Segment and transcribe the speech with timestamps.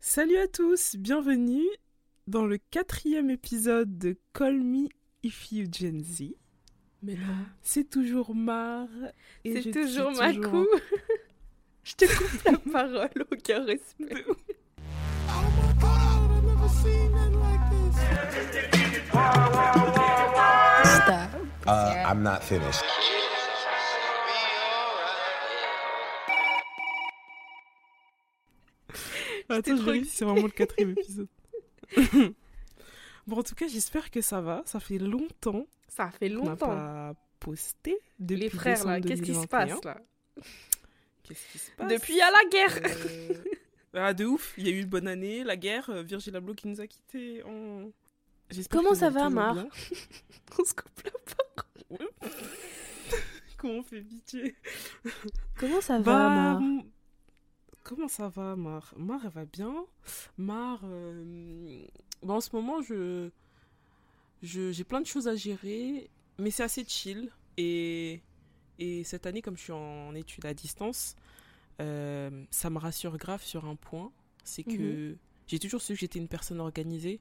[0.00, 1.66] Salut à tous, bienvenue
[2.28, 4.88] dans le quatrième épisode de Call Me
[5.24, 6.34] If You Gen Z.
[7.02, 7.34] Mais non.
[7.62, 8.86] C'est toujours Mar.
[9.44, 10.66] et C'est toujours ma toujours coup.
[11.82, 14.24] Je te coupe la parole, aucun respect.
[20.84, 21.30] Stop.
[21.66, 22.84] Uh, I'm not finished.
[29.48, 31.28] Attends, je vérifie, c'est vraiment le quatrième épisode.
[33.26, 34.62] bon, en tout cas, j'espère que ça va.
[34.66, 36.66] Ça fait longtemps Ça fait qu'on n'a longtemps.
[36.68, 37.98] pas posté.
[38.18, 39.48] Depuis Les frères, là, qu'est-ce qui se 2021.
[39.48, 40.00] passe, là?
[41.22, 41.90] Qu'est-ce qui se passe?
[41.90, 43.34] Depuis, il y a la guerre Euh,
[43.94, 46.54] Ah, de ouf, il y a eu une bonne année, la guerre, euh, Virgil Abloh
[46.54, 47.90] qui nous a quittés en...
[48.70, 49.56] Comment ça va, Mar.
[50.58, 52.08] On se coupe la parole.
[53.56, 54.54] Comment on fait pitié
[55.58, 56.82] Comment ça Bah, m-
[57.88, 58.92] Comment ça va, Mar?
[58.98, 59.74] Mar, elle va bien.
[60.36, 61.82] Mar, euh,
[62.22, 63.30] bah, en ce moment, je
[64.42, 67.30] je- j'ai plein de choses à gérer, mais c'est assez chill.
[67.56, 68.20] Et,
[68.78, 71.16] et cette année, comme je suis en études à distance,
[71.80, 74.12] euh, ça me rassure grave sur un point.
[74.44, 77.20] C'est que j'ai toujours su que j'étais une personne organisée.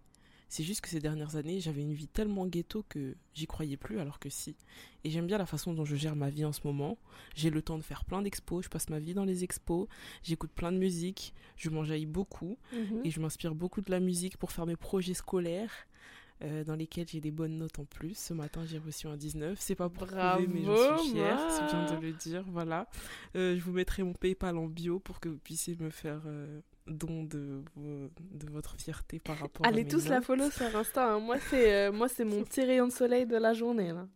[0.49, 3.99] C'est juste que ces dernières années, j'avais une vie tellement ghetto que j'y croyais plus,
[3.99, 4.55] alors que si.
[5.03, 6.97] Et j'aime bien la façon dont je gère ma vie en ce moment.
[7.35, 9.87] J'ai le temps de faire plein d'expos, je passe ma vie dans les expos,
[10.23, 13.01] j'écoute plein de musique, je m'enjaille beaucoup Mhm.
[13.03, 15.71] et je m'inspire beaucoup de la musique pour faire mes projets scolaires.
[16.43, 18.15] euh, dans lesquels j'ai des bonnes notes en plus.
[18.15, 19.57] Ce matin, j'ai reçu un 19.
[19.59, 21.39] C'est pas pour prouver, mais j'en Bravo, suis fière.
[21.49, 22.43] C'est bien de le dire.
[22.47, 22.87] Voilà.
[23.35, 26.61] Euh, je vous mettrai mon PayPal en bio pour que vous puissiez me faire euh,
[26.87, 27.63] don de,
[28.51, 31.13] votre fierté par rapport à Allez tous la follow sur Insta.
[31.13, 31.19] hein.
[31.19, 33.91] Moi, c'est euh, moi, c'est mon petit rayon de soleil de la journée.
[33.91, 34.07] Là.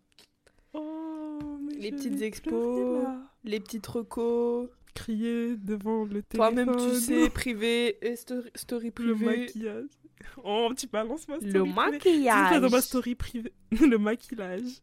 [0.74, 3.06] Oh, mais Les petites expos.
[3.44, 4.70] Les petites recos.
[4.94, 6.66] Crier devant le téléphone.
[6.66, 9.26] Toi-même, tu sais, privé et story, story Le privé.
[9.26, 9.86] maquillage.
[10.44, 11.72] Oh, tu balances ma story Le privée.
[11.72, 12.46] Si vous maquillage.
[12.46, 13.54] êtes pas dans ma story privée,
[13.90, 14.82] le maquillage.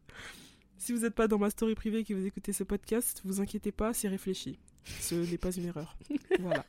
[0.77, 3.39] Si vous n'êtes pas dans ma story privée et que vous écoutez ce podcast, vous
[3.39, 4.57] inquiétez pas, c'est réfléchi.
[4.99, 5.95] Ce n'est pas une erreur.
[6.39, 6.65] Voilà.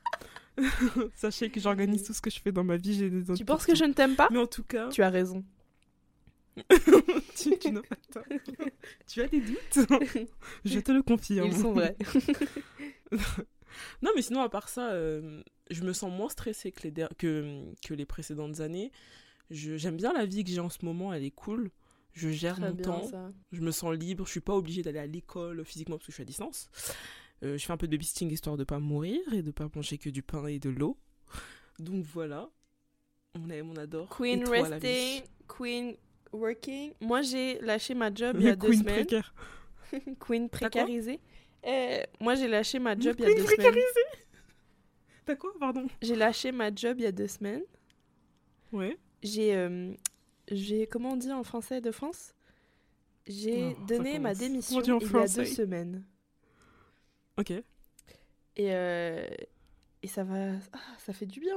[1.15, 2.95] Sachez que j'organise tout ce que je fais dans ma vie.
[2.95, 5.11] J'ai des Tu penses que je ne t'aime pas Mais en tout cas, Tu as
[5.11, 5.45] raison.
[7.37, 7.73] tu, tu
[9.07, 9.79] tu as des doutes
[10.65, 11.47] Je te le confirme.
[11.47, 11.97] Ils sont vrais.
[14.03, 17.09] Non, mais sinon, à part ça, euh, je me sens moins stressée que les, der-
[17.17, 18.91] que, que les précédentes années.
[19.51, 21.71] Je- J'aime bien la vie que j'ai en ce moment, elle est cool.
[22.13, 23.31] Je gère Très mon temps, ça.
[23.53, 26.17] je me sens libre, je suis pas obligée d'aller à l'école physiquement parce que je
[26.17, 26.69] suis à distance.
[27.43, 29.97] Euh, je fais un peu de babysitting histoire de pas mourir et de pas manger
[29.99, 30.99] que du pain et de l'eau.
[31.79, 32.51] Donc voilà,
[33.35, 34.09] on aime, on adore.
[34.11, 35.97] Queen toi, resting, queen
[36.33, 36.93] working.
[37.01, 38.95] Moi, j'ai lâché ma job il y a deux Queen semaines.
[39.07, 39.35] précaire.
[40.21, 41.21] Queen précarisée.
[41.67, 43.57] Euh, moi, j'ai lâché ma job il y a Queen deux semaines.
[43.57, 43.85] précarisée
[45.25, 47.63] T'as quoi, pardon J'ai lâché ma job il y a deux semaines.
[48.73, 48.99] Ouais.
[49.23, 49.93] J'ai, euh,
[50.51, 52.35] j'ai comment on dit en français de France?
[53.27, 56.05] J'ai Oh, donné ma démission il y a deux semaines.
[57.41, 57.51] Ok.
[57.51, 59.27] Et, euh,
[60.03, 61.57] et ça va, ah, ça fait du bien.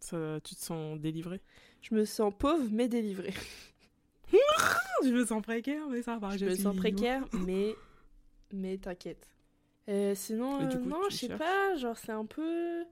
[0.00, 1.40] Ça, tu te sens délivré
[1.80, 3.34] Je me sens pauvre mais délivrée.
[5.04, 6.36] Je me sens précaire, mais ça va.
[6.36, 7.74] je me suis sens précaire, mais
[8.52, 9.28] mais t'inquiète.
[9.88, 12.84] Euh, sinon, euh, coup, non, je sais pas, genre c'est un peu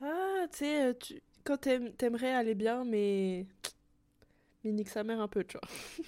[0.00, 1.20] ah, tu sais, euh, tu...
[1.44, 3.46] quand t'aimerais aller bien, mais
[4.64, 6.04] mais nique sa mère un peu, tu vois.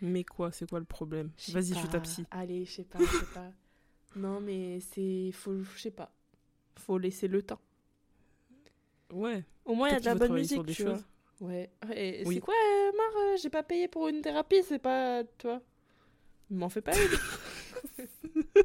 [0.00, 1.30] Mais quoi, c'est quoi le problème?
[1.36, 2.24] Je Vas-y, je suis ta psy.
[2.30, 3.52] Allez, je sais pas, je sais pas.
[4.16, 6.12] Non, mais c'est faut, je sais pas,
[6.76, 7.60] faut laisser le temps.
[9.12, 9.44] Ouais.
[9.64, 10.98] Au moins, il y a de la bonne musique, tu vois.
[11.40, 11.70] Ouais.
[11.94, 12.34] Et Oui.
[12.34, 15.62] c'est quoi, euh, Mar euh, J'ai pas payé pour une thérapie, c'est pas, toi.
[16.50, 18.04] M'en fais pas une.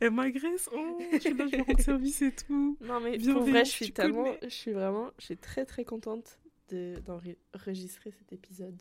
[0.00, 0.68] Elle m'agresse.
[0.72, 2.76] Oh, je suis là, je vais rendre service et tout.
[2.80, 6.38] Non mais pour vrai, je suis tellement, je suis vraiment, je suis très très contente
[6.68, 8.80] de d'enregistrer cet épisode.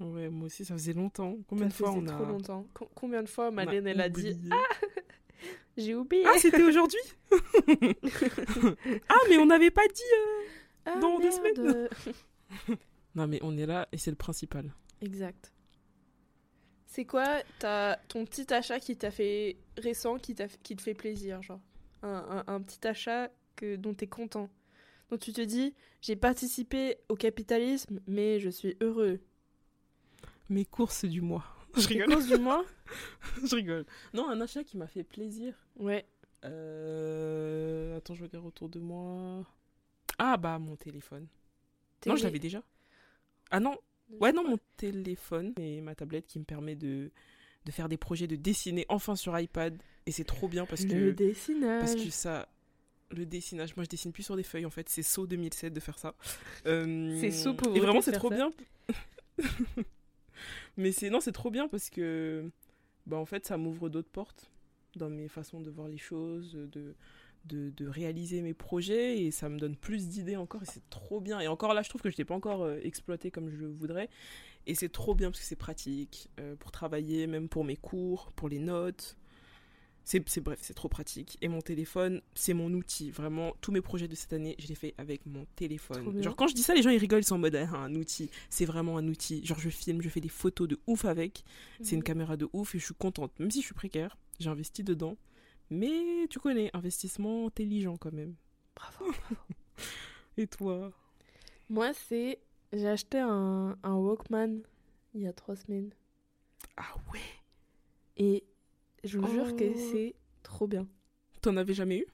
[0.00, 1.36] Ouais, moi aussi, ça faisait longtemps.
[1.48, 2.12] Combien de fois on a.
[2.12, 2.66] trop longtemps.
[2.74, 4.50] Com- combien de fois on a Malène elle a dit oublié.
[5.76, 6.24] j'ai oublié.
[6.26, 6.98] Ah, c'était aujourd'hui
[9.08, 10.02] Ah, mais on n'avait pas dit.
[10.18, 10.42] euh.
[10.86, 11.88] Ah, dans deux merde.
[13.14, 14.72] Non, mais on est là et c'est le principal.
[15.00, 15.52] exact.
[16.86, 20.92] C'est quoi ta ton petit achat qui t'a fait récent, qui t'a qui te fait
[20.94, 21.60] plaisir, genre?
[22.02, 24.50] Un, un, un petit achat que dont t'es content,
[25.10, 29.20] dont tu te dis j'ai participé au capitalisme, mais je suis heureux.
[30.48, 31.44] Mes courses du mois.
[31.76, 32.06] Je rigole.
[32.12, 32.64] courses du mois
[33.44, 33.86] je rigole.
[34.12, 35.54] Non, un achat qui m'a fait plaisir.
[35.76, 36.04] Ouais.
[36.44, 37.96] Euh...
[37.96, 39.46] Attends, je regarde autour de moi.
[40.18, 41.22] Ah, bah, mon téléphone.
[42.06, 42.62] Non, je Télé- l'avais déjà.
[43.50, 43.76] Ah non,
[44.20, 47.10] Ouais, non, mon téléphone et ma tablette qui me permet de,
[47.64, 49.80] de faire des projets de dessiner enfin sur iPad.
[50.04, 51.80] Et c'est trop bien parce Le que, dessinage.
[51.80, 52.48] parce que ça.
[53.10, 55.80] Le dessinage, moi je dessine plus sur des feuilles en fait, c'est saut 2007 de
[55.80, 56.14] faire ça.
[56.66, 58.50] Euh, C'est saut pour Et vraiment c'est trop bien.
[60.76, 62.50] Mais c'est non, c'est trop bien parce que
[63.06, 64.50] bah en fait ça m'ouvre d'autres portes
[64.96, 66.94] dans mes façons de voir les choses, de
[67.44, 71.40] de, réaliser mes projets et ça me donne plus d'idées encore et c'est trop bien.
[71.40, 73.68] Et encore là, je trouve que je l'ai pas encore euh, exploité comme je le
[73.68, 74.08] voudrais
[74.66, 78.32] et c'est trop bien parce que c'est pratique euh, pour travailler, même pour mes cours,
[78.32, 79.16] pour les notes.
[80.04, 81.38] C'est c'est- bref, c'est trop pratique.
[81.42, 83.10] Et mon téléphone, c'est mon outil.
[83.10, 86.22] Vraiment, tous mes projets de cette année, je les fais avec mon téléphone.
[86.22, 87.94] Genre, quand je dis ça, les gens ils rigolent, ils sont en mode ah, un
[87.94, 88.30] outil.
[88.50, 89.44] C'est vraiment un outil.
[89.46, 91.44] Genre, je filme, je fais des photos de ouf avec.
[91.82, 92.04] C'est une Mhm.
[92.04, 93.38] caméra de ouf et je suis contente.
[93.38, 95.16] Même si je suis précaire, j'ai investi dedans.
[95.70, 98.34] Mais tu connais, investissement intelligent quand même.
[98.74, 99.12] Bravo.
[100.36, 100.90] Et toi?
[101.68, 102.38] Moi, c'est.
[102.72, 104.60] J'ai acheté un, un Walkman
[105.14, 105.90] il y a trois semaines.
[106.76, 107.20] Ah ouais?
[108.16, 108.44] Et
[109.04, 109.78] je vous jure que Oh.
[109.92, 110.86] c'est trop bien.
[111.40, 112.06] T'en avais jamais eu?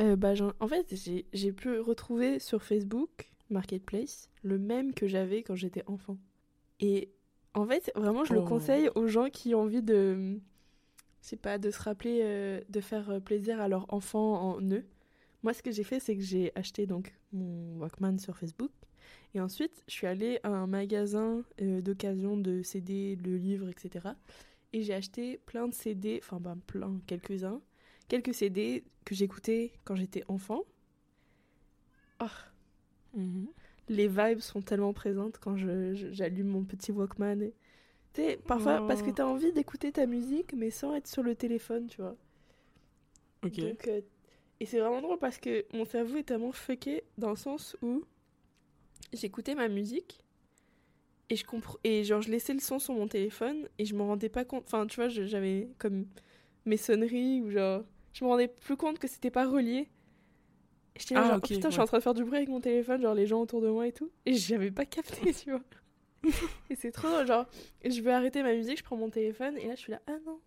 [0.00, 0.94] Euh, bah, en fait,
[1.32, 6.18] j'ai pu retrouver sur Facebook, Marketplace, le même que j'avais quand j'étais enfant.
[6.80, 7.10] Et
[7.54, 8.44] en fait, vraiment, je le Oh.
[8.44, 10.38] conseille aux gens qui ont envie de.
[11.22, 14.60] Je sais pas, de se rappeler, euh, de faire euh, plaisir à leur enfant en
[14.70, 14.84] eux.
[15.42, 18.70] Moi, ce que j'ai fait, c'est que j'ai acheté donc mon Walkman sur Facebook.
[19.34, 24.08] Et ensuite, je suis allée à un magasin euh, d'occasion de CD, de livres, etc.
[24.72, 27.60] Et j'ai acheté plein de CD, enfin, ben, plein, quelques-uns
[28.08, 30.62] quelques CD que j'écoutais quand j'étais enfant.
[32.20, 32.30] Ah,
[33.88, 37.42] les vibes sont tellement présentes quand je- je- j'allume mon petit Walkman.
[37.42, 37.54] et-
[38.12, 39.14] Tu sais, parfois, parce que Oh.
[39.14, 42.16] t'as envie d'écouter ta musique, mais sans être sur le téléphone, tu vois.
[43.44, 43.60] Ok.
[43.60, 44.00] Donc, euh,
[44.60, 48.04] et c'est vraiment drôle parce que mon cerveau est tellement fucké dans le sens où
[49.12, 50.24] j'écoutais ma musique
[51.30, 54.02] et je compre- et genre je laissais le son sur mon téléphone et je me
[54.02, 54.64] rendais pas compte.
[54.66, 56.06] Enfin, tu vois, j'avais comme
[56.64, 57.82] mes sonneries ou genre
[58.12, 59.88] je me rendais plus compte que c'était pas relié.
[60.98, 62.48] J'étais Ah, genre, ok, oh putain, je suis en train de faire du bruit avec
[62.48, 64.10] mon téléphone, genre les gens autour de moi et tout.
[64.24, 65.60] Et j'avais pas capté, tu vois.
[66.70, 67.46] et c'est trop drôle, genre,
[67.84, 70.16] je veux arrêter ma musique, je prends mon téléphone et là je suis là, ah
[70.24, 70.40] non.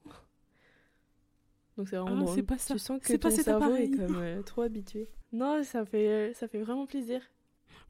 [1.78, 2.44] Donc c'est vraiment Ah, drôle.
[2.44, 2.74] pas ça.
[2.74, 3.94] Tu sens que C'est pas ton cet cerveau appareil.
[3.94, 5.08] est comme euh, trop habitué.
[5.32, 7.22] Non, ça fait, ça fait vraiment plaisir.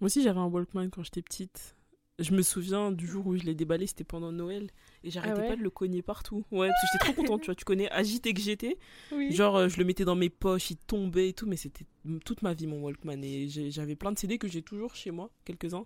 [0.02, 1.76] Moi aussi, j'avais un Walkman quand j'étais petite.
[2.20, 4.70] Je me souviens du jour où je l'ai déballé, c'était pendant Noël.
[5.04, 6.44] Et j'arrêtais Ah ouais pas de le cogner partout.
[6.52, 7.56] Ouais, parce que j'étais trop contente, tu vois.
[7.56, 8.78] Tu connais, agité que j'étais.
[9.14, 9.32] Oui.
[9.32, 11.48] Genre, euh, je le mettais dans mes poches, il tombait et tout.
[11.48, 11.86] Mais c'était
[12.26, 13.24] toute ma vie, mon Walkman.
[13.24, 15.86] Et j'avais plein de CD que j'ai toujours chez moi, quelques-uns.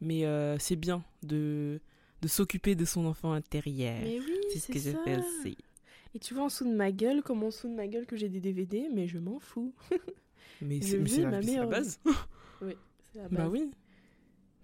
[0.00, 1.80] Mais euh, c'est bien de,
[2.22, 3.98] de s'occuper de son enfant intérieur.
[4.02, 4.98] Mais oui, c'est ce que je ça.
[5.04, 5.56] fais aussi.
[6.14, 8.16] Et tu vois en dessous de ma gueule, comme en dessous de ma gueule que
[8.16, 9.74] j'ai des DVD, mais je m'en fous.
[10.60, 12.00] Mais Je c'est la, c'est la base.
[13.12, 13.50] C'est la bah base.
[13.52, 13.70] oui,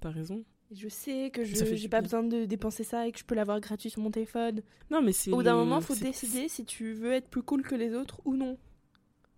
[0.01, 0.45] t'as raison.
[0.73, 3.61] Je sais que je du pas besoin de dépenser ça et que je peux l'avoir
[3.61, 4.63] gratuit sur mon téléphone.
[4.91, 5.31] Non, mais c'est.
[5.31, 8.21] Au bout d'un moment, faut décider si tu veux être plus cool que les autres
[8.25, 8.59] ou non.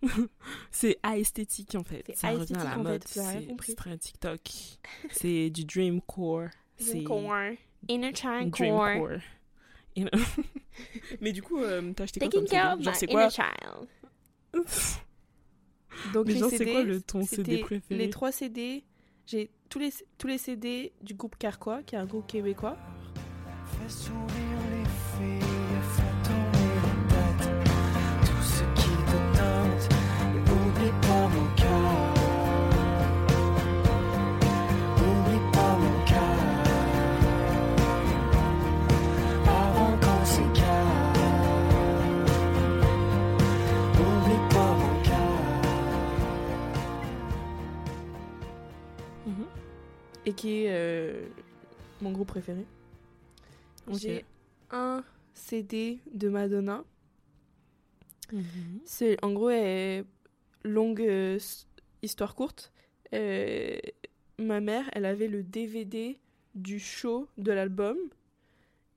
[0.70, 2.04] C'est aesthétique en fait.
[2.08, 3.04] C'est Ça revient à aesthétique, la mode.
[3.06, 3.66] C'est compris.
[3.72, 4.40] c'est très TikTok.
[5.10, 6.48] c'est du dreamcore.
[6.76, 7.02] C'est
[7.88, 9.18] Inner child dreamcore.
[9.96, 10.06] In-
[11.20, 13.06] Mais du coup, euh, t'as acheté quoi Taking comme care of CD Genre my c'est
[13.06, 13.88] quoi inner child.
[16.12, 17.98] Donc les c'est quoi le- ton CD préféré?
[18.04, 18.84] Les trois CD,
[19.26, 22.76] j'ai tous les tous les CD du groupe Carquois, qui est un groupe québécois.
[50.26, 51.26] Et qui est euh,
[52.02, 52.64] mon groupe préféré.
[53.98, 54.24] J'ai
[54.70, 55.04] un
[55.34, 56.84] CD de Madonna.
[58.32, 58.80] Mhm.
[58.84, 60.02] C'est en gros euh,
[60.64, 61.38] longue euh,
[62.02, 62.72] histoire courte.
[63.14, 63.76] euh,
[64.38, 66.18] ma mère, elle avait le DVD
[66.54, 67.96] du show de l'album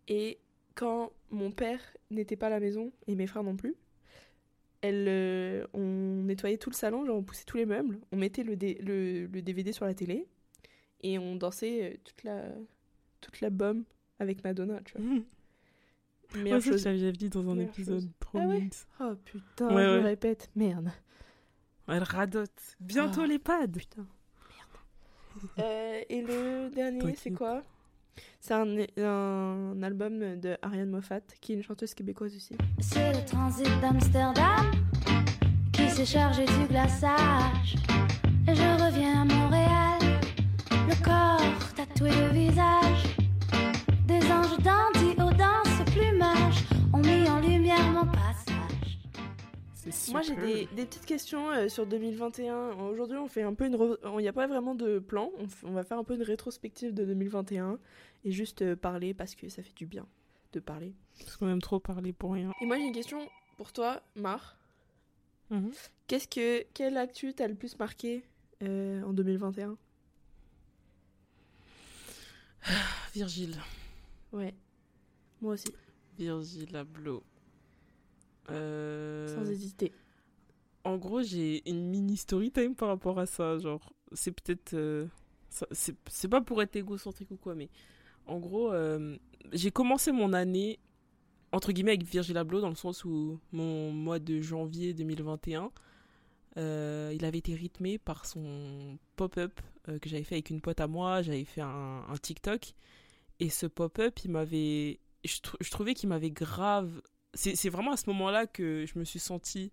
[0.07, 0.39] et
[0.75, 3.75] quand mon père n'était pas à la maison et mes frères non plus,
[4.81, 8.43] elle, euh, on nettoyait tout le salon, genre on poussait tous les meubles, on mettait
[8.43, 10.25] le, D- le, le DVD sur la télé
[11.01, 12.43] et on dansait euh, toute la
[13.21, 13.83] toute l'album
[14.19, 15.05] avec Madonna, tu vois.
[16.35, 16.83] Meilleure Ouais, ça, chose.
[16.83, 18.01] j'avais dit dans un Meilleure épisode.
[18.01, 18.09] chose.
[18.19, 18.69] Trop Ah ouais.
[19.01, 19.97] Oh putain, Ouais, je ouais.
[19.97, 20.89] le répète, merde.
[21.87, 22.49] Elle radote.
[22.79, 23.27] Bientôt Ah.
[23.27, 23.67] les pads.
[23.67, 24.05] Putain.
[25.59, 27.63] Euh, et le dernier, c'est quoi?
[28.41, 32.55] C'est un, un album de Ariane Moffat, qui est une chanteuse québécoise aussi.
[32.79, 34.71] C'est le transit d'Amsterdam
[35.71, 37.75] qui s'est chargé du glaçage.
[38.47, 39.38] Je reviens à le
[41.09, 43.03] corps tatoué de visage.
[44.05, 46.59] Des anges dandys aux danses plumage
[46.93, 48.99] ont mis en lumière mon passage.
[50.11, 52.73] Moi, j'ai des, des petites questions euh, sur 2021.
[52.91, 53.77] Aujourd'hui, on fait un peu une.
[54.03, 55.31] Il n'y a pas vraiment de plan.
[55.63, 57.79] On, va faire un peu une rétrospective de 2021
[58.23, 60.05] et juste euh, parler parce que ça fait du bien
[60.53, 60.93] de parler.
[61.19, 62.51] Parce qu'on aime trop parler pour rien.
[62.61, 63.19] Et moi, j'ai une question
[63.57, 64.59] pour toi, Mar.
[65.49, 65.71] Mhm.
[66.07, 66.63] Qu'est-ce que.
[66.75, 68.23] Quelle actu t'a le plus marqué
[68.61, 69.75] euh, en 2021
[73.13, 73.55] Virgile.
[74.31, 74.53] Ouais.
[75.41, 75.73] Moi aussi,
[76.17, 77.23] Virgile Abloh.
[78.51, 79.91] Euh, sans hésiter.
[80.83, 83.57] En gros, j'ai une mini story time par rapport à ça.
[83.59, 84.73] Genre, c'est peut-être.
[84.73, 85.05] euh,
[85.71, 87.69] c'est pas pour être égocentrique ou quoi, mais
[88.27, 89.17] en gros, euh,
[89.51, 90.79] j'ai commencé mon année,
[91.51, 95.71] entre guillemets, avec Virgil Abloh, dans le sens où mon mois de janvier 2021,
[96.57, 100.79] euh, il avait été rythmé par son pop-up euh, que j'avais fait avec une pote
[100.79, 101.21] à moi.
[101.21, 102.73] J'avais fait un, un TikTok.
[103.39, 104.99] Et ce pop-up, il m'avait.
[105.23, 107.01] Je, trou- je trouvais qu'il m'avait grave.
[107.33, 109.71] C'est vraiment à ce moment-là que je me suis sentie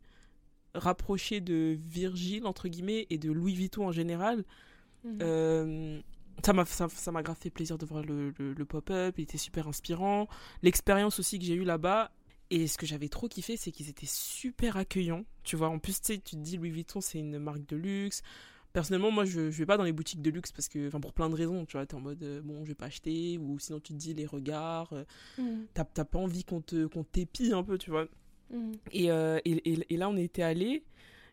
[0.74, 4.44] rapproché de Virgile entre guillemets et de Louis Vuitton en général
[5.04, 5.18] Mhm.
[5.22, 6.00] Euh,
[6.44, 9.22] ça m'a ça ça m'a grave fait plaisir de voir le, le- le pop-up il
[9.22, 10.26] était super inspirant
[10.62, 12.10] l'expérience aussi que j'ai eue là-bas
[12.50, 16.00] et ce que j'avais trop kiffé c'est qu'ils étaient super accueillants tu vois en plus
[16.00, 18.22] tu te dis Louis Vuitton c'est une marque de luxe
[18.72, 21.12] personnellement moi je, je vais pas dans les boutiques de luxe parce que enfin pour
[21.12, 23.58] plein de raisons tu vois t'es en mode euh, bon je vais pas acheter ou
[23.58, 25.04] sinon tu te dis les regards euh,
[25.38, 25.66] Mhm.
[25.74, 28.06] t'as pas envie qu'on te qu'on t'épie un peu tu vois
[28.92, 30.84] et, euh, et, et- et là, on était allés.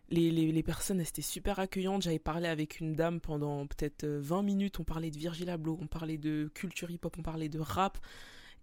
[0.10, 2.02] Les, les, les personnes, elles étaient super accueillantes.
[2.02, 4.80] J'avais parlé avec une dame pendant peut-être euh, 20 minutes.
[4.80, 8.00] On parlait de Virgil Abloh, on parlait de culture hip-hop, on parlait de rap.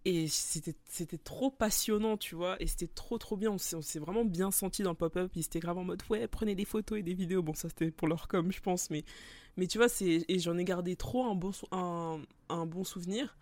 [0.07, 2.61] Et c'était trop passionnant, tu vois.
[2.62, 3.50] Et c'était trop, trop bien.
[3.50, 5.30] On s'est vraiment bien senti dans pop-up.
[5.35, 7.42] Ils étaient grave en mode, ouais, prenez des photos et des vidéos.
[7.42, 8.88] Bon, ça, c'était pour leur com, je pense.
[8.90, 9.04] Mais,
[9.57, 13.37] mais tu vois, et j'en ai gardé trop un bon, un, un bon souvenir.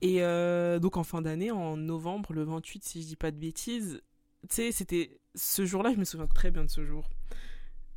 [0.00, 3.38] Et euh, donc en fin d'année, en novembre, le 28, si je dis pas de
[3.38, 4.02] bêtises,
[4.48, 7.08] tu sais, c'était ce jour-là, je me souviens très bien de ce jour.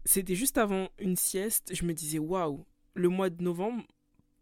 [0.06, 3.84] C'était juste avant une sieste, je me disais waouh, le mois de novembre,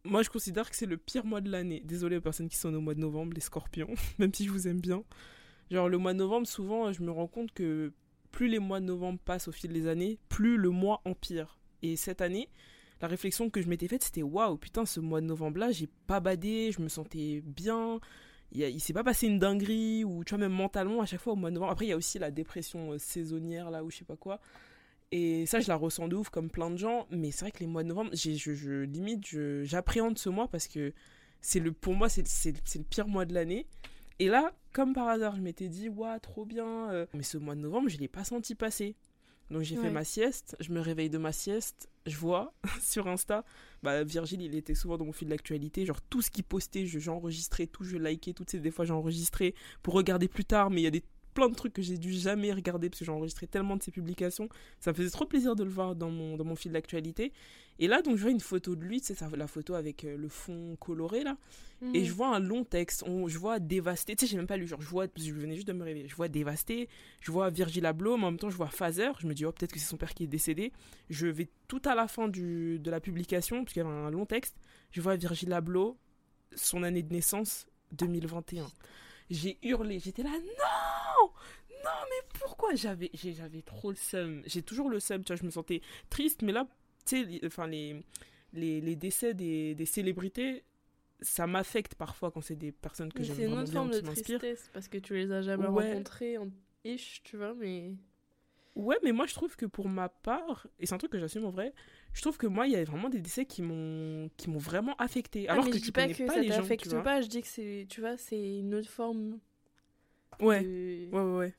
[0.06, 1.82] moi je considère que c'est le pire mois de l'année.
[1.84, 4.68] Désolé aux personnes qui sont au mois de novembre, les scorpions, même si je vous
[4.68, 5.04] aime bien.
[5.72, 7.92] Genre le mois de novembre, souvent, je me rends compte que
[8.32, 11.58] plus les mois de novembre passent au fil des années, plus le mois empire.
[11.82, 12.50] Et cette année,
[13.02, 16.20] la réflexion que je m'étais faite, c'était waouh, putain, ce mois de novembre-là, j'ai pas
[16.20, 18.00] badé, je me sentais bien.
[18.52, 21.34] Il, il s'est pas passé une dinguerie, ou tu vois, même mentalement, à chaque fois
[21.34, 21.72] au mois de novembre.
[21.72, 24.40] Après, il y a aussi la dépression euh, saisonnière, là, ou je sais pas quoi.
[25.18, 27.08] Et ça, je la ressens de ouf, comme plein de gens.
[27.10, 30.28] Mais c'est vrai que les mois de novembre, j'ai- je, je- limite, je- j'appréhende ce
[30.30, 30.92] mois parce que
[31.42, 33.66] c'est le, pour moi, c'est c'est- c'est le pire mois de l'année.
[34.20, 36.90] Et là, comme par hasard, je m'étais dit, waouh, trop bien.
[36.92, 37.06] euh.
[37.14, 38.96] Mais ce mois de novembre, je l'ai pas senti passer.
[39.52, 39.92] Donc j'ai fait Ouais.
[39.92, 43.46] ma sieste, je me réveille de ma sieste, je vois sur Insta,
[43.84, 46.98] bah Virgile il était souvent dans mon fil d'actualité, genre tout ce qu'il postait, je-
[46.98, 49.54] j'enregistrais tout, je likais, toutes ces des fois j'enregistrais
[49.84, 51.04] pour regarder plus tard, mais il y a des
[51.36, 53.92] plein de trucs que j'ai dû jamais regarder parce que j'ai enregistré tellement de ses
[53.92, 54.50] publications,
[54.80, 57.32] ça me faisait trop plaisir de le voir dans mon, dans mon fil d'actualité.
[57.78, 60.04] Et là donc je vois une photo de lui, tu sais ça- la photo avec
[60.06, 61.38] euh, le fond coloré là,
[61.94, 62.06] et Mhm.
[62.06, 64.66] je vois un long texte, on- je vois dévasté, tu sais, j'ai même pas lu,
[64.66, 66.88] genre je vois, je venais juste de me réveiller, je vois dévasté,
[67.20, 69.52] je vois Virgil Abloh, mais en même temps je vois Phaser, je me dis, oh
[69.52, 70.72] peut-être que c'est son père qui est décédé.
[71.10, 74.26] Je vais tout à la fin du, de la publication, puisqu'il y avait un long
[74.26, 74.56] texte,
[74.92, 75.98] je vois Virgil Abloh,
[76.56, 78.68] son année de naissance, 2021.
[79.30, 81.30] J'ai hurlé, j'étais là, non
[81.84, 82.76] Non, mais pourquoi?
[82.76, 86.42] J'avais j'avais trop le seum, j'ai toujours le seum, tu vois, je me sentais triste,
[86.44, 86.68] mais là,
[87.06, 88.04] tu sais, les- enfin les,
[88.54, 90.64] les, les décès des, des célébrités,
[91.22, 93.92] ça m'affecte parfois quand c'est des personnes que j'aime C'est une vraiment autre bien, forme
[93.92, 94.40] qui de m'inspirent.
[94.40, 95.92] tristesse parce que tu les as jamais Ouais.
[95.92, 96.50] rencontrés en
[96.84, 97.94] ish, tu vois, mais.
[98.76, 101.46] Ouais, mais moi je trouve que pour ma part, et c'est un truc que j'assume
[101.46, 101.74] en vrai,
[102.14, 104.96] je trouve que moi il y a vraiment des décès qui m'ont qui m'ont vraiment
[104.98, 105.48] affecté.
[105.48, 106.90] Ah, Alors mais que je tu dis pas que pas ça les gens, tu t'affecte
[107.04, 109.40] pas, je dis que c'est, tu vois, c'est une autre forme.
[110.42, 111.54] Ouais, de- ouais, ouais, ouais.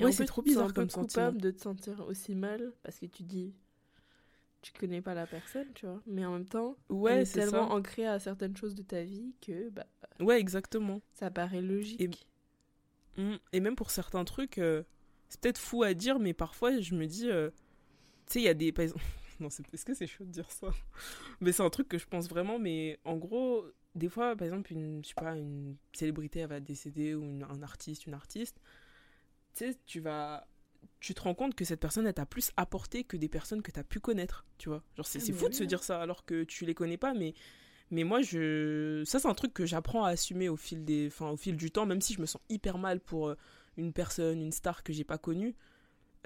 [0.00, 1.26] Et Ouais, c'est trop bizarre comme sentiment.
[1.26, 3.54] coupable de te sentir aussi mal parce que tu dis.
[4.60, 6.00] Tu connais pas la personne, tu vois.
[6.06, 7.74] Mais en même temps, Ouais, est c'est tellement ça.
[7.74, 9.86] ancrée à certaines choses de ta vie que bah,
[10.20, 11.00] Ouais, exactement.
[11.14, 12.26] ça paraît logique.
[13.52, 14.82] Et même pour certains trucs, euh,
[15.32, 17.50] c'est peut-être fou à dire, mais parfois je me dis, euh,
[18.26, 18.74] tu sais, il y a des.
[19.40, 20.68] Non, c'est- est-ce que c'est chaud de dire ça?
[21.40, 24.72] Mais c'est un truc que je pense vraiment, mais en gros, des fois, par exemple,
[24.72, 28.60] une, je sais pas, une célébrité elle va décéder ou une- un artiste, une artiste,
[29.54, 30.46] tu sais, tu vas.
[31.00, 33.70] Tu te rends compte que cette personne, elle t'a plus apporté que des personnes que
[33.70, 34.82] tu as pu connaître, tu vois?
[34.96, 35.64] Genre, c'est Ah, c'est mais fou de se hein.
[35.64, 37.34] dire ça alors que tu les connais pas, mais.
[37.90, 39.02] Mais moi, je...
[39.06, 41.08] ça, c'est un truc que j'apprends à assumer au fil, des...
[41.08, 43.36] enfin, au fil du temps, même si je me sens hyper mal pour euh,
[43.76, 45.54] une personne, une star que j'ai pas connue.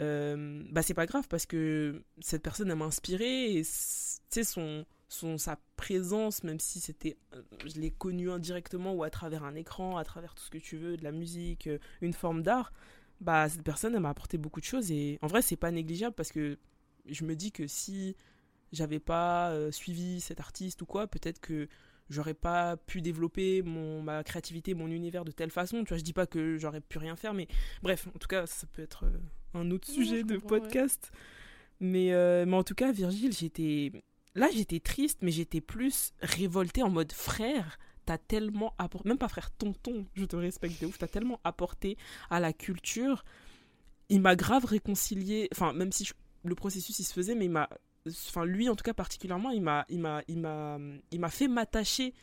[0.01, 4.41] Euh, bah, c'est pas grave parce que cette personne, elle m'a inspiré et c- tu
[4.41, 7.17] sais, son, son, sa présence, même si c'était.
[7.35, 10.59] euh, Je l'ai connue indirectement ou à travers un écran, à travers tout ce que
[10.59, 12.73] tu veux, de la musique, euh, une forme d'art,
[13.21, 16.15] bah cette personne elle m'a apporté beaucoup de choses et en vrai c'est pas négligeable
[16.15, 16.59] parce que
[17.07, 18.15] je me dis que si
[18.73, 21.69] j'avais pas suivi cet artiste ou quoi peut-être que
[22.09, 25.83] j'aurais pas pu développer mon ma créativité mon univers de telle façon.
[25.85, 27.49] Tu vois je dis pas que j'aurais pu rien faire mais
[27.83, 29.19] bref en tout cas ça peut être euh,
[29.55, 30.41] un autre sujet je de ouais.
[30.41, 31.11] podcast.
[31.81, 33.93] Mais euh, mais en tout cas Virgile j'étais
[34.35, 39.29] là j'étais triste mais j'étais plus révoltée en mode frère t'as tellement apporté même pas
[39.29, 41.97] frère tonton je te respecte de ouf t'as tellement apporté
[42.31, 43.25] à la culture.
[44.09, 47.51] Il m'a grave réconcilié enfin même si je- le processus il se faisait mais il
[47.51, 47.69] m'a
[48.07, 50.79] enfin lui en tout cas particulièrement il m'a il m'a il m'a
[51.11, 52.15] il m'a fait m'attacher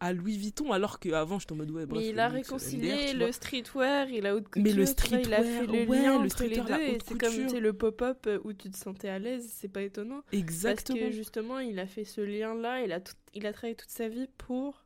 [0.00, 3.26] à Louis Vuitton alors qu'avant j'étais en mode ouais bref, Mais il a réconcilié MDR,
[3.26, 4.62] le streetwear et la haute couture.
[4.64, 6.72] Mais le vois, il a fait streetwear, le ouais, lien le entre les streetwear, deux.
[6.72, 9.68] la Et haute c'est comme le pop-up euh, où tu te sentais à l'aise, c'est
[9.68, 10.22] pas étonnant.
[10.32, 13.76] exactement Parce que justement, il a fait ce lien-là, il a, tout- il a travaillé
[13.76, 14.84] toute sa vie pour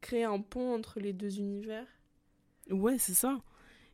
[0.00, 1.86] créer un pont entre les deux univers.
[2.70, 3.40] Ouais, c'est ça.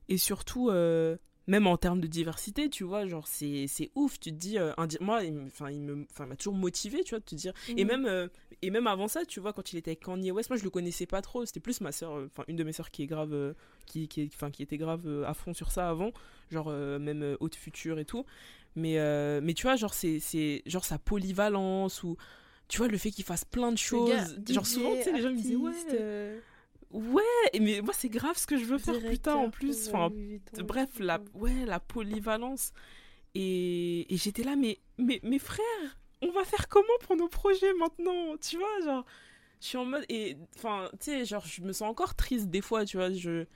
[0.08, 1.16] Et surtout, euh,
[1.50, 4.20] même en termes de diversité, tu vois, genre, c'est c'est ouf.
[4.20, 7.18] Tu te dis, euh, indi- moi, enfin, il me- il m'a toujours motivé, tu vois,
[7.18, 7.52] de te dire.
[7.76, 7.90] Et, Mhm.
[7.90, 8.28] même, euh,
[8.62, 10.70] et même avant ça, tu vois, quand il était avec Kanye West, moi, je le
[10.70, 11.44] connaissais pas trop.
[11.44, 13.52] C'était plus ma soeur, enfin, une de mes sœurs qui est grave, euh,
[13.86, 16.12] qui, qui, est- qui était grave euh, à fond sur ça avant,
[16.52, 18.24] genre, euh, même euh, haute future et tout.
[18.76, 22.16] Mais, euh, mais tu vois, genre, c'est c'est- genre sa polyvalence ou.
[22.68, 24.08] Tu vois, le fait qu'il fasse plein de choses.
[24.08, 25.72] gars, genre, souvent, tu sais, les gens me disaient, ouais.
[26.90, 27.22] Ouais,
[27.60, 29.88] mais moi, c'est grave ce que je veux faire plus tard en plus.
[29.88, 30.10] Enfin,
[30.58, 32.72] et bref, la, ouais, la polyvalence.
[33.34, 37.72] Et, et j'étais là, mais, mais, mes frères, on va faire comment pour nos projets
[37.74, 39.04] maintenant Tu vois, genre,
[39.60, 40.04] je suis en mode.
[40.08, 43.12] Et, enfin, tu sais, genre, je me sens encore triste des fois, tu vois.
[43.12, 43.48] Je, tu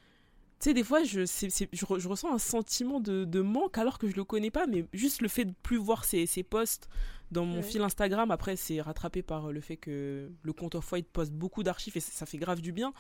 [0.61, 4.07] sais, des fois, je, je, re- je ressens un sentiment de, de manque alors que
[4.09, 6.89] je le connais pas, mais juste le fait de plus voir ses, ses posts
[7.31, 7.63] dans mon Ouais.
[7.63, 11.63] fil Instagram, après, c'est rattrapé par euh, le fait que le compte Off-White poste beaucoup
[11.63, 12.93] d'archives et ça, ça fait grave du bien.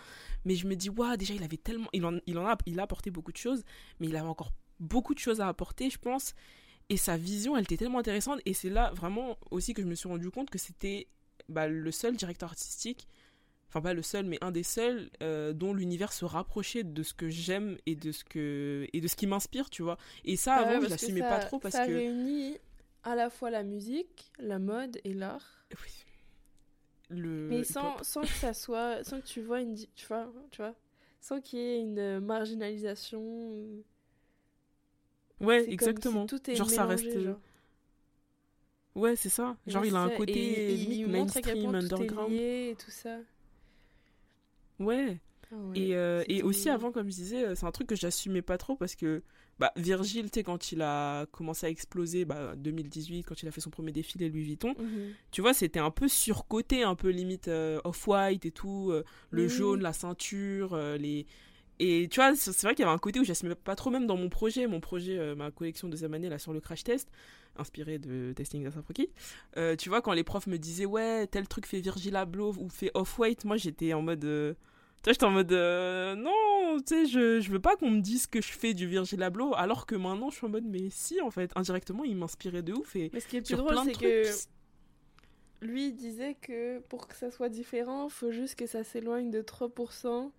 [0.44, 1.88] Mais je me dis, waouh, déjà, il avait tellement.
[1.92, 3.62] Il en, il en a, il a apporté beaucoup de choses,
[4.00, 6.34] mais il avait encore beaucoup de choses à apporter, je pense.
[6.90, 8.40] Et sa vision, elle était tellement intéressante.
[8.44, 11.06] Et c'est là, vraiment, aussi que je me suis rendu compte que c'était
[11.48, 13.06] bah, le seul directeur artistique,
[13.68, 17.14] enfin, pas le seul, mais un des seuls euh, dont l'univers se rapprochait de ce
[17.14, 19.96] que j'aime et de ce que et de ce qui m'inspire, tu vois.
[20.24, 21.92] Et ça, Ah ouais, avant, je l'assumais pas trop parce ça que.
[21.92, 22.58] réunit
[23.04, 25.66] à la fois la musique, la mode et l'art.
[25.72, 26.04] Oui.
[27.10, 29.04] Le Mais sans, sans que ça soit.
[29.04, 29.76] Sans que tu vois une.
[29.94, 30.74] Tu vois, tu vois
[31.20, 33.22] Sans qu'il y ait une euh, marginalisation.
[33.52, 33.82] euh,
[35.40, 36.22] Ouais, exactement.
[36.22, 37.20] si tout est genre, ça mélangé, reste.
[37.20, 37.40] genre.
[38.94, 39.56] Ouais, c'est ça.
[39.66, 40.16] Et Genre, il a un ça.
[40.16, 42.30] côté Et limite il mainstream, point tout est underground.
[42.30, 43.18] lié et tout ça.
[44.78, 45.20] Ouais.
[45.52, 47.96] Ah ouais, Et, euh, et aussi avant, comme je disais, euh, c'est un truc que
[47.96, 49.22] j'assumais pas trop parce que
[49.58, 53.52] bah, Virgile, tu sais, quand il a commencé à exploser, bah, 2018, quand il a
[53.52, 55.12] fait son premier défilé Louis Vuitton, Mhm.
[55.30, 59.46] tu vois, c'était un peu surcoté, un peu limite euh, off-white et tout, euh, le
[59.48, 61.26] jaune, la ceinture, les...
[61.80, 64.06] Et tu vois, c'est vrai qu'il y avait un côté où j'assumais pas trop, même
[64.06, 67.08] dans mon projet, mon projet, ma collection de deuxième année, là, sur le crash test,
[67.56, 68.68] inspiré de Testing.
[69.56, 72.68] Euh, tu vois, quand les profs me disaient, ouais, tel truc fait Virgil Abloh ou
[72.68, 74.56] fait Off-White, moi, j'étais en mode...
[75.04, 78.00] Tu vois, j'étais en mode, euh, non, tu sais, je, je veux pas qu'on me
[78.00, 80.88] dise que je fais du Virgil Abloh, alors que maintenant, je suis en mode, mais
[80.90, 83.76] si, en fait, indirectement, il m'inspirait de ouf, et Mais ce qui est plus drôle,
[83.84, 84.24] c'est que
[85.60, 89.42] lui il disait que pour que ça soit différent, faut juste que ça s'éloigne de
[89.42, 90.32] 3%.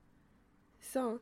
[0.79, 1.19] C'est ça, hein.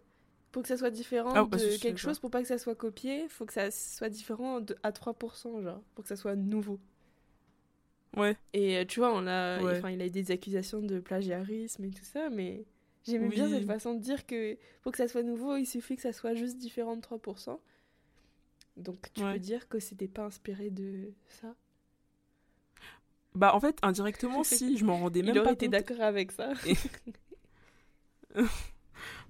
[0.52, 2.76] Pour que ça soit différent Ah, bah, de quelque chose, pour pas que ça soit
[2.76, 6.80] copié, faut que ça soit différent de, à 3%, genre, pour que ça soit nouveau.
[8.18, 8.38] ouais.
[8.54, 9.82] Et euh, tu vois, on a, Ouais.
[9.94, 12.66] il a eu des accusations de plagiarisme et tout ça, mais
[13.06, 13.50] j'aimais bien Oui.
[13.50, 16.34] cette façon de dire que pour que ça soit nouveau, il suffit que ça soit
[16.36, 17.60] juste différent de 3%.
[18.78, 19.28] Donc tu Ouais.
[19.28, 21.56] peux dire que c'était pas inspiré de ça?
[23.36, 26.32] Bah, en fait, indirectement, si, je m'en rendais même il aurait pas été d'accord avec
[26.32, 26.54] ça.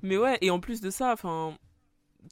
[0.01, 1.57] Mais ouais, et en plus de ça, enfin,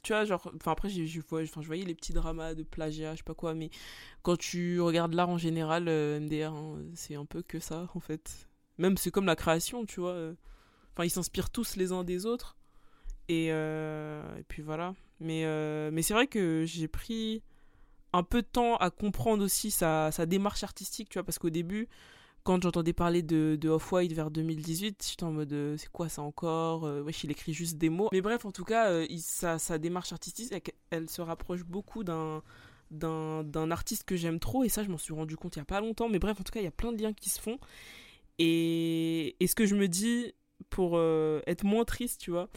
[0.04, 3.12] tu vois, genre, enfin après, je, vois- enfin, je voyais les petits dramas de plagiat,
[3.14, 3.70] je sais pas quoi, mais
[4.22, 8.00] quand tu regardes l'art en général, euh, MDR, hein, c'est un peu que ça, en
[8.00, 8.48] fait.
[8.78, 10.34] Même c'est comme la création, tu vois.
[10.94, 12.56] Enfin, ils s'inspirent tous les uns des autres.
[13.28, 14.94] Et, euh, puis voilà.
[15.20, 17.42] Mais, euh, mais c'est vrai que j'ai pris
[18.12, 21.88] un peu de temps à comprendre aussi sa, démarche artistique, tu vois, parce qu'au début,
[22.42, 26.22] quand j'entendais parler de, de Off-White vers 2018, j'étais en mode euh, c'est quoi ça
[26.22, 26.84] encore?
[26.84, 28.08] Euh, Wesh, il écrit juste des mots.
[28.12, 30.52] Mais bref, en tout cas, sa, démarche artistique,
[30.90, 32.42] elle, se rapproche beaucoup d'un
[32.90, 35.62] d'un d'un artiste que j'aime trop et ça je m'en suis rendu compte il y
[35.62, 37.30] a pas longtemps mais bref en tout cas il y a plein de liens qui
[37.30, 37.58] se font
[38.38, 40.34] et, et ce que je me dis
[40.70, 42.48] pour euh, être moins triste tu vois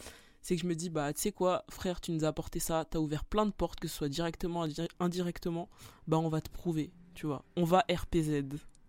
[0.42, 2.84] c'est que je me dis bah tu sais quoi frère tu nous as apporté ça
[2.88, 5.68] t'as ouvert plein de portes que ce soit directement indi- indirectement
[6.06, 8.44] bah on va te prouver tu vois on va RPZ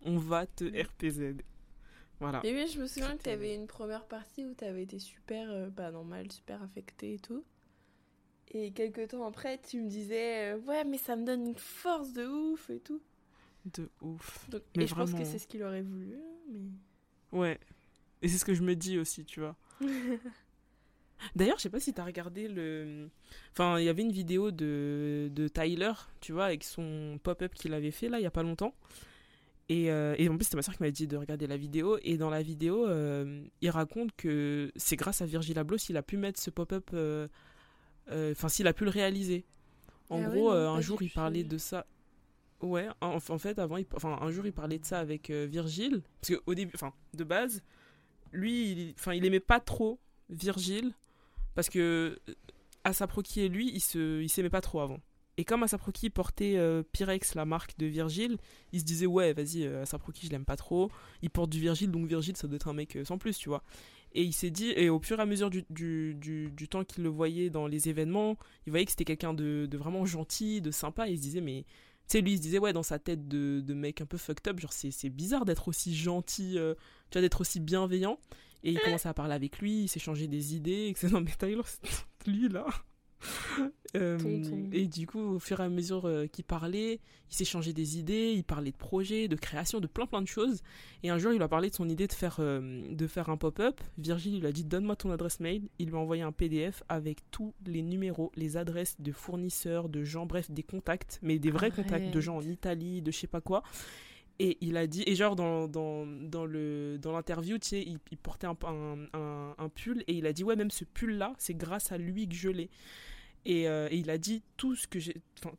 [0.05, 1.37] on va te RPZ
[2.19, 5.51] voilà Et oui, je me souviens que t'avais une première partie où t'avais été super,
[5.51, 7.43] euh, pas normal, super affecté et tout.
[8.49, 12.13] Et quelques temps après, tu me disais euh, Ouais, mais ça me donne une force
[12.13, 13.01] de ouf et tout.
[13.65, 14.49] De ouf.
[14.49, 16.15] Donc, Mais et je pense que c'est ce qu'il aurait voulu.
[16.15, 17.37] hein, Mais...
[17.39, 17.59] Ouais.
[18.21, 19.55] Et c'est ce que je me dis aussi, tu vois.
[21.35, 23.09] D'ailleurs, je sais pas si t'as regardé le.
[23.51, 27.73] Enfin, il y avait une vidéo de, de Tyler, tu vois, avec son pop-up qu'il
[27.73, 28.73] avait fait là, il y a pas longtemps.
[29.69, 31.97] Et, euh, et en plus, c'était ma soeur qui m'avait dit de regarder la vidéo.
[32.03, 36.03] Et dans la vidéo, euh, il raconte que c'est grâce à Virgil Abloh s'il a
[36.03, 36.89] pu mettre ce pop-up.
[36.93, 37.27] euh,
[38.11, 39.45] euh, Enfin, s'il a pu le réaliser.
[40.09, 41.85] En Ah ouais, gros, non, euh, un jour, il parlait de ça.
[42.61, 45.47] Ouais, en, en fait, avant, il- enfin, un jour, il parlait de ça avec euh,
[45.49, 46.01] Virgile.
[46.21, 47.63] Parce qu'au début, enfin, de base,
[48.31, 50.93] lui, enfin, il aimait pas trop Virgile.
[51.57, 52.33] Parce que euh,
[52.83, 54.99] Asaproki et lui, ils se, s'aimaient pas trop avant.
[55.37, 58.37] Et comme Asaproki portait euh, Pyrex, la marque de Virgile,
[58.73, 60.91] il se disait, ouais, vas-y, euh, Asaproki, je l'aime pas trop.
[61.23, 63.63] Il porte du Virgile, donc Virgile, ça doit être un mec sans plus, tu vois.
[64.13, 67.03] Et il s'est dit, et au fur et à mesure du, du, du, temps qu'il
[67.03, 70.69] le voyait dans les événements, il voyait que c'était quelqu'un de, de vraiment gentil, de
[70.69, 71.07] sympa.
[71.07, 71.65] Et il se disait, mais
[72.07, 74.47] sais, lui, il se disait, ouais, dans sa tête de, de mec un peu fucked
[74.47, 76.73] up, genre, c'est c'est bizarre d'être aussi gentil, euh,
[77.09, 78.19] tu vois, d'être aussi bienveillant.
[78.63, 81.09] Et il commençait à parler avec lui, il s'échangeait des idées, etc.
[81.13, 82.65] Non, mais Tyler, c'est lui, là.
[83.95, 84.17] Euh,
[84.73, 86.99] et du coup, au fur et à mesure euh, qu'il parlait,
[87.31, 90.61] il s'échangeait des idées, il parlait de projets, de création, de plein plein de choses.
[91.03, 93.29] Et un jour, il lui a parlé de son idée de faire, euh, de faire
[93.29, 93.79] un pop-up.
[93.97, 95.69] Virgile il lui a dit Donne-moi ton adresse mail.
[95.79, 100.03] Il lui a envoyé un PDF avec tous les numéros, les adresses de fournisseurs, de
[100.03, 102.41] gens, bref, des contacts, mais des vrais contacts de gens en.
[102.41, 103.63] Italie, de je sais pas quoi.
[104.39, 108.17] Et il a dit, et genre dans, dans, dans le dans l'interview, tu sais, il,
[108.17, 108.55] portait un,
[109.13, 111.97] un, un, pull et il a dit ouais même ce pull là, c'est grâce à
[111.97, 112.69] lui que je l'ai.
[113.45, 114.99] Et, euh, et il a dit tout ce que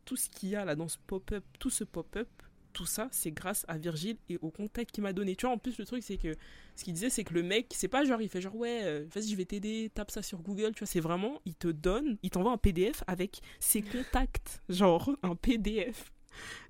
[0.04, 2.28] tout ce qu'il y a là dans ce pop-up, tout ce pop-up,
[2.72, 5.34] tout ça, c'est grâce à Virgile et au contact qu'il m'a donné.
[5.34, 6.36] Tu vois, en plus le truc c'est que
[6.76, 9.06] ce qu'il disait c'est que le mec, c'est pas genre il fait genre ouais, euh,
[9.12, 12.16] vas-y je vais t'aider, tape ça sur Google, tu vois, c'est vraiment il te donne,
[12.22, 16.12] il t'envoie un PDF avec ses contacts, genre un PDF.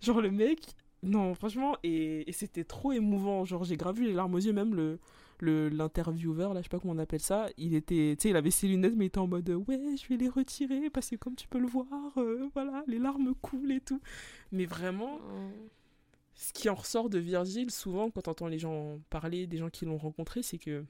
[0.00, 0.60] Genre le mec,
[1.02, 3.44] non, franchement, et, et c'était trop émouvant.
[3.44, 4.98] Genre, j'ai grave les larmes aux yeux, même le
[5.40, 8.50] l'intervieweur, là, je sais pas comment on appelle ça, il était, tu sais, il avait
[8.50, 11.14] ses lunettes, mais il était en mode, euh, ouais, je vais les retirer, parce que
[11.14, 14.00] comme tu peux le voir, euh, voilà, les larmes coulent et tout.
[14.50, 15.50] Mais vraiment, Oh.
[16.34, 19.70] ce qui en ressort de Virgile, souvent, quand on entend les gens parler, des gens
[19.70, 20.84] qui l'ont rencontré, c'est que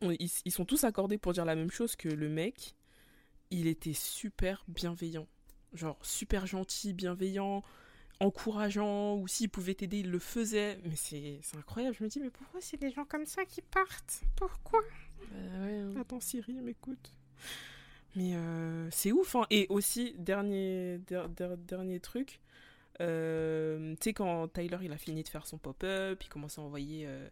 [0.00, 2.76] on- ils, ils sont tous accordés pour dire la même chose que le mec,
[3.50, 5.26] il était super bienveillant.
[5.72, 7.64] Genre, super gentil, bienveillant,
[8.20, 10.78] encourageant, ou s'il pouvait t'aider, il le faisait.
[10.84, 14.22] Mais c'est incroyable, je me dis, mais pourquoi c'est des gens comme ça qui partent?
[14.36, 14.80] Pourquoi?
[15.32, 15.94] Bah ouais, hein.
[16.00, 17.12] Attends, Siri, m'écoute.
[18.16, 19.46] Mais euh, c'est ouf, hein.
[19.50, 22.40] Et aussi, dernier, der- der- dernier truc,
[23.00, 26.62] euh, tu sais, quand Tyler il a fini de faire son pop-up, il commence à
[26.62, 27.28] envoyer euh,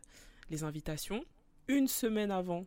[0.51, 1.25] les invitations.
[1.67, 2.67] Une semaine avant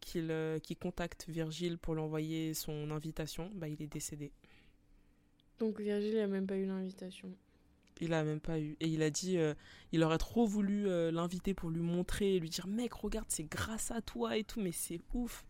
[0.00, 4.32] qu'il euh, contacte Virgile pour lui envoyer son invitation, bah, il est décédé.
[5.58, 7.32] Donc Virgile a même pas eu l'invitation.
[8.00, 8.76] Il a même pas eu.
[8.80, 9.54] Et il a dit, euh,
[9.92, 13.90] il aurait trop voulu euh, l'inviter pour lui montrer, lui dire, mec, regarde, c'est grâce
[13.92, 15.44] à toi et tout, mais c'est ouf.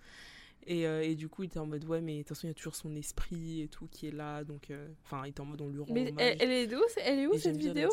[0.67, 2.51] Et, euh, et du coup, il était en mode, ouais, mais de toute façon, il
[2.51, 4.45] y a toujours son esprit et tout qui est là.
[4.45, 4.71] Donc,
[5.05, 6.37] enfin, il était en mode, on lui rend Mais hommage.
[6.41, 7.91] elle, est c'est- Elle est où Et cette vidéo.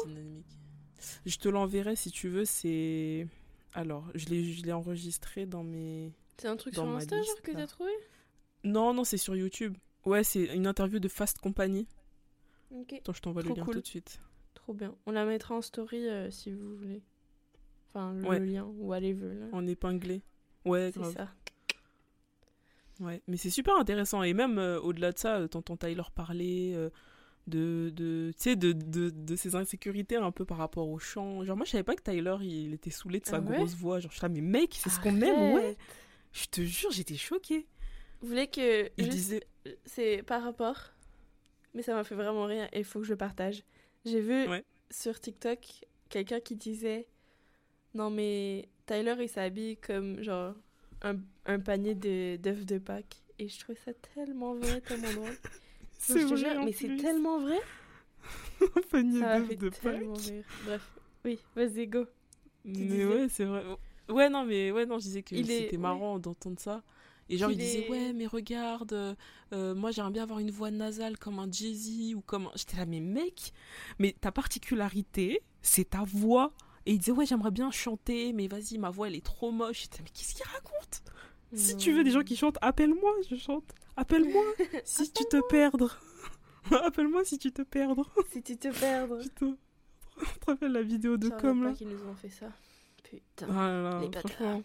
[1.26, 2.46] Je te l'enverrai si tu veux.
[2.46, 3.28] C'est.
[3.74, 6.12] Alors, je l'ai enregistré dans mes.
[6.38, 7.92] C'est un truc Dans sur Insta genre que t'as trouvé?
[8.64, 9.78] Non, non, c'est sur YouTube.
[10.06, 11.88] Ouais, c'est une interview de Fast Company.
[12.72, 12.94] Ok.
[12.94, 13.76] Attends, je t'envoie le lien cool.
[13.76, 14.20] tout de suite.
[14.54, 14.96] Trop bien.
[15.06, 17.02] On la mettra en story euh, si vous voulez.
[17.90, 18.40] Enfin, le Ouais.
[18.40, 19.46] lien, ou veut là.
[19.52, 20.22] En épinglé.
[20.66, 21.30] Ouais, C'est ça.
[23.00, 24.24] Ouais, mais c'est super intéressant.
[24.24, 26.90] Et même euh, au-delà de ça, euh, t'entends Tyler parler euh,
[27.48, 31.44] de, de, de, de, de ses insécurités un peu par rapport au chant.
[31.46, 33.74] Genre, moi, je savais pas que Tyler, il était saoulé de sa Ah ouais grosse
[33.76, 34.00] voix.
[34.02, 35.78] Genre, je suis là, mais mec, c'est ce qu'on aime, ouais.
[36.34, 37.66] Je te jure, j'étais choquée.
[38.22, 38.90] Vous voulez que.
[38.98, 39.48] Il juste- disait.
[39.86, 40.92] C'est par rapport,
[41.74, 43.64] mais ça m'a fait vraiment rire et il faut que je le partage.
[44.06, 44.64] J'ai vu Ouais.
[44.90, 45.60] sur TikTok
[46.10, 47.08] quelqu'un qui disait
[47.94, 50.54] Non, mais Tyler il s'habille comme genre
[51.02, 53.18] un, un panier de- d'œufs de, Pâques.
[53.40, 55.36] Et je trouvais ça tellement vrai, tellement drôle.
[55.98, 57.60] C'est vrai, jure, mais c'est tellement vrai.
[58.62, 60.24] un panier d'œufs de tellement Pâques.
[60.24, 60.44] rire.
[60.66, 60.92] Bref,
[61.26, 62.06] oui, vas-y, go.
[62.66, 63.64] Mais disais ouais, c'est vrai.
[64.10, 66.84] Ouais, non, mais ouais, non, je disais que Il est- c'était marrant d'entendre ça.
[67.30, 69.16] Et genre, il disait, est- ouais, mais regarde, euh,
[69.54, 72.52] euh, moi j'aimerais bien avoir une voix nasale comme un Jay-Z ou comme un...
[72.56, 73.54] J'étais là, mais mec,
[74.00, 76.52] mais ta particularité, c'est ta voix.
[76.86, 79.82] Et il disait, ouais, j'aimerais bien chanter, mais vas-y, ma voix, elle est trop moche.
[79.84, 81.04] J'étais, mais qu'est-ce qu'il raconte?
[81.54, 83.64] Si tu veux des gens qui chantent, appelle-moi, je chante.
[83.98, 84.44] Appelle-moi
[84.86, 86.00] si tu te perdre.
[86.72, 88.10] appelle-moi si tu te perdre.
[88.32, 89.20] Si tu te perdre.
[89.24, 89.46] Je te...
[90.20, 92.48] Tu te rappelles la vidéo de Com pas là qu'ils nous ont fait ça.
[93.04, 93.48] Putain.
[93.50, 94.62] Ah là là, Les bâtards.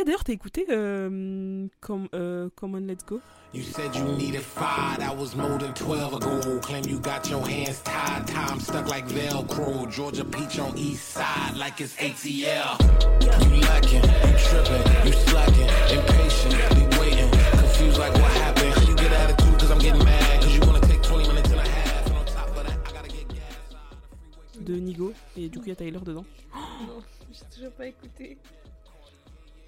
[0.00, 3.20] Eh, d'ailleurs, t'as écouté euh, Com- euh, Come On Let's Go?
[3.52, 6.60] You said you needed five, that was more than 12 ago.
[6.60, 9.90] Claim you got your hands tied, time stuck like Velcro.
[9.90, 12.78] Georgia Peach on east side like it's ATL.
[13.22, 18.86] You lacking, you tripping, you slacking, impatient, be waiting, confused like what happened.
[18.88, 19.58] You get attitude?
[19.58, 22.06] Cause I'm getting mad, cause you wanna take 20 minutes and a half.
[22.06, 24.60] And on top of that, I gotta get gas.
[24.64, 25.12] de Nigo.
[25.36, 26.24] Et du coup, il y a Tyler dedans.
[26.86, 28.36] Non, j'ai toujours pas écouté.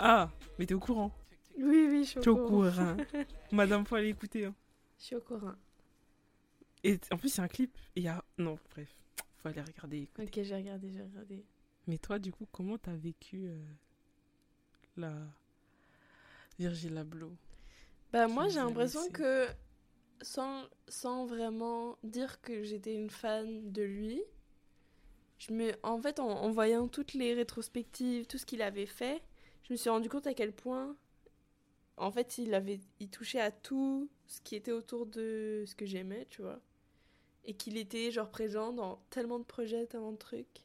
[0.03, 1.13] Ah, mais t'es au courant.
[1.59, 2.71] Oui, oui, je suis au courant.
[2.71, 2.97] courant.
[3.53, 4.47] Madame, faut aller écouter.
[4.47, 4.55] hein.
[4.99, 5.55] Je suis au courant.
[6.83, 7.77] Et en plus, a un clip.
[7.95, 8.25] Il y a.
[8.39, 8.89] Non, bref.
[9.39, 10.09] Faut aller regarder.
[10.19, 11.45] Ok, j'ai regardé, j'ai regardé.
[11.87, 13.59] Mais toi, du coup, comment t'as vécu euh,
[14.97, 15.13] la.
[16.59, 17.33] Virgil Abloh?
[18.13, 19.47] Bah moi j'ai l'impression que
[20.21, 24.21] sans, sans vraiment dire que j'étais une fan de lui,
[25.39, 29.23] je me, en fait en, en voyant toutes les rétrospectives, tout ce qu'il avait fait,
[29.71, 30.97] je me suis rendu compte à quel point
[31.97, 35.87] en fait il avait il touchait à tout ce qui était autour de ce que
[35.87, 36.61] j'aimais, tu vois.
[37.45, 40.65] Et qu'il était genre présent dans tellement de projets, tellement de trucs.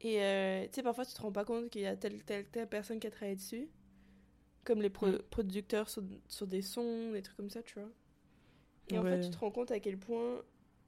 [0.00, 2.46] Et euh, tu sais, parfois tu te rends pas compte qu'il y a telle, telle,
[2.48, 3.68] telle personne qui a travaillé dessus.
[4.64, 5.18] Comme les pro- Mm.
[5.30, 7.90] producteurs sur, sur des sons, des trucs comme ça, tu vois.
[8.88, 10.42] Et en fait, tu te rends compte à quel point.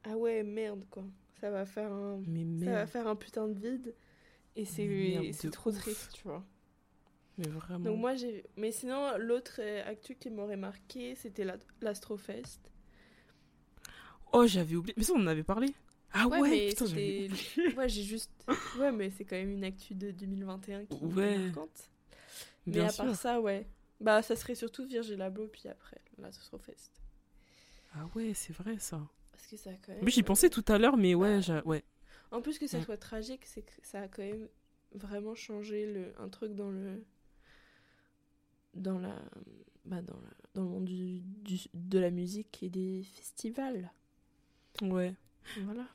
[0.04, 1.04] Ah ouais, merde, quoi.
[1.40, 2.24] Ça va faire un,
[2.56, 3.94] ça va faire un putain de vide.
[4.56, 4.64] Et
[5.32, 5.76] c'est trop ouf.
[5.76, 6.44] triste, tu vois.
[7.38, 7.80] Mais vraiment.
[7.84, 8.44] Donc moi, j'ai.
[8.56, 12.70] Mais sinon, l'autre euh, actu qui m'aurait marqué, c'était la- l'Astrofest.
[14.32, 14.94] Oh, j'avais oublié.
[14.96, 15.72] Mais ça, on en avait parlé.
[16.12, 17.60] Ah ouais, mais putain, j'avais c'était.
[17.62, 17.76] oublié.
[17.76, 18.30] ouais, j'ai juste.
[18.78, 21.34] Ouais, mais c'est quand même une actu de 2021 qui Ouais.
[21.34, 21.90] est marquante.
[22.66, 23.04] Mais à sûr.
[23.04, 23.66] part ça, ouais.
[24.00, 26.92] Bah, ça serait surtout Virgil Abloh, puis après, l'Astrofest.
[27.94, 29.00] Ah ouais, c'est vrai ça.
[29.32, 30.04] Parce que ça a quand même.
[30.04, 31.84] Mais j'y pensais tout à l'heure, mais ouais, j'a- ouais.
[32.30, 34.48] En plus que ça soit tragique, c'est que ça a quand même
[34.94, 37.04] vraiment changé le, un truc dans le.
[38.74, 39.14] Dans la.
[39.84, 43.90] Bah, dans, la- dans le monde du, du- de la musique et des festivals.
[44.82, 45.14] Ouais.
[45.64, 45.86] Voilà.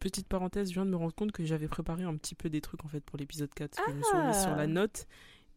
[0.00, 2.60] Petite parenthèse, je viens de me rendre compte que j'avais préparé un petit peu des
[2.60, 3.76] trucs en fait pour l'épisode 4.
[3.76, 4.56] parce que Je me suis remise sur Ah.
[4.56, 5.06] la note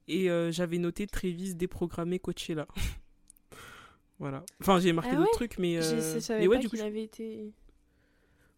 [0.07, 2.67] et euh, j'avais noté Trévis déprogrammé Coachella.
[4.19, 4.43] voilà.
[4.61, 5.77] Enfin, j'ai marqué Ah d'autres ouais trucs, mais.
[5.77, 7.53] Euh, je savais mais ouais, pas du coup, avait été.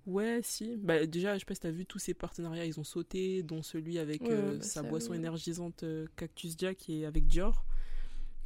[0.05, 0.77] Ouais, si.
[0.77, 3.61] Bah, déjà, je sais pas si t'as vu tous ces partenariats, ils ont sauté, dont
[3.61, 7.63] celui avec Ouais, euh, bah, sa boisson énergisante euh, Cactus Jack et avec Dior.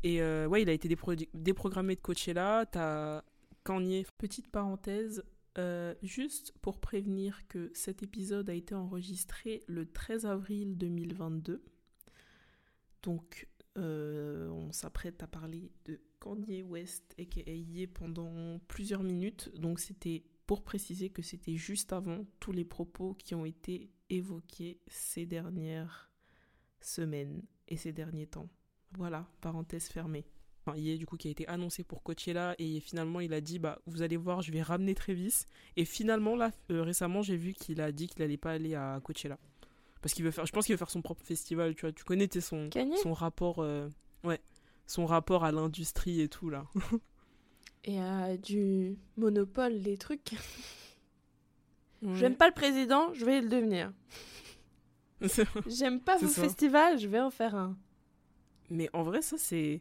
[0.04, 2.66] Et euh, ouais, il a été dépro- déprogrammé de Coachella.
[2.70, 3.24] T'as
[3.64, 4.06] Kanye.
[4.18, 5.24] Petite parenthèse,
[5.58, 11.64] euh, juste pour prévenir que cet épisode a été enregistré le 13 avril 2022.
[13.04, 19.52] Donc, on s'apprête à parler de Kanye West et Ye pendant plusieurs minutes.
[19.56, 24.80] Donc, c'était pour préciser que c'était juste avant tous les propos qui ont été évoqués
[24.88, 26.12] ces dernières
[26.82, 28.50] semaines et ces derniers temps.
[28.98, 30.26] Voilà, parenthèse fermée.
[30.66, 33.60] Enfin, Ye, du coup, qui a été annoncé pour Coachella et finalement, il a dit
[33.60, 35.46] bah, Vous allez voir, je vais ramener Travis.
[35.76, 39.00] Et finalement, là, euh, récemment, j'ai vu qu'il a dit qu'il allait pas aller à
[39.04, 39.38] Coachella.
[40.02, 41.92] Parce qu'il veut faire, je pense qu'il veut faire son propre festival, tu vois.
[41.92, 42.70] Tu connais son,
[43.02, 43.90] son rapport, euh,
[44.24, 44.40] ouais,
[44.86, 46.66] son rapport à l'industrie et tout, là.
[47.86, 50.32] Et à du monopole des trucs.
[52.02, 52.16] Ouais.
[52.16, 53.94] J'aime pas le président, je vais le devenir.
[55.68, 56.42] J'aime pas vos ça.
[56.42, 57.78] festivals, je vais en faire un.
[58.70, 59.80] Mais en vrai, ça, c'est.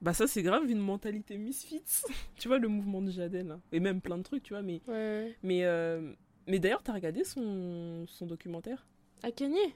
[0.00, 1.82] Bah, ça, c'est grave une mentalité misfits.
[2.38, 3.60] tu vois, le mouvement de Jadel, là.
[3.72, 4.62] Et même plein de trucs, tu vois.
[4.62, 5.36] Mais, Ouais.
[5.42, 6.14] mais, euh,
[6.46, 8.86] mais d'ailleurs, t'as regardé son, son documentaire?
[9.22, 9.74] À Kanye?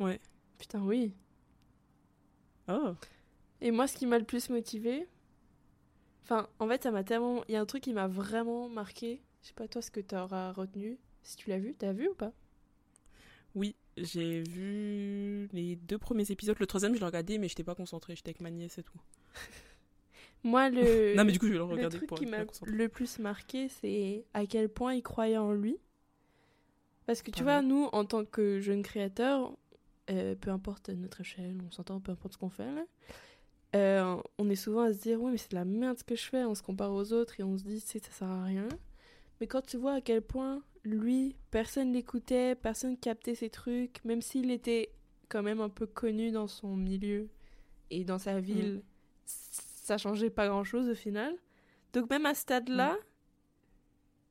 [0.00, 0.18] Ouais.
[0.58, 1.14] Putain, oui.
[2.66, 2.94] Oh.
[3.60, 5.06] Et moi, ce qui m'a le plus motivé,
[6.26, 7.42] enfin, en fait, ça m'a tellement.
[7.48, 9.20] Il y a un truc qui m'a vraiment marqué.
[9.42, 10.98] Je sais pas toi ce que t'auras retenu.
[11.22, 12.32] Si tu l'as vu, t'as vu ou pas?
[13.54, 16.56] Oui, j'ai vu les deux premiers épisodes.
[16.58, 18.14] Le troisième, je l'ai regardé, mais j'étais pas concentrée.
[18.16, 18.98] J'étais avec ma nièce et tout.
[20.44, 21.14] Moi, le.
[21.14, 23.18] non, mais du coup, je vais le le regarder truc pour qui m'a le plus
[23.18, 25.78] marqué, c'est à quel point il croyait en lui.
[27.06, 29.56] Parce que tu vois, nous, en tant que jeunes créateurs,
[30.10, 32.84] euh, peu importe notre échelle, on s'entend, peu importe ce qu'on fait, là,
[33.74, 36.16] euh, on est souvent à se dire, oui, mais c'est de la merde ce que
[36.16, 38.44] je fais, on se compare aux autres et on se dit, c'est ça sert à
[38.44, 38.68] rien.
[39.40, 44.22] Mais quand tu vois à quel point, lui, personne l'écoutait, personne captait ses trucs, même
[44.22, 44.90] s'il était
[45.28, 47.28] quand même un peu connu dans son milieu
[47.90, 48.82] et dans sa ville,
[49.26, 51.34] ça changeait pas grand-chose au final.
[51.92, 52.96] Donc même à ce stade-là,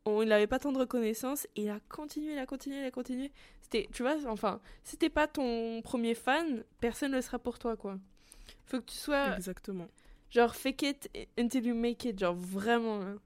[0.06, 2.86] on, il n'avait pas tant de reconnaissance et il a continué, il a continué, il
[2.86, 3.32] a continué.
[3.62, 7.60] C'était, tu vois, enfin, si t'es pas ton premier fan, personne ne le sera pour
[7.60, 8.00] toi, quoi.
[8.65, 9.88] Faut que tu sois, Exactement.
[10.30, 13.01] genre, fake it until you make it, genre, vraiment.
[13.01, 13.17] hein.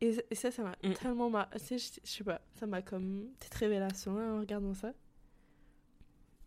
[0.00, 0.92] Et, et ça, ça m'a Mm.
[0.94, 1.48] tellement mar...
[1.50, 3.28] tu sais, Je je sais pas, ça m'a comme...
[3.38, 4.92] Petite révélation, hein, en regardant ça.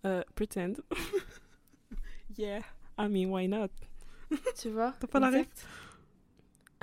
[0.06, 0.74] Euh, pretend.
[2.38, 2.62] Yeah,
[2.98, 3.70] I mean, why not?
[4.60, 4.94] Tu vois?
[5.00, 5.48] T'as pas la ref?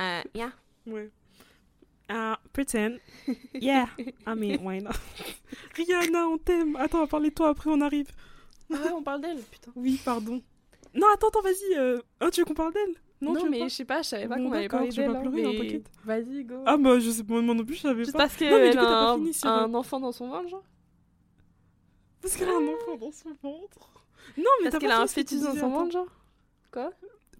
[0.00, 0.52] Euh, yeah.
[0.86, 1.10] Ouais.
[2.08, 2.96] Ah, pretend.
[3.60, 3.86] Yeah,
[4.26, 4.92] I mean, why not?
[5.76, 6.76] Rihanna, on t'aime.
[6.76, 8.10] Attends, on va parler de toi après, on arrive.
[8.72, 9.72] Ah ouais, on parle d'elle, putain.
[9.76, 10.40] Oui, pardon.
[10.94, 11.76] Non, attends, attends, vas-y.
[11.76, 12.94] euh, Oh, tu veux qu'on parle d'elle?
[13.20, 15.16] Non, mais je sais pas, je savais pas qu'on je vais d'elle.
[15.16, 15.82] hein, hein, mais.
[16.04, 16.56] Vas-y, go.
[16.66, 18.18] Ah, bah, je sais pas, moi non plus, je savais Juste pas.
[18.18, 20.64] parce Non, mais qu'elle a un, fini un enfant dans son ventre, genre?
[22.20, 23.90] Parce qu'elle a un enfant dans son ventre.
[24.36, 26.06] Non, mais Parce t'as qu'elle pas a un fœtus dans son ventre, genre?
[26.72, 26.92] Quoi?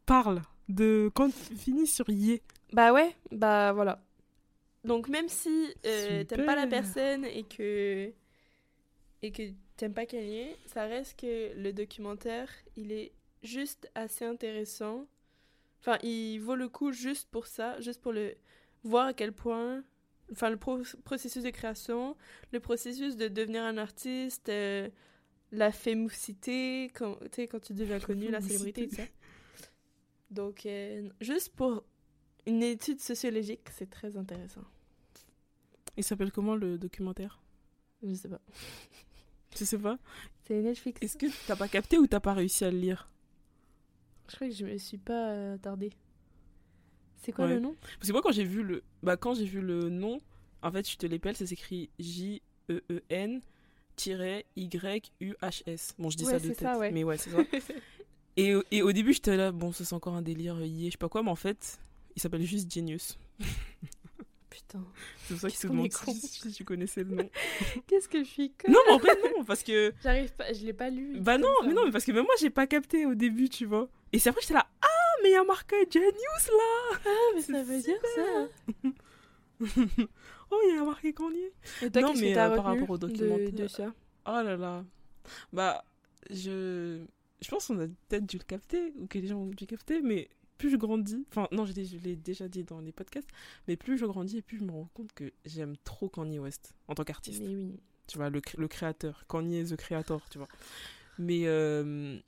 [0.06, 2.42] Parle de quand tu finis sur Yé.
[2.72, 4.00] Bah ouais, bah voilà.
[4.84, 8.12] Donc même si euh, t'aimes pas la personne et que
[9.22, 9.42] et que
[9.76, 13.12] t'aimes pas Kanye, ça reste que le documentaire, il est
[13.42, 15.06] juste assez intéressant.
[15.80, 18.34] Enfin, il vaut le coup juste pour ça, juste pour le
[18.84, 19.84] voir à quel point
[20.30, 22.16] enfin le pro- processus de création,
[22.52, 24.88] le processus de devenir un artiste, euh,
[25.50, 29.02] la fémocité, quand, quand tu deviens connu, la célébrité tout ça.
[30.30, 31.84] Donc, euh, juste pour
[32.46, 34.64] une étude sociologique, c'est très intéressant.
[35.98, 37.42] Il s'appelle comment le documentaire?
[38.02, 38.40] Je sais pas.
[39.54, 39.98] Tu sais pas
[40.46, 40.98] C'est Netflix.
[41.02, 43.10] Est-ce que t'as pas capté ou t'as pas réussi à le lire?
[44.32, 45.92] Je crois que je me suis pas euh, attardée.
[47.22, 47.54] C'est quoi Ouais.
[47.54, 47.76] le nom?
[47.98, 50.18] Parce que moi, quand j'ai vu le, bah, quand j'ai vu le nom,
[50.62, 53.40] en fait, je te l'épelle, ça s'écrit J E E N
[53.98, 55.94] Y U H S.
[55.98, 56.90] Bon, je dis Ouais, ça de tête, ça, ouais.
[56.90, 57.38] mais ouais, c'est ça.
[58.36, 60.86] et, au- et au début, j'étais là, bon, ça c'est encore un délire euh, yé,
[60.86, 61.78] je sais pas quoi, mais en fait,
[62.16, 63.18] il s'appelle juste Genius.
[64.50, 64.84] Putain.
[65.24, 66.12] C'est pour ça que demandes est con.
[66.12, 67.30] si, tu connaissais le nom.
[67.86, 68.70] Qu'est-ce que je suis con?
[68.72, 69.92] Non, mais en vrai, non, parce que.
[70.02, 71.20] J'arrive pas, je l'ai pas lu.
[71.20, 71.66] Bah non, ça.
[71.68, 73.88] mais non, mais parce que même moi, j'ai pas capté au début, tu vois.
[74.12, 74.86] Et c'est après, j'étais là, ah,
[75.22, 78.48] mais il y a marqué Genius là Ah, mais ça veut dire ça.
[80.54, 81.08] Oh, il y a marqué.
[81.08, 83.52] Et toi, qu'est-ce que t'as euh, par rapport au documentaire.
[83.52, 83.94] de ça?
[84.26, 84.84] Oh là là.
[85.52, 85.82] Bah,
[86.30, 87.04] je.
[87.40, 90.02] Je pense qu'on a peut-être dû le capter, ou que les gens ont dû capter,
[90.02, 91.24] mais plus je grandis.
[91.30, 93.28] Enfin, non, je l'ai déjà dit dans les podcasts,
[93.66, 96.74] mais plus je grandis et plus je me rends compte que j'aime trop Kanye West
[96.86, 97.42] en tant qu'artiste.
[97.42, 97.80] Mais oui.
[98.06, 99.24] Tu vois, le, le créateur.
[99.28, 100.48] Kanye the creator, tu vois.
[101.18, 101.46] Mais.
[101.46, 102.18] euh,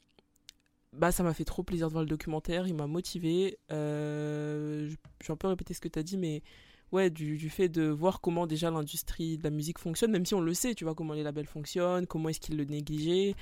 [0.96, 3.58] Bah, ça m'a fait trop plaisir de voir le documentaire, il m'a motivé.
[3.72, 6.42] Euh, je, je vais un peu répéter ce que tu as dit, mais
[6.92, 10.34] ouais, du, du fait de voir comment déjà l'industrie de la musique fonctionne, même si
[10.34, 13.34] on le sait, tu vois, comment les labels fonctionnent, comment est-ce qu'ils le négligeaient,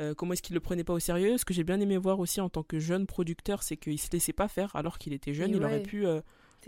[0.00, 1.36] euh, comment est-ce qu'ils le prenaient pas au sérieux.
[1.36, 4.08] Ce que j'ai bien aimé voir aussi en tant que jeune producteur, c'est qu'il se
[4.10, 6.20] laissait pas faire alors qu'il était jeune, Et il aurait pu, euh,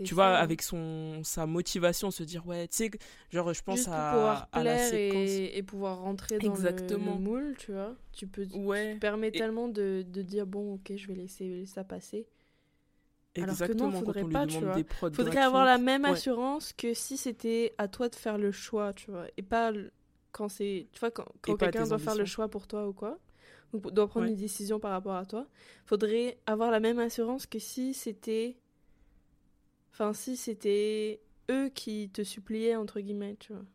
[0.03, 2.91] tu vois, avec son, sa motivation, se dire, ouais, tu sais,
[3.31, 5.41] genre, je pense Juste pour à, pouvoir à la séquence.
[5.41, 7.15] et, et pouvoir rentrer dans le- Exactement.
[7.15, 7.95] Le, moule, tu vois.
[8.13, 11.15] Tu peux Ouais, tu te permets Et- tellement de, de dire bon, ok, je vais
[11.15, 12.27] laisser ça passer.
[13.39, 14.75] Alors que non, exactement, quand faudrait on lui pas, tu vois.
[14.75, 16.11] des prods Faudrait avoir la même Ouais.
[16.11, 19.71] assurance que si c'était à toi de faire le choix, tu vois, et pas
[20.31, 22.93] quand c'est, tu vois, quand, quand pas quelqu'un doit faire le choix pour toi ou
[22.93, 23.19] quoi,
[23.73, 24.29] ou doit prendre Ouais.
[24.29, 25.47] une décision par rapport à toi,
[25.85, 28.57] faudrait avoir la même assurance que si c'était,
[29.91, 31.19] enfin si c'était
[31.49, 33.65] eux qui te suppliaient entre guillemets, tu vois.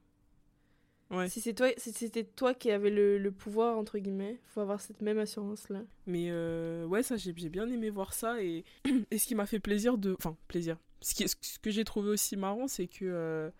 [1.10, 1.28] Ouais.
[1.28, 4.80] Si c'est toi, si c'était toi qui avais le, le pouvoir entre guillemets, faut avoir
[4.80, 5.82] cette même assurance là.
[6.06, 8.42] Mais euh, ouais, ça, j'ai j'ai bien aimé voir ça.
[8.42, 8.64] Et,
[9.10, 10.14] et ce qui m'a fait plaisir de.
[10.18, 10.78] Enfin, plaisir.
[11.02, 13.04] Ce, qui, ce que j'ai trouvé aussi marrant, c'est que.
[13.04, 13.50] euh,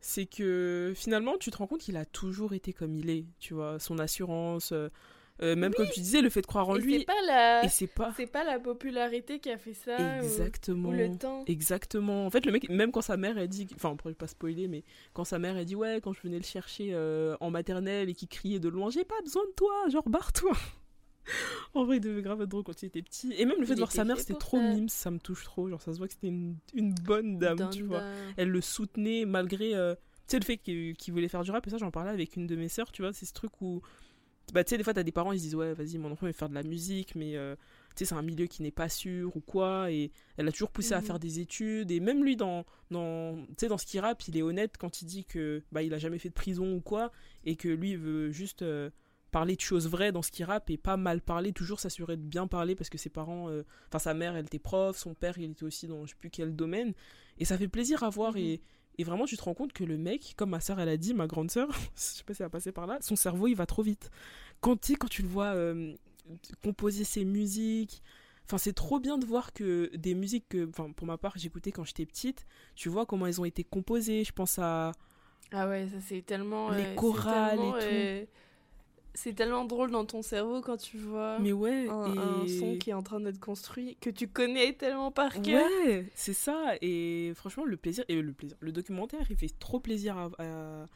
[0.00, 3.26] c'est que finalement, tu te rends compte qu'il a toujours été comme il est.
[3.38, 4.72] Tu vois, son assurance.
[4.72, 4.88] euh,
[5.40, 6.98] euh, même comme tu disais, le fait de croire en Et lui.
[6.98, 8.12] c'est pas la, Et c'est pas.
[8.16, 10.20] c'est pas la popularité qui a fait ça.
[10.20, 10.90] Exactement.
[10.90, 11.44] Ou, le temps.
[11.46, 12.26] Exactement.
[12.26, 14.68] En fait, le mec, même quand sa mère a dit, enfin, on pourrait pas spoiler,
[14.68, 18.08] mais quand sa mère a dit, ouais, quand je venais le chercher euh, en maternelle
[18.08, 20.52] et qu'il criait de loin, j'ai pas besoin de toi, genre barre-toi.
[21.74, 23.32] en vrai, il devait grave être drôle quand il était petit.
[23.36, 24.62] Et même le fait Il de voir sa mère, c'était trop ça.
[24.62, 25.68] mime, ça me touche trop.
[25.68, 28.02] Genre, ça se voit que c'était une, une bonne dame, tu vois.
[28.36, 31.66] Elle le soutenait malgré, euh, tu sais, le fait qu'il qu'il voulait faire du rap.
[31.66, 33.82] Et ça, j'en parlais avec une de mes sœurs, tu vois, c'est ce truc où.
[34.52, 36.26] Bah, tu sais, des fois, t'as des parents, ils se disent, ouais, vas-y, mon enfant
[36.26, 37.56] veut faire de la musique, mais euh,
[37.96, 39.90] tu sais, c'est un milieu qui n'est pas sûr ou quoi.
[39.90, 41.06] Et elle a toujours poussé à Mhm.
[41.06, 41.90] faire des études.
[41.90, 43.34] Et même lui, dans, dans,
[43.68, 46.18] dans ce qu'il rappe, il est honnête quand il dit que bah, il a jamais
[46.18, 47.10] fait de prison ou quoi.
[47.44, 48.90] Et que lui, il veut juste euh,
[49.30, 52.22] parler de choses vraies dans ce qu'il rappe et pas mal parler, toujours s'assurer de
[52.22, 55.38] bien parler parce que ses parents, euh, enfin, sa mère, elle était prof, son père,
[55.38, 56.92] il était aussi dans je sais plus quel domaine.
[57.38, 58.32] Et ça fait plaisir à voir.
[58.32, 58.38] Mhm.
[58.38, 58.60] Et.
[58.98, 61.14] Et vraiment, tu te rends compte que le mec, comme ma soeur, elle a dit,
[61.14, 63.54] ma grande soeur, je sais pas si elle a passé par là, son cerveau, il
[63.54, 64.10] va trop vite.
[64.60, 65.94] Quand, quand tu le vois euh,
[66.62, 68.02] composer ses musiques,
[68.46, 71.72] enfin, c'est trop bien de voir que des musiques que, enfin, pour ma part, j'écoutais
[71.72, 74.24] quand j'étais petite, tu vois comment elles ont été composées.
[74.24, 74.92] Je pense à.
[75.52, 76.70] Ah ouais, ça c'est tellement.
[76.70, 77.78] Les euh, chorales et tellement, tout.
[77.82, 78.24] euh,
[79.14, 81.86] C'est tellement drôle dans ton cerveau quand tu vois Mais ouais.
[81.88, 82.18] un, et...
[82.18, 85.68] un son qui est en train d'être construit, que tu connais tellement par cœur.
[85.84, 86.74] Ouais, c'est ça.
[86.80, 88.04] Et franchement, le plaisir.
[88.08, 88.56] Et le plaisir.
[88.60, 90.86] Le documentaire, il fait trop plaisir à, à,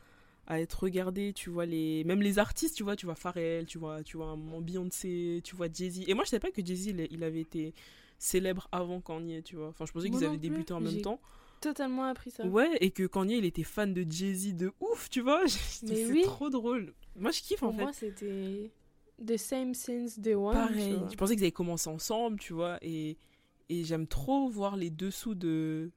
[0.47, 1.35] à être regardé.
[1.35, 4.29] Tu vois les, même les artistes, tu vois, tu vois Pharrell, tu vois, tu vois
[4.29, 6.05] un Beyoncé, tu vois Jay Z.
[6.09, 7.75] Et moi, je savais pas que Jay Z il, il avait été
[8.19, 9.69] célèbre avant Kanye, tu vois.
[9.69, 11.21] Enfin, je pensais qu'ils avaient débuté en même temps.
[11.67, 12.47] Totalement appris ça.
[12.47, 15.43] Ouais, et que Kanye il était fan de Jay Z de ouf, tu vois.
[15.83, 16.23] Mais C'est oui.
[16.23, 16.95] trop drôle.
[17.17, 17.83] Moi, je kiffe Pour en fait.
[17.83, 18.71] moi, c'était
[19.25, 20.53] the same since day one.
[20.55, 20.97] Pareil.
[21.11, 22.79] Je pensais qu'ils avaient commencé ensemble, tu vois.
[22.83, 23.17] Et,
[23.69, 25.91] et j'aime trop voir les dessous de.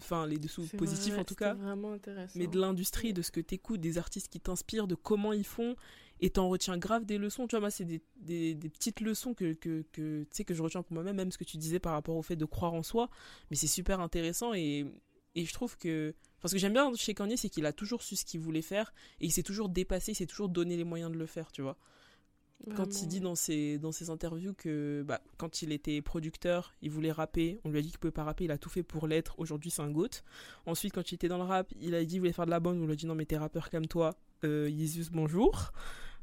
[0.00, 1.54] Enfin, les dessous positifs vrai, en tout cas.
[1.54, 2.36] vraiment intéressant.
[2.36, 5.76] Mais de l'industrie, de ce que t'écoutes, des artistes qui t'inspirent, de comment ils font.
[6.20, 7.46] Et t'en retiens grave des leçons.
[7.46, 10.54] Tu vois, moi, c'est des, des, des petites leçons que, que, que, tu sais, que
[10.54, 12.74] je retiens pour moi-même, même ce que tu disais par rapport au fait de croire
[12.74, 13.10] en soi.
[13.50, 14.86] Mais c'est super intéressant et,
[15.34, 16.14] et je trouve que.
[16.38, 18.62] Enfin, ce que j'aime bien chez Kanye, c'est qu'il a toujours su ce qu'il voulait
[18.62, 21.50] faire et il s'est toujours dépassé, il s'est toujours donné les moyens de le faire,
[21.52, 21.76] tu vois.
[22.74, 26.90] Quand il dit dans ses, dans ses interviews que bah, quand il était producteur, il
[26.90, 29.06] voulait rapper, on lui a dit qu'il pouvait pas rapper, il a tout fait pour
[29.06, 30.08] l'être, aujourd'hui c'est un goat.
[30.64, 32.58] Ensuite, quand il était dans le rap, il a dit qu'il voulait faire de la
[32.58, 35.72] bonne, on lui a dit non mais t'es rappeur comme toi, euh, Jesus bonjour.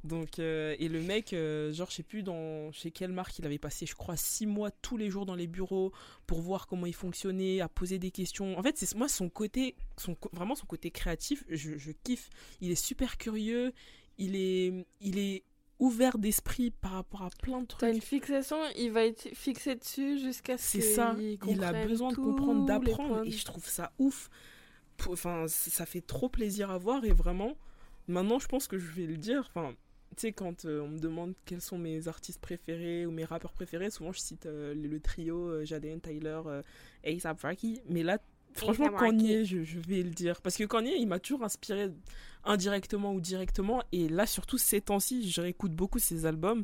[0.04, 3.46] Donc, euh, et le mec, euh, genre, je sais plus dans, chez quelle marque il
[3.46, 5.94] avait passé, je crois, six mois tous les jours dans les bureaux
[6.28, 8.58] pour voir comment il fonctionnait, à poser des questions.
[8.60, 12.30] En fait, c'est moi son côté, son, vraiment son côté créatif, je, je kiffe.
[12.60, 13.72] Il est super curieux,
[14.18, 15.44] il est, il est
[15.80, 18.10] ouvert d'esprit par rapport à plein de T'as une trucs.
[18.10, 21.16] fixation, il va être fixé dessus jusqu'à ce C'est qu'il ça,
[21.48, 24.30] il a besoin de comprendre, d'apprendre, et je trouve ça ouf.
[25.08, 27.56] Enfin, ça fait trop plaisir à voir, et vraiment,
[28.08, 29.50] maintenant, je pense que je vais le dire.
[29.54, 29.72] Enfin,
[30.16, 33.54] tu sais, quand euh, on me demande quels sont mes artistes préférés ou mes rappeurs
[33.54, 36.62] préférés, souvent je cite euh, le, le trio euh, Jaden, Tyler, euh,
[37.06, 37.82] A$AP Rocky.
[37.90, 38.20] Mais là,
[38.54, 38.86] franchement.
[39.00, 40.42] Kanye, je, je vais le dire.
[40.42, 41.90] Parce que Kanye, il m'a toujours inspiré
[42.46, 43.82] indirectement ou directement.
[43.92, 46.64] Et là, surtout ces temps-ci, je réécoute beaucoup ses albums.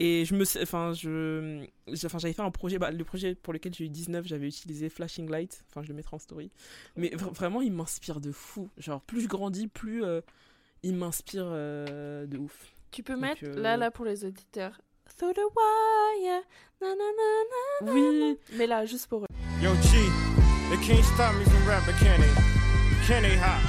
[0.00, 1.64] Et je me sais- enfin je
[2.04, 4.88] enfin j'avais fait un projet bah, le projet pour lequel j'ai eu 19, j'avais utilisé
[4.88, 6.50] Flashing Light, enfin je le mettrai en story.
[6.96, 8.68] Mais vra- vraiment il m'inspire de fou.
[8.78, 10.20] Genre plus je grandis, plus euh,
[10.84, 12.74] il m'inspire euh, de ouf.
[12.90, 14.80] Tu peux Donc, mettre, euh, là, là, pour les auditeurs,
[15.18, 16.42] Through the wire,
[16.80, 17.92] na, na, na, na.
[17.92, 19.26] Oui, Mais là, juste pour eux.
[19.60, 19.98] Yo, G,
[20.70, 22.32] they can't stop me from rapping, can they?
[23.06, 23.60] Can they hop?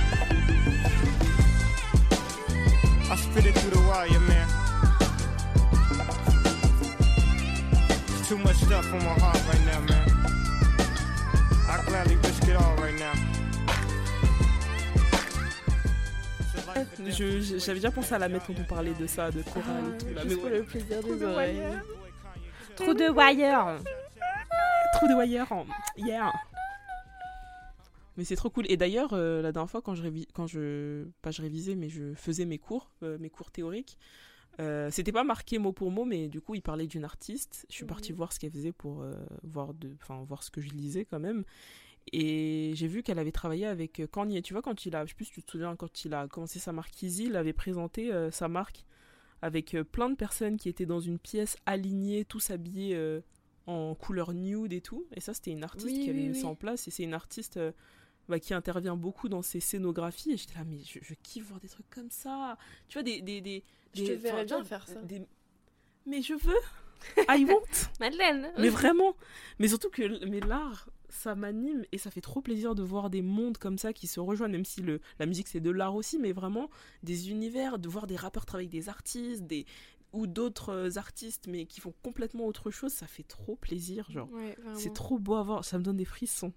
[3.11, 4.47] I spit it through the wire, man.
[8.07, 10.09] There's too much stuff on my heart right now, man.
[11.69, 13.13] I gladly risk it all right now.
[17.57, 20.13] J'avais déjà pensé à la mettre quand on parlait de ça, de chorale et tout.
[20.13, 20.21] Là.
[20.25, 20.57] Mais pour ouais.
[20.57, 21.57] le plaisir des de oreilles.
[21.57, 21.83] wire.
[22.75, 23.79] Trou de wire.
[24.93, 25.47] Trou de wire,
[25.97, 26.31] yeah.
[28.17, 28.65] Mais c'est trop cool.
[28.69, 30.03] Et d'ailleurs, euh, la dernière fois, quand je,
[30.33, 33.97] quand je, pas je révisais, mais je faisais mes cours, euh, mes cours théoriques,
[34.59, 37.65] euh, c'était pas marqué mot pour mot, mais du coup, il parlait d'une artiste.
[37.69, 38.17] Je suis partie Mhm.
[38.17, 39.13] voir ce qu'elle faisait pour euh,
[39.43, 39.91] voir, de,
[40.27, 41.43] voir ce que je lisais quand même.
[42.13, 44.41] Et j'ai vu qu'elle avait travaillé avec euh, Kanye.
[44.41, 46.27] Tu vois, quand il a, je sais plus si tu te souviens, quand il a
[46.27, 48.85] commencé sa marque Easy, il avait présenté euh, sa marque
[49.41, 53.21] avec euh, plein de personnes qui étaient dans une pièce alignée, tous habillés euh,
[53.67, 55.05] en couleur nude et tout.
[55.15, 56.41] Et ça, c'était une artiste Oui, qui avait oui, mis oui.
[56.41, 56.87] ça en place.
[56.87, 57.71] Et c'est une artiste euh,
[58.29, 60.31] bah, qui intervient beaucoup dans ses scénographies.
[60.33, 62.57] Et j'étais là, mais je, je kiffe voir des trucs comme ça.
[62.87, 63.21] Tu vois, des.
[63.21, 63.63] des, des
[63.95, 65.01] Je te verrais bien faire ça.
[65.01, 65.25] des-
[66.05, 67.61] Mais je veux I want
[67.99, 68.51] Madeleine.
[68.57, 69.15] mais vraiment
[69.59, 73.21] mais surtout que mais l'art ça m'anime et ça fait trop plaisir de voir des
[73.21, 76.19] mondes comme ça qui se rejoignent même si le la musique c'est de l'art aussi
[76.19, 76.69] mais vraiment
[77.03, 79.65] des univers de voir des rappeurs travailler avec des artistes des
[80.13, 84.31] ou d'autres euh, artistes mais qui font complètement autre chose ça fait trop plaisir genre.
[84.31, 86.53] Ouais, c'est trop beau à voir ça me donne des frissons.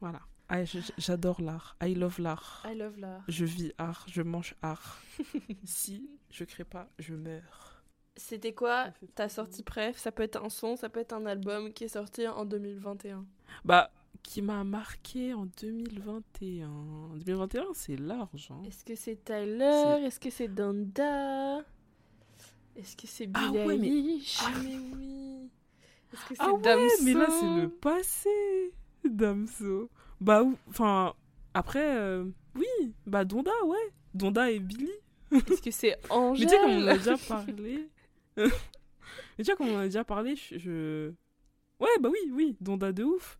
[0.00, 0.20] Voilà.
[0.48, 1.76] Ah, j'adore l'art.
[1.82, 2.64] I love l'art.
[2.64, 3.24] I love l'art.
[3.26, 5.00] je vis art je mange art.
[5.64, 7.82] Si je crée pas je meurs.
[8.16, 9.98] C'était quoi ta sortie préf?
[9.98, 13.26] Ça peut être un son, ça peut être un album qui est sorti en 2021.
[13.64, 13.90] Bah,
[14.22, 16.68] qui m'a marqué en 2021.
[17.24, 18.48] 2021, c'est large.
[18.50, 18.62] Hein.
[18.66, 20.04] Est-ce que c'est Tyler?
[20.04, 21.58] Est-ce que c'est Donda?
[22.76, 24.38] Est-ce que c'est Ah ouais, mais- Eilish?
[24.42, 25.50] Ah, mais oui.
[26.12, 28.72] Est-ce que c'est Ah ouais, mais là, c'est le passé,
[29.04, 29.90] Damso.
[30.20, 31.14] Bah, enfin,
[31.54, 32.24] après, euh,
[32.54, 33.92] oui, bah, Donda, ouais.
[34.14, 34.90] Donda et Billy.
[35.32, 37.88] Est-ce que c'est Mais Angèle tu sais, comme on en a déjà parlé.
[38.36, 38.48] mais
[39.38, 40.58] tu sais, comme on en a déjà parlé, je.
[40.58, 41.12] je-
[41.80, 43.38] Ouais, bah oui, oui, Donda de ouf.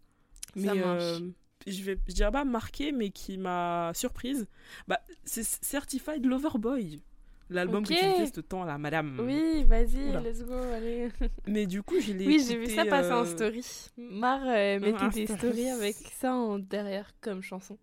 [0.54, 1.02] Mais Ça marche.
[1.02, 1.30] euh,
[1.66, 4.46] je vais, je dirais pas marqué, mais qui m'a surprise.
[4.88, 7.02] Bah, c'est Certified Lover Boy.
[7.48, 7.98] L'album que Ok.
[8.00, 9.18] tu détestes tant, là, madame.
[9.20, 11.10] Oui, vas-y, let's go, allez.
[11.46, 13.64] Mais du coup, je l'ai Oui, j'ai vu ça passer en euh, story.
[13.96, 17.78] Mar euh, mettait des stories avec ça en derrière comme chanson.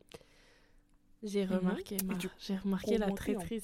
[1.24, 3.64] J'ai remarqué, tu J'ai remarqué la traîtrise.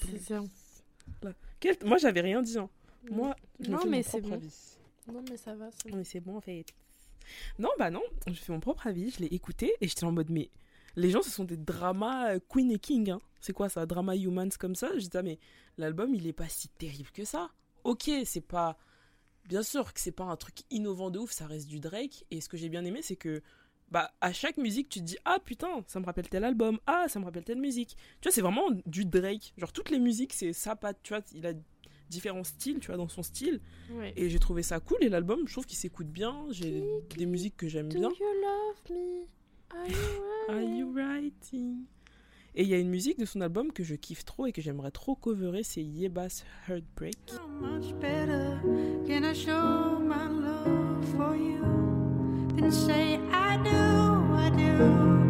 [1.59, 2.57] Quel- Moi, j'avais rien dit.
[2.57, 2.69] hein.
[3.11, 4.33] Moi, je me Non, fais mais c'est bon.
[4.35, 4.77] avis.
[5.11, 5.69] Non, mais ça va.
[5.93, 6.65] mais c'est bon en fait.
[7.59, 10.29] Non, bah non, je fais mon propre avis, je l'ai écouté et j'étais en mode,
[10.29, 10.49] mais
[10.95, 13.11] les gens, ce sont des dramas euh, Queen et King.
[13.11, 13.21] hein.
[13.39, 14.89] C'est quoi ça Drama Humans comme ça?
[14.97, 15.37] Je dis, ah, mais
[15.77, 17.51] l'album, il est pas si terrible que ça.
[17.83, 18.77] Ok, c'est pas.
[19.47, 22.25] Bien sûr que c'est pas un truc innovant de ouf, ça reste du Drake.
[22.31, 23.41] Et ce que j'ai bien aimé, c'est que.
[23.91, 27.05] Bah, à chaque musique, tu te dis, ah putain, ça me rappelle tel album, ah,
[27.07, 27.97] ça me rappelle telle musique.
[28.21, 29.53] Tu vois, c'est vraiment du Drake.
[29.57, 31.53] Genre, toutes les musiques, c'est sa patte, tu vois, il a
[32.09, 33.59] différents styles, tu vois, dans son style.
[33.91, 34.13] Ouais.
[34.15, 34.97] Et j'ai trouvé ça cool.
[35.01, 36.35] Et l'album, je trouve qu'il s'écoute bien.
[36.51, 36.83] J'ai
[37.17, 38.09] des musiques que j'aime bien.
[38.09, 39.25] you love me?
[39.71, 39.95] Are you
[40.49, 40.77] Are right?
[40.77, 41.85] you writing?
[42.55, 44.61] Et il y a une musique de son album que je kiffe trop et que
[44.61, 47.15] j'aimerais trop coverer, c'est Yebas Heartbreak.
[47.31, 48.59] How much better
[49.07, 51.61] can I show my love for you?
[52.57, 55.28] Than say I do, I do, I do.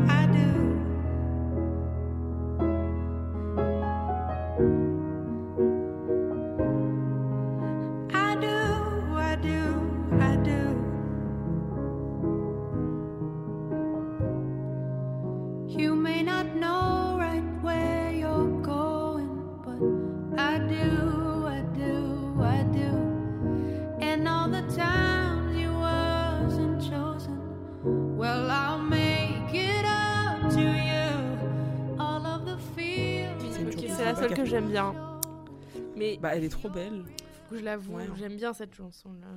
[36.22, 37.04] Bah, elle est trop belle.
[37.48, 38.08] faut que je l'avoue, Ouais.
[38.18, 39.28] j'aime bien cette chanson-là.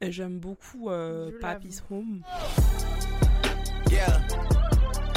[0.00, 2.22] Et j'aime beaucoup euh, Papi's Home.
[3.90, 4.20] Yeah.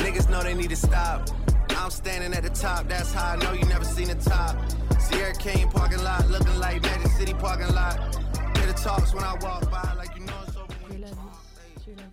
[0.04, 1.30] Niggas know they need to stop.
[1.72, 4.56] I'm standing at the top, that's how I know you never seen the top.
[5.00, 7.98] Sierra King parking lot, looking like Magic City parking lot.
[8.58, 11.02] Hear the talks when I walk by, like you know it's over when Je you
[11.02, 11.86] l'avoue, talk.
[11.86, 12.12] je l'avoue.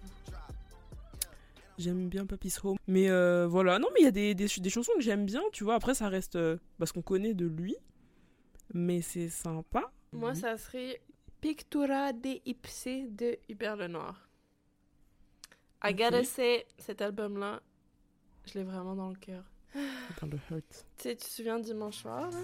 [1.78, 2.76] J'aime bien Papi's Home.
[2.86, 5.64] Mais euh, voilà, non, mais il y a des, des chansons que j'aime bien, tu
[5.64, 5.74] vois.
[5.74, 7.76] Après, ça reste euh, parce qu'on connaît de lui.
[8.72, 9.90] Mais c'est sympa.
[10.12, 10.34] Moi, Mhm.
[10.36, 11.00] ça serait
[11.40, 14.28] Pictura de Ipse de Hubert Lenoir.
[15.84, 15.96] I Ok.
[15.98, 17.60] gotta say, cet album-là,
[18.46, 19.44] je l'ai vraiment dans le cœur.
[20.20, 20.38] Dans le.
[20.38, 22.38] Tu sais, tu te souviens dimanche soir là?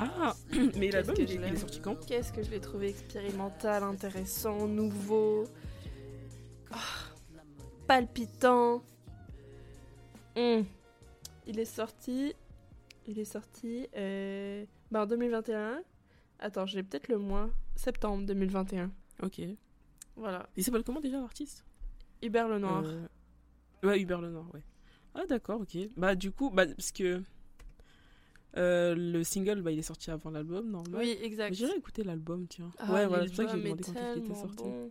[0.00, 0.34] Ah
[0.76, 1.96] Mais l'album, il, il est sorti quand?
[2.06, 5.44] Qu'est-ce que je l'ai trouvé expérimental, intéressant, nouveau,
[6.70, 6.78] ah,
[7.86, 8.82] palpitant.
[10.36, 10.64] Hum.
[11.46, 12.34] Il est sorti.
[13.06, 15.82] Il est sorti euh, bah, en 2021.
[16.40, 17.50] Attends, j'ai peut-être le mois.
[17.74, 18.90] Septembre 2021.
[19.22, 19.40] Ok.
[20.16, 20.48] Voilà.
[20.56, 21.64] Il s'appelle comment déjà l'artiste?
[22.22, 22.84] Hubert Lenoir.
[22.84, 23.06] Euh,
[23.84, 24.62] Ouais, Hubert Lenoir, ouais.
[25.14, 25.78] Ah d'accord, ok.
[25.96, 27.22] Bah du coup, bah, parce que
[28.56, 31.00] euh, le single, bah, il est sorti avant l'album, normal.
[31.00, 31.54] Oui, exact.
[31.54, 32.70] J'irai écouter l'album, tiens.
[32.78, 34.62] Ah, ouais, voilà, c'est pour ça que j'ai demandé quand est-ce qu'il était sorti.
[34.64, 34.90] bon.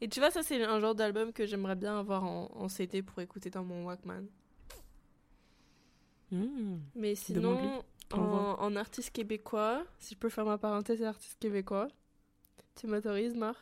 [0.00, 3.02] Et tu vois, ça, c'est un genre d'album que j'aimerais bien avoir en, en CD
[3.02, 4.26] pour écouter dans mon Walkman.
[6.32, 6.76] Mmh.
[6.96, 11.88] Mais sinon, en artiste québécois, si je peux faire ma parenthèse artiste québécois,
[12.74, 13.54] tu m'autorises, Mar?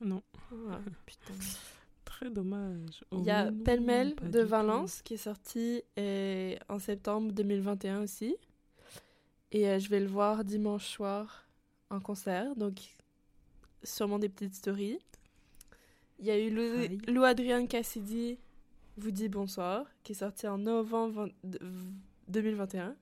[0.00, 0.22] Non,
[0.70, 1.34] Ah, Putain.
[2.16, 3.04] très dommage.
[3.12, 5.82] Il y a Oh Pêle-mêle de Valence qui est sorti
[6.68, 8.36] en septembre 2021 aussi.
[9.52, 11.46] Et euh, je vais le voir dimanche soir
[11.90, 12.80] en concert, donc
[13.84, 14.98] sûrement des petites stories.
[16.18, 16.96] Il y a eu Lou.
[17.12, 18.38] Lou Adrian Cassidy
[18.96, 21.58] vous dit bonsoir, qui est sorti en novembre 20 de-
[22.28, 22.96] 2021,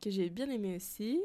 [0.00, 1.20] que j'ai bien aimé aussi.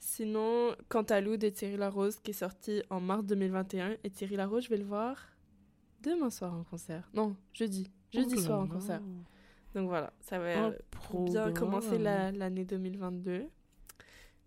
[0.00, 3.96] Sinon, Cantalou de Thierry Larose, qui est sorti en mars 2021.
[4.04, 5.28] Et Thierry Larose, je vais le voir
[6.04, 7.08] demain soir en concert.
[7.14, 7.90] Non, jeudi.
[8.12, 8.68] Jeudi Oh soir en là.
[8.70, 9.00] concert.
[9.74, 10.70] Donc voilà, ça va
[11.12, 13.46] Oh, bien commencer la- l'année 2022.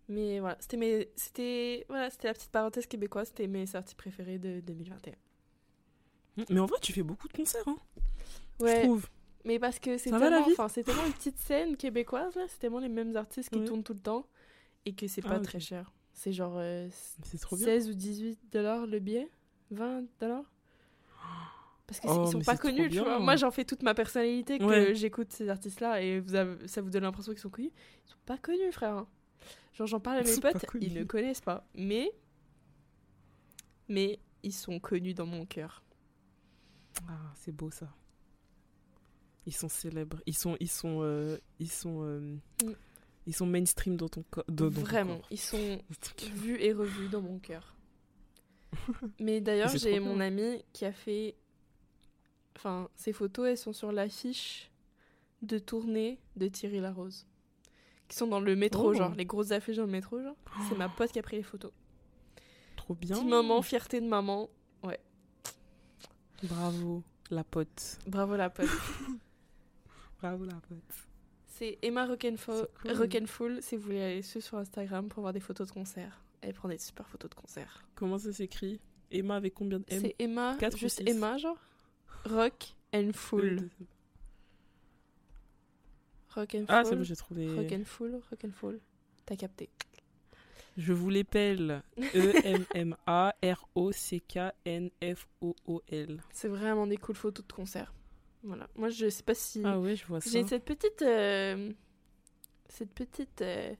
[0.09, 4.37] Mais voilà, c'était mes c'était voilà, c'était la petite parenthèse québécoise, c'était mes sorties préférées
[4.39, 5.13] de 2021.
[6.49, 7.77] Mais en vrai, tu fais beaucoup de concerts, hein,
[8.59, 9.07] je Ouais, trouve.
[9.43, 12.43] mais parce que c'est la tellement vie enfin, c'est tellement une petite scène québécoise là,
[12.47, 13.65] c'est tellement les mêmes artistes qui Ouais.
[13.65, 14.25] tournent tout le temps
[14.85, 15.91] et que c'est Ah, pas très cher.
[16.13, 16.87] C'est genre euh,
[17.41, 17.65] trop bien.
[17.65, 19.29] 16 ou 18 dollars le billet?
[19.71, 20.45] 20 dollars?
[21.87, 23.19] Parce qu'ils Oh, sont pas connus, tu vois.
[23.19, 24.93] Moi, j'en fais toute ma personnalité que Ouais.
[24.95, 27.71] j'écoute ces artistes-là et vous avez- ça vous donne l'impression qu'ils sont connus.
[28.05, 29.05] Ils sont pas connus, frère.
[29.73, 31.65] Genre, j'en parle à mes potes, ils ne connaissent pas.
[31.75, 32.11] Mais,
[33.87, 35.83] mais ils sont connus dans mon cœur.
[37.07, 37.87] Ah, c'est beau ça.
[39.45, 40.19] Ils sont célèbres.
[40.25, 42.19] Ils sont, ils sont, euh, ils sont, euh,
[42.63, 42.71] Mm.
[43.27, 44.43] ils sont mainstream dans ton corps.
[44.49, 45.79] Vraiment, ils sont
[46.35, 47.75] vus et revus dans mon cœur.
[49.21, 51.35] Mais d'ailleurs, j'ai mon ami qui a fait.
[52.57, 54.69] Enfin, ses photos, elles sont sur l'affiche
[55.41, 57.25] de tournée de Thierry Larose.
[58.07, 58.93] qui sont dans le métro, Oh.
[58.93, 60.35] genre les grosses affiches dans le métro, genre.
[60.69, 61.71] C'est ma pote qui a pris les photos.
[62.77, 63.15] Trop bien.
[63.17, 64.49] Petit moment, fierté de maman.
[66.43, 67.97] Bravo, la pote.
[68.05, 68.67] Bravo la pote.
[70.21, 70.77] Bravo, la pote.
[71.47, 72.37] C'est Emma C'est
[72.81, 72.91] cool.
[72.91, 76.21] Rock'n'Fool si vous voulez aller sur Instagram pour voir des photos de concert.
[76.41, 77.83] Elle prend des super photos de concert.
[77.95, 78.79] Comment ça s'écrit?
[79.09, 80.01] Emma avec combien de M?
[80.01, 81.09] C'est Emma, Quatre ou juste six?
[81.09, 81.57] Emma, genre
[82.25, 83.69] Rock and Full.
[86.35, 87.47] Rock and Ah, c'est bon, j'ai trouvé.
[87.55, 88.79] Rock and Full, Rock and Full.
[89.25, 89.69] T'as capté.
[90.77, 91.81] Je vous l'épelle.
[91.97, 92.33] E
[94.87, 96.21] E-M-M-A-R-O-C-K-N-F-O-O-L.
[96.31, 97.93] C'est vraiment des cool photos de concert.
[98.43, 98.67] Voilà.
[98.75, 99.61] Moi, je sais pas si.
[99.65, 100.29] Ah ouais, je vois ça.
[100.29, 101.01] J'ai cette petite.
[101.01, 101.71] euh,
[102.69, 103.41] Cette petite.
[103.41, 103.73] euh,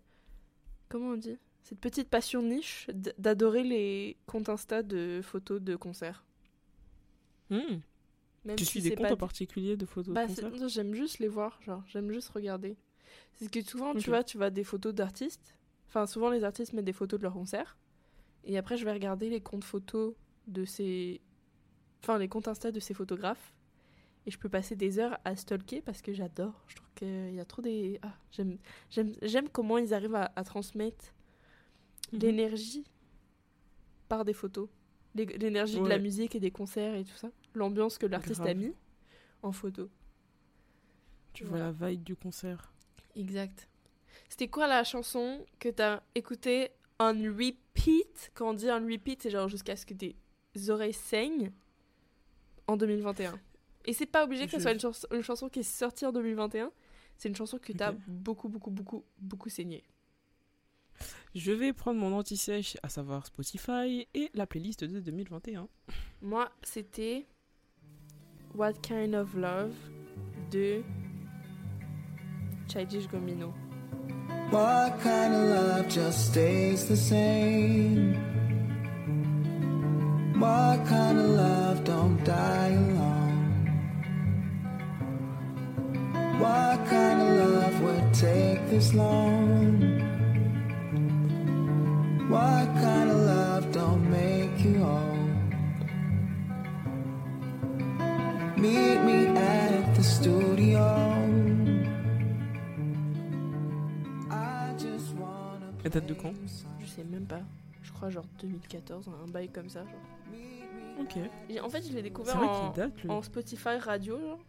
[0.90, 1.38] Comment on dit?
[1.64, 6.24] Cette petite passion niche d'adorer les comptes Insta de photos de concert.
[7.50, 7.80] Hmm.
[8.48, 11.20] Même Tu si suis des comptes pas en particulier de photos Bah, de j'aime juste
[11.20, 12.78] les voir, genre, j'aime juste regarder.
[13.36, 15.56] C'est que souvent, tu vois, tu vois des photos d'artistes.
[15.90, 17.78] Enfin, souvent, les artistes mettent des photos de leurs concerts.
[18.46, 20.14] Et après, je vais regarder les comptes photos
[20.48, 21.20] de ces.
[22.02, 23.54] Enfin, les comptes Insta de ces photographes.
[24.26, 26.64] Et je peux passer des heures à stalker parce que j'adore.
[26.68, 28.00] Je trouve qu'il y a trop des.
[28.02, 28.58] Ah, j'aime,
[28.90, 31.14] j'aime, j'aime comment ils arrivent à, à transmettre
[32.14, 32.20] Mhm.
[32.22, 32.86] l'énergie
[34.08, 34.70] par des photos.
[35.16, 37.30] L'é- L'énergie de la musique et des concerts et tout ça.
[37.54, 38.74] L'ambiance que l'artiste a mis
[39.42, 39.90] en photo.
[41.34, 42.72] Tu vois la vibe du concert.
[43.16, 43.68] Exact.
[44.30, 46.70] C'était quoi la chanson que t'as écoutée
[47.00, 48.32] en repeat?
[48.34, 50.16] Quand on dit en repeat, c'est genre jusqu'à ce que tes
[50.70, 51.52] oreilles saignent
[52.68, 53.40] en 2021.
[53.86, 56.06] Et c'est pas obligé que ce Je- soit une, chans- une chanson qui est sortie
[56.06, 56.72] en 2021.
[57.18, 59.84] C'est une chanson que t'as beaucoup, beaucoup, beaucoup, beaucoup saigné.
[61.36, 65.68] Je vais prendre mon anti-sèche, à savoir Spotify, et la playlist de 2021.
[66.22, 67.26] Moi, c'était
[68.58, 69.76] What Kind of Love
[70.50, 70.84] de
[72.68, 73.54] Childish Gomino.
[74.50, 78.16] What kind of love just stays the same?
[80.40, 83.68] What kind of love don't die alone?
[86.40, 90.00] What kind of love would take this long?
[92.28, 95.07] What kind of love don't make you old?
[98.58, 100.80] Meet me at the studio.
[104.32, 106.34] I just wanna Elle date de quand
[106.80, 107.42] Je sais même pas.
[107.84, 109.84] Je crois genre 2014, un bail comme ça.
[109.84, 111.02] Genre.
[111.02, 111.18] Ok.
[111.64, 112.94] En fait, je l'ai découvert en, date,
[113.24, 114.20] Spotify radio.
[114.20, 114.40] Genre.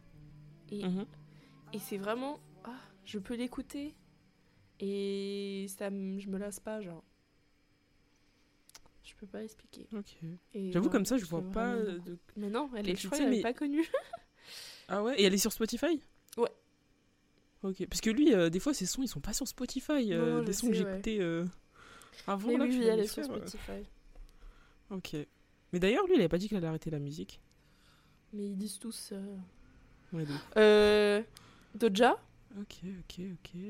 [0.70, 1.04] Et, Mhm.
[1.74, 2.38] et c'est vraiment.
[2.64, 2.70] Ah,
[3.04, 3.94] je peux l'écouter.
[4.80, 7.02] Et ça je me lasse pas, genre.
[9.08, 9.86] Je peux pas expliquer.
[9.96, 10.16] Ok.
[10.52, 12.18] Et J'avoue, comme ça, je vois pas vraiment euh, de.
[12.36, 13.88] Mais non, elle est, je crois est mais- pas connue.
[14.90, 16.00] Ah ouais Et elle est sur Spotify?
[16.38, 16.48] Ouais.
[17.62, 17.86] Ok.
[17.86, 20.12] Parce que lui, euh, des fois, ses sons, ils sont pas sur Spotify.
[20.12, 21.44] euh, Non, des sons que sais, j'écoutais euh,
[22.26, 22.48] avant.
[22.48, 23.24] Mais là, oui, elle est sur.
[23.24, 23.82] Spotify.
[24.90, 25.16] Ok.
[25.72, 27.40] Mais d'ailleurs, lui, il avait pas dit qu'il allait arrêter la musique.
[28.32, 29.10] Mais ils disent tous.
[29.12, 29.36] euh,
[30.12, 30.38] Ouais, donc.
[30.56, 31.22] Euh.
[31.74, 32.18] Doja,
[32.58, 33.60] Ok, ok, ok.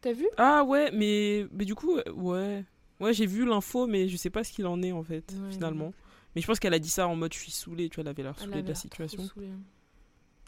[0.00, 0.26] t'as vu?
[0.38, 2.64] Ah ouais, mais, mais du coup, ouais.
[3.00, 5.50] Ouais, j'ai vu l'info, mais je sais pas ce qu'il en est en fait, Ouais,
[5.52, 5.92] finalement.
[6.34, 8.08] Mais je pense qu'elle a dit ça en mode je suis saoulée, tu vois, elle
[8.08, 9.22] avait l'air saoulée de la situation.
[9.26, 9.60] saoulée, hein.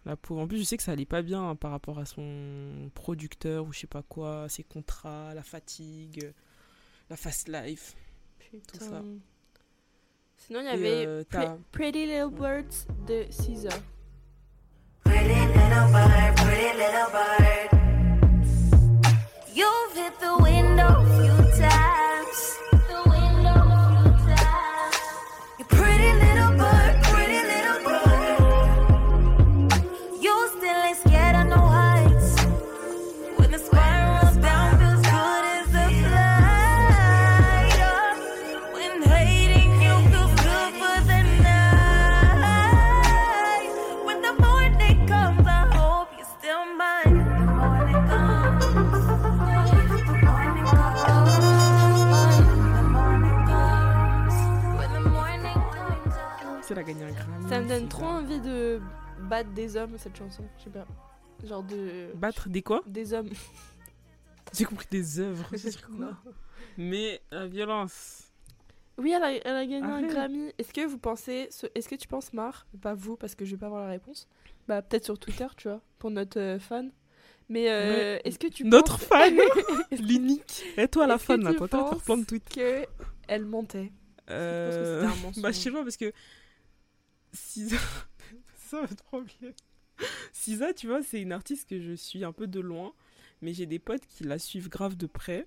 [0.07, 0.41] La pauvre.
[0.43, 3.67] En plus, je sais que ça allait pas bien hein, par rapport à son producteur
[3.67, 6.33] ou je sais pas quoi, ses contrats, la fatigue,
[7.11, 7.95] la fast life.
[8.39, 8.79] Putain.
[8.79, 9.03] ça.
[10.37, 13.73] Sinon, il y avait euh, Pre- Pretty Little Birds de Caesar.
[15.05, 17.69] Pretty little bird, pretty little bird.
[19.55, 21.05] You've hit the window
[56.83, 57.49] gagné un Grammy.
[57.49, 58.09] Ça me donne trop ça.
[58.09, 58.81] envie de
[59.29, 60.45] battre des hommes, cette chanson.
[60.59, 60.87] Je sais pas.
[61.47, 62.11] Genre de.
[62.15, 62.83] Battre des quoi?
[62.87, 63.31] Des hommes.
[64.55, 65.49] J'ai compris des œuvres.
[65.91, 66.15] Non.
[66.79, 68.25] mais la violence.
[68.97, 70.03] Oui, elle a, elle a gagné un.
[70.03, 70.53] Grammy.
[70.59, 71.47] Est-ce que vous pensez.
[71.51, 73.91] ce- Est-ce que tu penses, Mar Pas vous, parce que je vais pas avoir la
[73.91, 74.27] réponse.
[74.67, 76.91] Bah, peut-être sur Twitter, tu vois, pour notre euh, fan.
[77.49, 79.37] Mais euh, Mais est-ce que tu Notre penses- fan
[79.91, 82.49] que- L'unique Et toi, la que fan, là, toi, t'as penses plein de tweets.
[82.49, 82.85] que
[83.29, 83.93] elle mentait?
[84.31, 85.01] Euh...
[85.01, 85.43] c'était un mensonge.
[85.43, 86.13] bah, je sais pas, parce que.
[87.33, 87.77] Sisa.
[88.55, 89.53] c'est ça votre problème.
[90.33, 92.93] Sisa, tu vois, c'est une artiste que je suis un peu de loin.
[93.43, 95.47] mais j'ai des potes qui la suivent grave de près.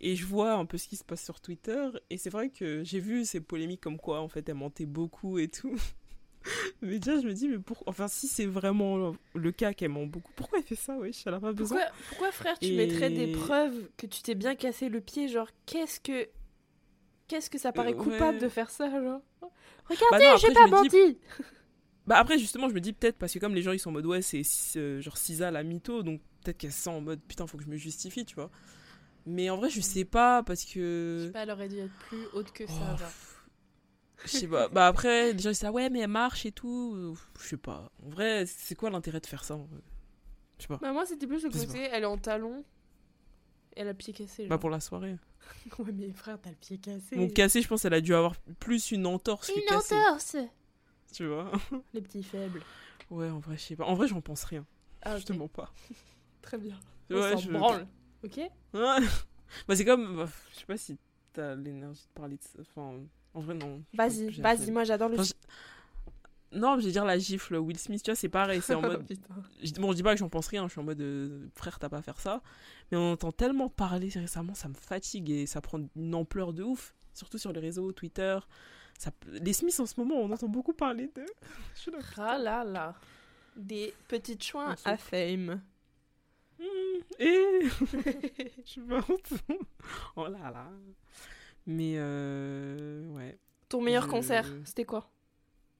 [0.00, 1.88] Et je vois un peu ce qui se passe sur Twitter.
[2.10, 5.38] Et c'est vrai que j'ai vu ces polémiques comme quoi, en fait, elle mentait beaucoup
[5.38, 5.76] et tout.
[6.82, 7.88] mais déjà, je me dis, mais pourquoi.
[7.90, 11.34] Enfin, si c'est vraiment le cas qu'elle ment beaucoup, pourquoi elle fait ça, wesh Elle
[11.34, 11.78] a pas besoin?
[11.78, 15.28] Pourquoi, pourquoi, frère, tu Et- mettrais des preuves que tu t'es bien cassé le pied
[15.28, 16.28] Genre, qu'est-ce que.
[17.28, 18.42] Qu'est-ce que ça paraît Euh, coupable ouais.
[18.42, 19.22] de faire ça, genre?
[19.88, 21.18] Regardez, non, j'ai pas je dis- menti
[22.06, 23.92] Bah après justement je me dis peut-être parce que comme les gens ils sont en
[23.94, 24.42] mode ouais c'est
[24.76, 27.64] euh, genre Cisa la mytho donc peut-être qu'elle se sent en mode putain faut que
[27.64, 28.50] je me justifie tu vois.
[29.24, 31.94] Mais en vrai je sais pas parce Je que sais pas, elle aurait dû être
[32.08, 33.08] plus haute que ça, Oh, genre.
[34.26, 34.68] je sais pas.
[34.68, 37.16] Bah après les gens ils disent ah ouais mais elle marche et tout.
[37.40, 37.90] Je sais pas.
[38.04, 39.58] En vrai c'est quoi l'intérêt de faire ça
[40.58, 40.76] Je sais pas.
[40.82, 42.64] Bah, moi, c'était plus le Je côté, elle est en talon,
[43.76, 44.42] elle a pied cassé.
[44.44, 44.60] Bah genre.
[44.60, 45.16] pour la soirée.
[45.78, 47.16] Ouais, mais frère, t'as le pied cassé.
[47.16, 49.94] Mon cassé je pense elle a dû avoir plus une entorse que Une cassé.
[49.96, 50.36] entorse
[51.12, 51.50] Tu vois?
[51.94, 52.60] Les petits faibles.
[53.10, 53.84] Ouais en vrai je sais pas.
[53.84, 54.64] En vrai j'en pense rien.
[55.02, 55.38] Ah, Je te ok.
[55.38, 55.72] mens pas.
[56.42, 56.78] Très bien.
[57.10, 57.86] Ouais, On s'en je- branle.
[58.24, 58.50] Ok Ouais.
[59.68, 60.96] bah c'est comme bah, je sais pas si
[61.32, 62.58] t'as l'énergie de parler de ça.
[62.60, 63.00] Enfin
[63.34, 63.82] en vrai non.
[63.94, 65.18] Vas-y, que vas-y, moi j'adore le.
[65.18, 65.32] Enfin,
[66.54, 68.88] Non, je vais dire la gifle Will Smith, tu vois, c'est pareil, c'est en Oh,
[68.88, 69.04] mode.
[69.62, 71.78] je- Bon, je dis pas que j'en pense rien, je suis en mode euh, frère,
[71.78, 72.42] t'as pas à faire ça.
[72.90, 76.62] Mais on entend tellement parler récemment, ça me fatigue et ça prend une ampleur de
[76.62, 78.38] ouf, surtout sur les réseaux, Twitter.
[78.98, 79.10] Ça...
[79.32, 81.26] Les Smiths en ce moment, on entend beaucoup parler d'eux.
[81.74, 81.98] Je suis là.
[82.16, 82.94] Ah là là.
[83.56, 85.60] Des petites chouins à fame.
[86.58, 86.64] Hmm,
[87.18, 87.60] Et.
[88.64, 89.58] je honte.
[90.16, 90.68] Oh là là.
[91.66, 93.08] Mais euh.
[93.10, 93.38] Ouais.
[93.68, 95.10] Ton meilleur Je- concert, c'était quoi?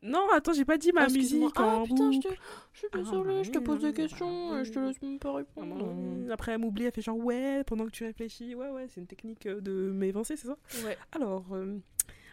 [0.04, 1.42] Non, attends, j'ai pas dit ma Ah, musique.
[1.56, 2.28] Ah en putain, je, te...
[2.72, 5.00] je suis Ah, désolée, je te bah pose des questions bah et je te laisse
[5.00, 5.76] même pas répondre.
[5.76, 8.54] Mmh, Après, elle m'oublie, elle fait genre ouais, pendant que tu réfléchis.
[8.54, 10.56] Ouais, ouais, c'est une technique euh, de m'évancer, c'est ça?
[10.84, 10.98] Ouais.
[11.12, 11.78] Alors, euh,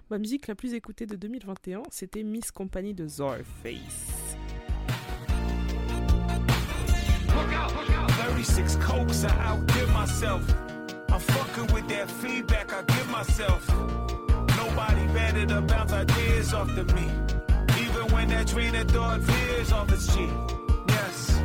[0.09, 4.35] ma musique la plus écoutée de 2021, c'était Miss Company de Zorface.
[8.35, 10.41] 36 cokes, I outgive myself.
[11.09, 13.65] I'm fucking with that feedback I give myself.
[14.57, 17.07] Nobody better to bounce ideas off to me.
[18.31, 20.29] Even when that train of thought veers off its cheek.
[20.87, 21.41] Yes,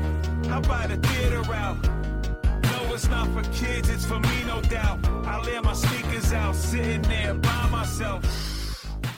[0.49, 1.83] how about a theater route?
[2.63, 4.99] No, it's not for kids, it's for me, no doubt.
[5.27, 8.23] I lay my sneakers out, sitting there by myself.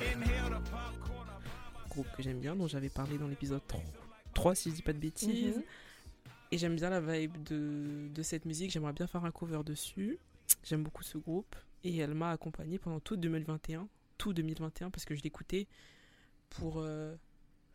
[0.00, 1.28] Inhale the popcorn.
[1.90, 3.80] Groupe que j'aime bien, dont j'avais parlé dans l'épisode 3,
[4.34, 5.56] 3, si je dis pas de bêtises.
[5.56, 5.62] Mhm.
[6.50, 10.18] Et j'aime bien la vibe de, de cette musique, j'aimerais bien faire un cover dessus.
[10.64, 11.54] J'aime beaucoup ce groupe.
[11.84, 13.86] Et elle m'a accompagnée pendant tout 2021.
[14.16, 15.68] Tout 2021, parce que je l'écoutais
[16.50, 17.14] pour euh,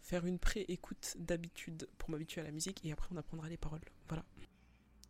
[0.04, 2.86] faire une pré-écoute d'habitude, pour m'habituer à la musique.
[2.86, 3.82] Et après, on apprendra les paroles.
[4.08, 4.24] Voilà.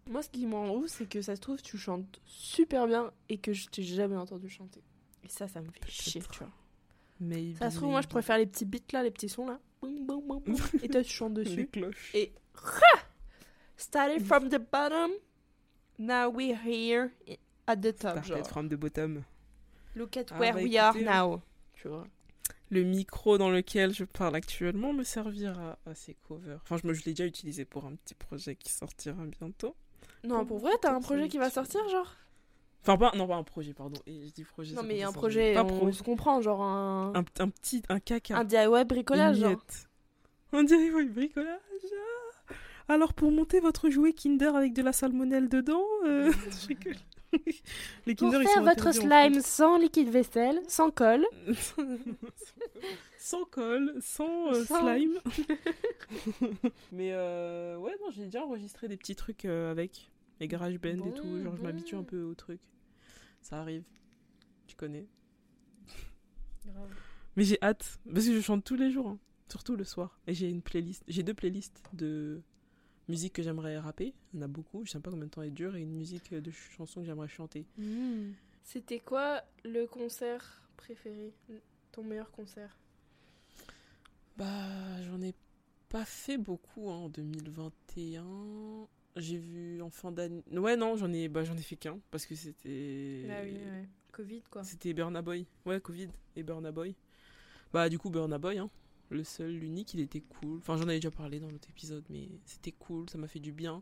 [0.09, 3.37] Moi, ce qui m'en ouf, c'est que ça se trouve, tu chantes super bien et
[3.37, 4.81] que je t'ai jamais entendu chanter.
[5.23, 6.51] Et ça, ça me fait chier, tu vois.
[7.19, 9.59] Maybe, Ça se trouve, moi, je préfère les petits beats là, les petits sons là.
[10.81, 11.69] Et toi, tu chantes dessus.
[12.13, 12.31] Et.
[13.77, 15.11] Started from the bottom,
[15.97, 17.11] now we're here
[17.67, 18.23] at the top.
[18.23, 19.23] Started from the bottom.
[19.95, 21.41] Look at Ah, where bah, we are now.
[21.73, 22.07] Tu vois.
[22.73, 26.59] Le micro dans lequel je parle actuellement me servira à ces covers.
[26.63, 29.75] Enfin, je, me- je l'ai déjà utilisé pour un petit projet qui sortira bientôt.
[30.23, 32.15] Non, pour vrai, t'as un projet qui va sortir, genre?
[32.81, 33.99] Enfin, pas, non, pas un projet, pardon.
[34.07, 34.73] Et je dis projet.
[34.75, 37.13] Non, mais un projet, Pas on se comprend, genre un.
[37.15, 38.37] Un, un petit, un caca.
[38.39, 39.63] Un DIY bricolage, genre.
[40.65, 41.59] dirait oui, bricolage.
[42.49, 42.53] ah.
[42.89, 46.95] Alors pour monter votre jouet Kinder avec de la salmonelle dedans, euh, je rigole.
[48.05, 51.25] Les Pour Kinder ils faire votre slime sans liquide vaisselle, sans colle.
[53.17, 55.19] Sans colle, sans, euh, Sans- slime.
[56.91, 61.13] Mais euh, ouais, non, j'ai déjà enregistré des petits trucs euh, avec les GarageBand et
[61.13, 61.23] tout.
[61.23, 62.59] Bon, Genre, je m'habitue un peu au truc.
[63.41, 63.83] Ça arrive.
[64.67, 65.07] Tu connais.
[67.35, 67.99] Mais j'ai hâte.
[68.13, 69.07] Parce que je chante tous les jours.
[69.07, 69.19] hein.
[69.49, 70.19] Surtout le soir.
[70.27, 71.03] Et j'ai une playlist.
[71.07, 72.41] J'ai deux playlists de
[73.07, 74.13] musique que j'aimerais rapper.
[74.33, 74.85] Il y en a beaucoup.
[74.85, 75.75] Je sais pas combien de temps elle dure.
[75.75, 77.65] Et une musique de ch- chansons que j'aimerais chanter.
[78.63, 81.33] C'était quoi le concert préféré?
[81.91, 82.75] Ton meilleur concert?
[84.37, 85.33] Bah, j'en ai
[85.89, 88.87] pas fait beaucoup hein, en 2021.
[89.15, 90.43] J'ai vu en fin d'année.
[90.51, 91.99] Ouais, non, j'en ai, bah, j'en ai fait qu'un.
[92.11, 93.27] Parce que c'était.
[93.29, 93.87] Ah oui, ouais.
[94.11, 94.63] Covid, quoi.
[94.63, 95.45] C'était Burna Boy.
[95.65, 96.95] Ouais, Covid et Burna Boy.
[97.73, 98.69] Bah, du coup, Burna Boy, hein.
[99.13, 100.57] Le seul, l'unique, il était cool.
[100.57, 103.51] Enfin, j'en avais déjà parlé dans l'autre épisode, mais c'était cool, ça m'a fait du
[103.51, 103.81] bien.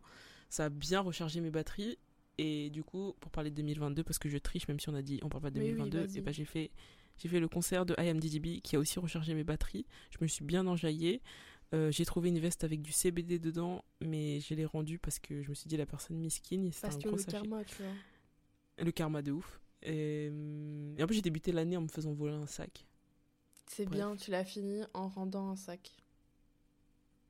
[0.49, 1.97] Ça a bien rechargé mes batteries.
[2.37, 5.01] Et du coup, pour parler de 2022, parce que je triche, même si on a
[5.01, 6.17] dit on parle pas de Oui, oui, 2022, vas-y.
[6.17, 6.71] et bah, j'ai fait,
[7.17, 9.85] j'ai fait le concert de IMDDB qui a aussi rechargé mes batteries.
[10.11, 11.21] Je me suis bien enjaillée.
[11.73, 15.41] Euh, j'ai trouvé une veste avec du CBD dedans, mais je l'ai rendue parce que
[15.43, 17.31] je me suis dit la personne miskine, Parce un que gros le sachet.
[17.37, 18.83] karma, tu vois.
[18.85, 19.61] Le karma de ouf.
[19.83, 22.85] Et, hum, et en plus, j'ai débuté l'année en me faisant voler un sac.
[23.73, 25.91] C'est bien, tu l'as fini en rendant un sac.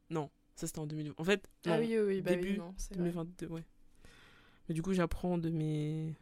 [0.10, 1.14] Non, ça c'était en 2020.
[1.20, 3.12] En fait, Ah non, oui, oui, oui, bah oui, début non, c'est vrai.
[3.12, 3.64] 2022, ouais.
[4.68, 6.16] Mais du coup, j'apprends de mes,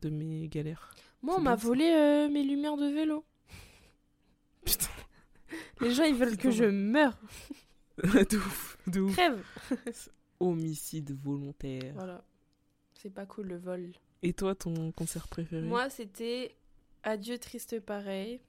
[0.00, 0.92] de mes galères.
[1.22, 3.24] Moi, on m'a volé euh, mes lumières de vélo.
[4.64, 4.90] Putain.
[5.80, 7.16] Les gens, ils veulent que je meure.
[8.02, 9.12] de ouf, de ouf.
[9.12, 9.44] Crève.
[10.40, 11.92] Homicide volontaire.
[11.94, 12.24] Voilà.
[12.94, 13.92] C'est pas cool le vol.
[14.22, 15.62] Et toi, ton concert préféré?
[15.62, 16.56] Moi, c'était
[17.04, 18.40] Adieu triste pareil.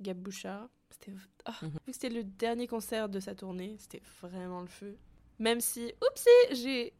[0.00, 0.68] Gab Bouchard.
[0.90, 1.12] C'était
[1.44, 1.68] ah, Mhm.
[1.70, 4.96] vu que c'était le dernier concert de sa tournée, c'était vraiment le feu.
[5.38, 6.28] Même si, oupsie,
[6.62, 6.92] j'ai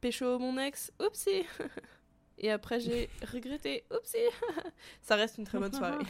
[0.00, 1.44] pécho mon ex, oupsie.
[2.38, 4.16] Et après, j'ai regretté, oupsie.
[5.02, 6.04] Ça reste une très bonne soirée.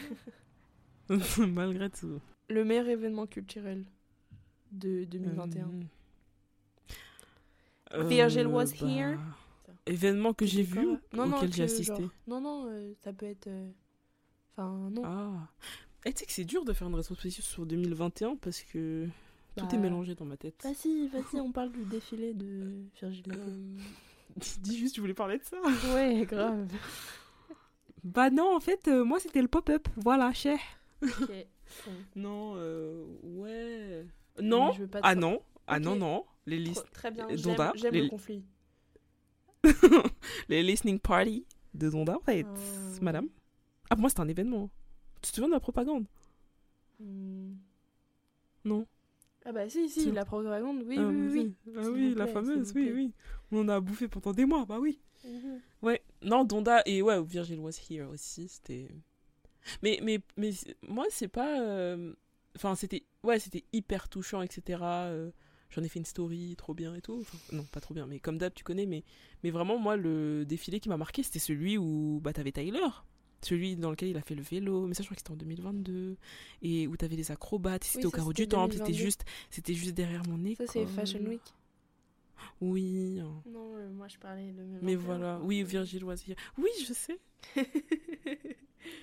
[1.38, 2.20] Malgré tout.
[2.50, 3.84] Le meilleur événement culturel
[4.72, 5.70] de 2021.
[7.94, 9.18] Euh, Virgil was bah, here.
[9.86, 12.02] Événement que j'ai vu non, auquel j'ai assisté.
[12.02, 13.48] genre- non, non, euh, ça peut être.
[14.58, 15.02] Euh, Enfin, non.
[15.04, 15.48] Ah.
[16.04, 19.06] Et tu sais que c'est dur de faire une rétrospective sur 2021 parce que
[19.56, 20.60] tout Bah, est mélangé dans ma tête.
[20.62, 23.52] Vas-y, vas-y, on parle du défilé de Virgil Abloh.
[24.60, 25.56] Dis juste, tu voulais parler de ça?
[25.94, 26.68] Ouais, grave.
[28.04, 29.86] Bah non, en fait, euh, moi c'était le pop-up.
[29.96, 30.58] Voilà, cher.
[31.02, 31.30] Ok.
[32.16, 34.06] Non, euh, ouais.
[34.40, 34.72] Non.
[34.72, 35.42] Je veux pas Ah non.
[35.66, 36.24] Ah non, non.
[36.46, 38.42] Les, listes, Très bien, Donda, j'aime les- le conflit.
[40.48, 41.44] les listening party
[41.74, 43.02] de Donda, en fait, Oh.
[43.02, 43.28] madame.
[43.90, 44.70] Ah, pour moi, c'était un événement.
[45.22, 46.06] Tu te souviens de la propagande?
[47.00, 47.58] Hmm.
[48.64, 48.86] Non.
[49.44, 51.54] Ah bah si, si, la propagande, oui, Ah, oui, oui.
[51.64, 51.72] si.
[51.76, 53.12] Ah oui, la plaît, fameuse, oui, oui.
[53.52, 55.00] On en a bouffé pendant des mois, bah oui.
[55.24, 55.60] Mhm.
[55.82, 58.88] Ouais, non, Donda et ouais, Virgil was here aussi, c'était.
[59.82, 61.60] Mais, mais, mais c'est- moi, c'est pas.
[61.62, 62.14] euh,
[62.56, 63.04] Enfin, c'était.
[63.22, 65.06] Ouais, c'était hyper touchant, etc.
[65.06, 65.30] euh,
[65.70, 67.18] J'en ai fait une story trop bien et tout.
[67.20, 68.86] Enfin, non, pas trop bien, mais comme d'hab, tu connais.
[68.86, 69.04] Mais,
[69.44, 72.80] mais vraiment, moi, le défilé qui m'a marqué, c'était celui où bah, t'avais Tyler.
[73.40, 74.86] Celui dans lequel il a fait le vélo.
[74.86, 76.16] Mais ça, je crois que c'était en 2022.
[76.62, 77.84] Et où t'avais les acrobates.
[77.84, 78.72] C'était au ça, carreau du temple.
[78.72, 79.04] C'était 2022.
[79.04, 80.66] juste, c'était juste derrière mon école.
[80.66, 81.40] Ça, c'est Fashion Week.
[82.60, 83.20] Oui.
[83.20, 83.42] hein.
[83.46, 84.96] Non, euh, moi, je parlais de Mais 21.
[85.06, 86.36] voilà, oui, Virgil was here.
[86.56, 87.18] Oui, je sais.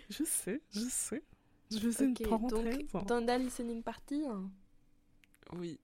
[0.09, 1.23] je sais, je sais.
[1.71, 2.77] Je faisais Ok, une parenthèse.
[2.77, 2.87] hein.
[2.93, 4.23] donc, Donda Listening Party.
[4.27, 4.49] hein.
[5.53, 5.79] Oui.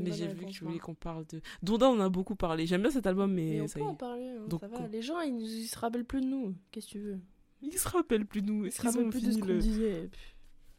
[0.00, 0.86] Mais j'ai vu que tu voulais Marc.
[0.86, 1.40] qu'on parle de.
[1.62, 2.66] Donda, on en a beaucoup parlé.
[2.66, 4.68] J'aime bien cet album, mais, Mais on ça peut y en parler, hein, Donc, ça
[4.68, 4.78] va.
[4.82, 6.54] on- Les gens, ils, ils se rappellent plus de nous.
[6.70, 7.18] Qu'est-ce que tu veux?
[7.62, 8.66] Ils se rappellent plus de nous.
[8.66, 9.58] Ils se rappellent plus de ce qu'on le.
[9.58, 10.10] disait.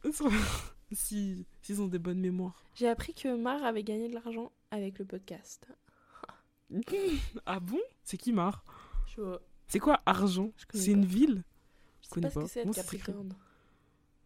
[0.92, 2.64] si, s'ils ont des bonnes mémoires.
[2.76, 5.68] J'ai appris que Mar avait gagné de l'argent avec le podcast.
[7.46, 7.80] ah bon?
[8.04, 8.64] C'est qui Mar?
[9.68, 10.52] C'est quoi Argent?
[10.74, 11.44] C'est une ville?
[12.02, 13.34] Je sais connais pas ce que c'est Capricorne.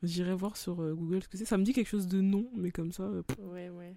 [0.03, 1.45] J'irai voir sur euh, Google ce que c'est.
[1.45, 3.03] Ça me dit quelque chose de non, mais comme ça.
[3.03, 3.95] euh, pff, Ouais, ouais.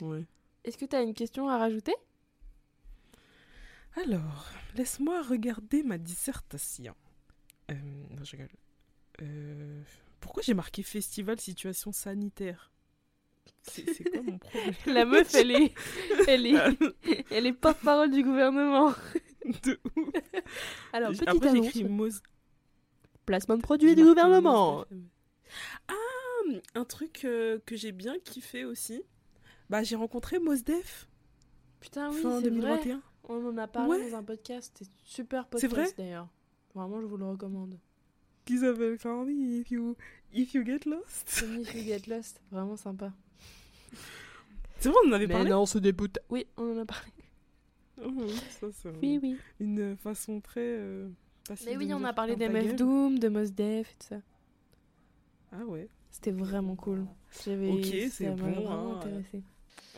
[0.00, 0.26] ouais.
[0.64, 1.94] Est-ce que tu as une question à rajouter?
[3.96, 6.94] Alors, laisse-moi regarder ma dissertation.
[7.70, 7.74] Euh,
[8.10, 8.48] non, je rigole.
[9.22, 9.82] Euh,
[10.20, 12.70] pourquoi j'ai marqué festival situation sanitaire?
[13.62, 14.74] C'est quoi mon problème?
[14.86, 15.72] La meuf, elle est,
[16.28, 16.56] elle est,
[17.30, 18.92] elle est porte-parole du gouvernement.
[19.62, 20.08] De ouf.
[20.92, 21.66] Alors, petite Après, annonce.
[21.66, 22.22] écrit Mos-
[23.26, 24.84] Placement de produits du gouvernement.
[25.88, 25.94] Ah,
[26.74, 29.02] un truc euh, que j'ai bien kiffé aussi.
[29.70, 31.08] Bah, j'ai rencontré Mosdef
[31.80, 32.50] Putain, oui, fin c'est vrai.
[32.50, 33.02] 2021.
[33.24, 34.10] On en a parlé Ouais.
[34.10, 34.74] dans un podcast.
[34.78, 36.28] C'est super podcast d'ailleurs.
[36.74, 37.78] Vraiment, je vous le recommande.
[38.44, 39.96] Qui s'appelle Carly if you,
[40.32, 41.28] if you get lost.
[41.28, 43.12] Sony If You Get Lost, vraiment sympa.
[44.78, 46.08] C'est vrai, on en avait Mais parlé non, c'est des bouts.
[46.28, 47.10] Oui, on en a parlé.
[48.04, 49.36] Oh, oui, ça, c'est Oui, oui.
[49.60, 50.60] une façon très.
[50.60, 51.08] euh,
[51.46, 52.76] facile Mais de oui, on dire a parlé ferme ta gueule.
[52.76, 54.16] Doom, de Mos Def et tout ça.
[55.52, 55.88] Ah ouais.
[56.10, 57.06] C'était vraiment cool.
[57.44, 58.96] J'avais- Ok, ça c'est m'a bon, vraiment hein.
[58.98, 59.42] intéressé.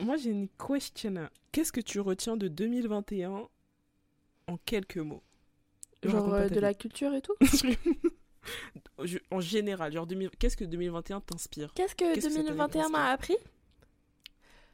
[0.02, 1.28] Moi, j'ai une question.
[1.50, 3.48] Qu'est-ce que tu retiens de 2021
[4.46, 5.22] en quelques mots?
[6.08, 7.34] Genre euh, de la culture et tout
[9.04, 11.72] Je- en général, genre 2000 qu'est-ce que 2021 t'inspire?
[11.74, 13.36] Qu'est-ce que Qu'est-ce que ça t'a 2021 m'a appris?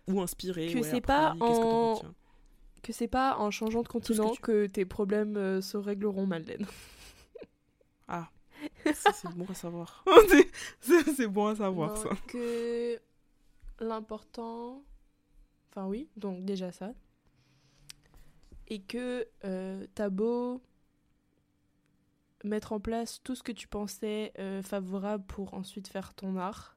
[0.09, 2.01] Ou inspiré Que ouais, c'est pas t'en en-
[2.83, 6.67] Que c'est pas en changeant de continent tu- que, tes problèmes euh, se régleront, Madeleine.
[8.09, 8.29] Ah,
[8.95, 10.05] c'est bon à savoir.
[10.83, 12.11] C'est- bon à savoir Non, ça.
[12.29, 13.01] Que
[13.81, 14.83] l'important.
[15.71, 16.93] Enfin, oui, donc déjà ça.
[18.69, 20.61] Et que euh, t'as beau
[22.45, 26.77] mettre en place tout ce que tu pensais euh, favorable pour ensuite faire ton art.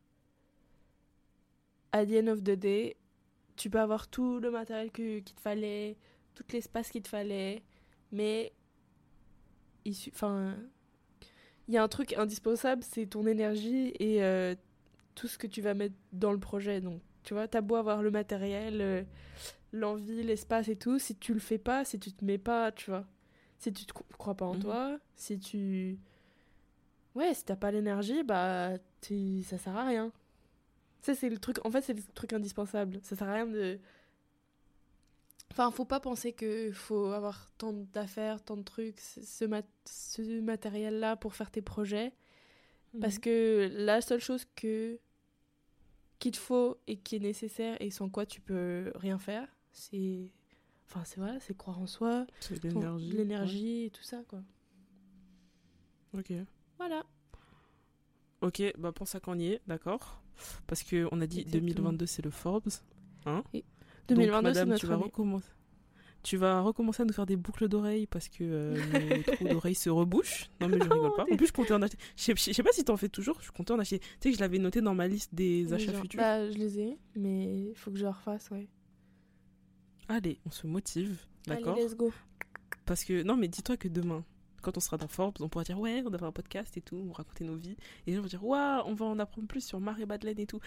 [1.91, 2.97] À the end of the day,
[3.55, 5.97] tu peux avoir tout le matériel qu'il te fallait,
[6.33, 7.63] tout l'espace qu'il te fallait,
[8.11, 8.53] mais
[9.85, 10.55] il enfin,
[11.67, 14.55] il y a un truc indispensable, c'est ton énergie et euh,
[15.15, 16.81] tout ce que tu vas mettre dans le projet.
[16.81, 19.03] Donc, tu vois, t'as beau avoir le matériel, euh,
[19.71, 22.91] l'envie, l'espace et tout, si tu le fais pas, si tu te mets pas, tu
[22.91, 23.05] vois,
[23.65, 24.61] si tu te cro- crois pas en Mhm.
[24.61, 25.97] toi, si tu.
[27.15, 30.11] Ouais, si t'as pas l'énergie, bah, tu- ça sert à rien.
[31.01, 31.57] Ça, c'est le truc.
[31.65, 32.99] En fait, c'est le truc indispensable.
[33.03, 33.79] Ça sert à rien de.
[35.51, 40.41] Enfin, faut pas penser que faut avoir tant d'affaires, tant de trucs, ce, mat- ce
[40.41, 42.11] matériel-là pour faire tes projets.
[42.99, 43.21] Parce Mhm.
[43.21, 44.99] que la seule chose que
[46.19, 50.29] qu'il te faut et qui est nécessaire et sans quoi tu peux rien faire, c'est
[50.87, 53.85] enfin c'est voilà, c'est croire en soi, C'est l'énergie.
[53.85, 54.41] et tout ça quoi.
[56.17, 56.31] Ok.
[56.77, 57.03] Voilà.
[58.41, 60.21] Ok, bah pense à quand on y est, d'accord?
[60.67, 61.67] Parce que on a dit Exactement.
[61.91, 62.69] 2022 c'est le Forbes.
[63.25, 63.43] Hein?
[63.53, 63.63] Et
[64.07, 65.49] Donc, 2022 c'est notre tu vas recommencer.
[66.23, 68.75] Tu vas recommencer à nous faire des boucles d'oreilles parce que euh,
[69.27, 70.49] nos trous d'oreilles se rebouchent.
[70.59, 71.25] Non mais je rigole pas.
[71.31, 71.97] En plus je comptais en acheter.
[72.17, 73.39] Je sais- pas si t'en fais toujours.
[73.41, 73.99] Je comptais en acheter.
[73.99, 76.19] Tu sais que je l'avais noté dans ma liste des achats genre- futurs.
[76.19, 78.67] Bah, je les ai, mais il faut que je refasse, ouais.
[80.07, 82.11] Allez, on se motive, d'accord Allez, let's go.
[82.85, 84.23] Parce que non mais dis-toi que demain,
[84.61, 86.81] quand on sera dans Forbes, on pourra dire ouais, on a fait un podcast et
[86.81, 87.75] tout, on va raconter nos vies.
[88.05, 90.45] Et les gens vont dire waouh, on va en apprendre plus sur Marie Madeleine et
[90.45, 90.59] tout.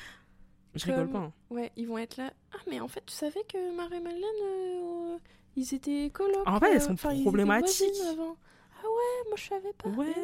[0.75, 1.19] Je rigole pas.
[1.19, 1.33] hein.
[1.51, 2.33] Ouais, ils vont être là.
[2.53, 5.19] Ah, mais en fait, tu savais que Marie Madeleine, euh, euh,
[5.57, 6.47] ils étaient colocs.
[6.47, 7.89] En fait, elles euh, sont étaient problématiques.
[8.11, 8.37] avant.
[8.81, 9.89] Ah ouais, moi je savais pas.
[9.91, 10.15] Ouais.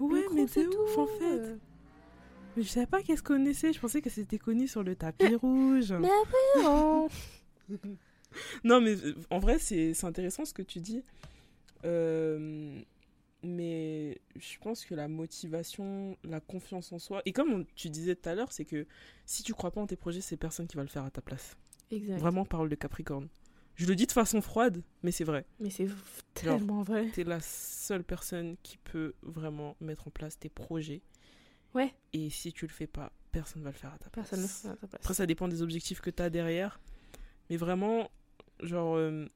[0.00, 0.12] Mais ouais.
[0.20, 1.24] Ouais, mais c'est ouf en fait.
[1.24, 1.56] euh.
[2.56, 3.72] Mais je savais pas qu'elle se connaissait.
[3.72, 5.92] Je pensais que c'était connu sur le tapis rouge.
[5.92, 7.08] Mais après, oh.
[8.64, 11.02] Non, mais euh, en vrai, c'est intéressant ce que tu dis.
[11.84, 12.80] Euh,
[13.42, 18.16] mais je pense que la motivation, la confiance en soi, et comme on- tu disais
[18.16, 18.86] tout à l'heure, c'est que
[19.26, 21.22] si tu crois pas en tes projets, c'est personne qui va le faire à ta
[21.22, 21.56] place.
[21.90, 22.18] Exact.
[22.18, 23.28] Vraiment, parole de Capricorne.
[23.76, 25.44] Je le dis de façon froide, mais c'est vrai.
[25.60, 25.96] Mais c'est Genre,
[26.34, 27.08] tellement vrai.
[27.10, 31.00] T'es la seule personne qui peut vraiment mettre en place tes projets.
[31.74, 31.94] Ouais.
[32.12, 34.30] Et si tu le fais pas, personne va le faire à ta place.
[34.30, 35.00] Personne ne le fait à ta place.
[35.00, 36.80] Après, ça dépend des objectifs que tu as derrière.
[37.50, 38.10] Mais vraiment,
[38.60, 38.96] genre.
[38.96, 39.26] euh,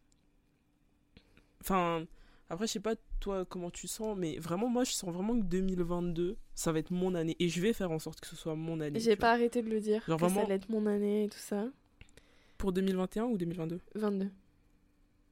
[1.60, 2.06] Enfin.
[2.48, 5.44] après, je sais pas toi comment tu sens, mais vraiment, moi, je sens vraiment que
[5.44, 7.36] 2022, ça va être mon année.
[7.38, 8.98] Et je vais faire en sorte que ce soit mon année.
[8.98, 9.34] J'ai pas vois.
[9.34, 10.02] arrêté de le dire.
[10.06, 11.66] Genre que ça vraiment- allait être mon année et tout ça.
[12.58, 14.28] Pour 2021 ou 2022 22.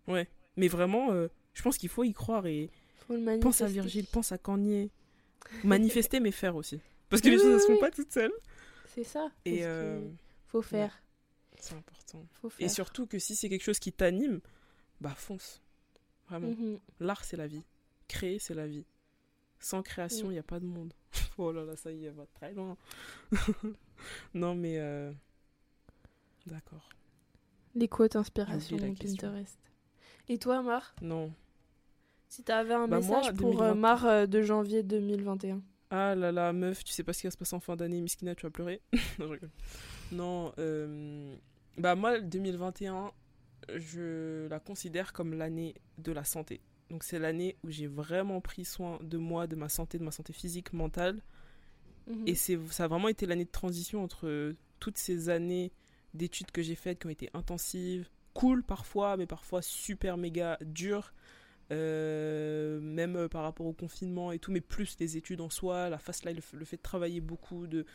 [0.08, 0.28] Ouais.
[0.56, 2.70] Mais vraiment, euh, je pense qu'il faut y croire et.
[3.06, 3.42] Faut le manifester.
[3.44, 4.90] Pense à Virgile, pense à Kanye.
[5.64, 6.80] Manifester, mais faire aussi.
[7.08, 7.80] Parce que Oui, les choses, oui, elles se font oui.
[7.80, 8.32] pas toutes seules.
[8.94, 9.30] C'est ça.
[9.44, 10.00] Et euh,
[10.46, 11.02] faut faire.
[11.60, 12.26] C'est important.
[12.40, 12.66] Faut faire.
[12.66, 14.40] Et surtout que si c'est quelque chose qui t'anime,
[15.00, 15.60] bah fonce.
[16.28, 16.48] Vraiment.
[16.48, 16.78] Mhm.
[17.00, 17.62] L'art, c'est la vie.
[18.08, 18.84] Créer, c'est la vie.
[19.58, 20.32] Sans création, il Mm.
[20.32, 20.94] n'y a pas de monde.
[21.38, 22.76] oh là là, ça y est, va très loin.
[24.34, 24.78] non, mais.
[24.78, 25.12] euh,
[26.46, 26.88] D'accord.
[27.74, 28.76] Les quotes inspiration.
[28.78, 29.58] Pinterest.
[30.28, 30.94] Et toi, Mar?
[31.02, 31.32] Non.
[32.28, 33.74] Si t'avais un Bah, moi, message pour euh, 2020.
[33.74, 35.60] Mar euh, de janvier 2021.
[35.90, 38.00] Ah là là, meuf, tu sais pas ce qui va se passer en fin d'année,
[38.00, 38.80] Miskina, tu vas pleurer.
[39.18, 39.50] non, je rigole.
[40.12, 41.34] Non, euh,
[41.76, 43.12] bah moi, 2021,
[43.76, 46.60] je la considère comme l'année de la santé.
[46.90, 50.10] Donc c'est l'année où j'ai vraiment pris soin de moi, de ma santé, de ma
[50.10, 51.22] santé physique, mentale.
[52.06, 52.24] Mhm.
[52.26, 55.72] Et c'est, ça a vraiment été l'année de transition entre toutes ces années
[56.14, 61.12] d'études que j'ai faites qui ont été intensives, cool parfois, mais parfois super méga dures.
[61.72, 65.88] Euh, même euh, par rapport au confinement et tout, mais plus les études en soi,
[65.88, 67.86] la fast life, le, fait de travailler beaucoup, de,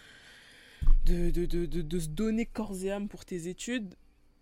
[1.05, 3.95] de, de, de, de- se donner corps et âme pour tes études,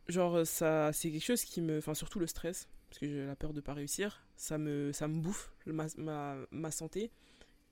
[0.08, 1.78] genre ça c'est quelque chose qui me...
[1.78, 5.08] Enfin surtout le stress, parce que j'ai la peur de pas réussir, ça me, ça
[5.08, 7.12] me bouffe ma, ma, ma santé.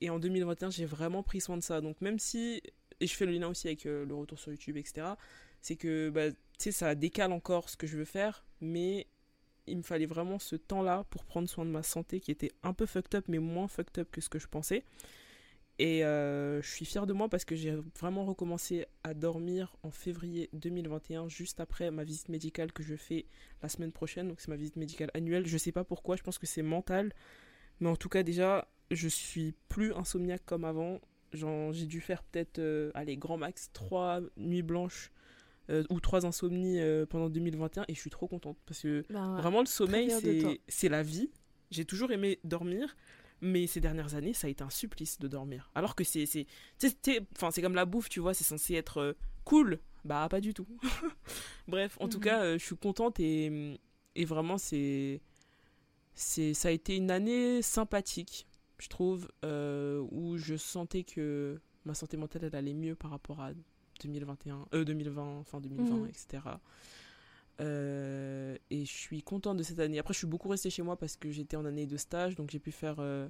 [0.01, 1.79] Et en 2021, j'ai vraiment pris soin de ça.
[1.79, 2.61] Donc même si,
[2.99, 5.07] et je fais le lien aussi avec euh, le retour sur YouTube, etc.,
[5.61, 9.07] c'est que bah, tu sais, ça décale encore ce que je veux faire, mais
[9.67, 12.73] il me fallait vraiment ce temps-là pour prendre soin de ma santé qui était un
[12.73, 14.83] peu fucked up, mais moins fucked up que ce que je pensais.
[15.81, 19.89] Et euh, je suis fière de moi parce que j'ai vraiment recommencé à dormir en
[19.89, 23.25] février 2021, juste après ma visite médicale que je fais
[23.63, 24.27] la semaine prochaine.
[24.27, 25.47] Donc c'est ma visite médicale annuelle.
[25.47, 27.11] Je sais pas pourquoi, je pense que c'est mental.
[27.79, 31.01] Mais en tout cas, déjà, je suis plus insomniaque comme avant.
[31.33, 35.11] J'ai dû faire peut-être, euh, allez, grand max, trois nuits blanches
[35.71, 36.79] euh, ou trois insomnies
[37.09, 39.41] pendant 2021 et je suis trop contente parce que Ben ouais.
[39.41, 40.11] vraiment le sommeil
[40.67, 41.31] c'est la vie.
[41.71, 42.95] J'ai toujours aimé dormir,
[43.41, 45.69] mais ces dernières années ça a été un supplice de dormir.
[45.75, 46.25] Alors que c'est
[47.61, 49.13] comme la bouffe, tu vois, c'est censé être euh,
[49.43, 49.79] cool.
[50.05, 50.67] Bah pas du tout.
[51.67, 53.77] Bref, en tout cas, euh, je suis contente et
[54.15, 55.21] et vraiment c'est
[56.13, 58.45] ça a été une année sympathique,
[58.79, 63.39] je trouve, euh, où je sentais que ma santé mentale elle allait mieux par rapport
[63.39, 63.51] à
[64.03, 66.07] 2021, euh, 2020, fin 2020, Mhm.
[66.07, 66.43] etc.
[67.61, 69.99] Euh, et je suis contente de cette année.
[69.99, 72.49] Après, je suis beaucoup restée chez moi parce que j'étais en année de stage, donc
[72.49, 73.27] j'ai pu faire euh,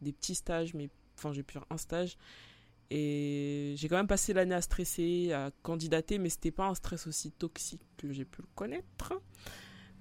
[0.00, 2.16] des petits stages, mais enfin, j'ai pu faire un stage.
[2.90, 7.06] Et j'ai quand même passé l'année à stresser, à candidater, mais c'était pas un stress
[7.06, 9.20] aussi toxique que j'ai pu le connaître.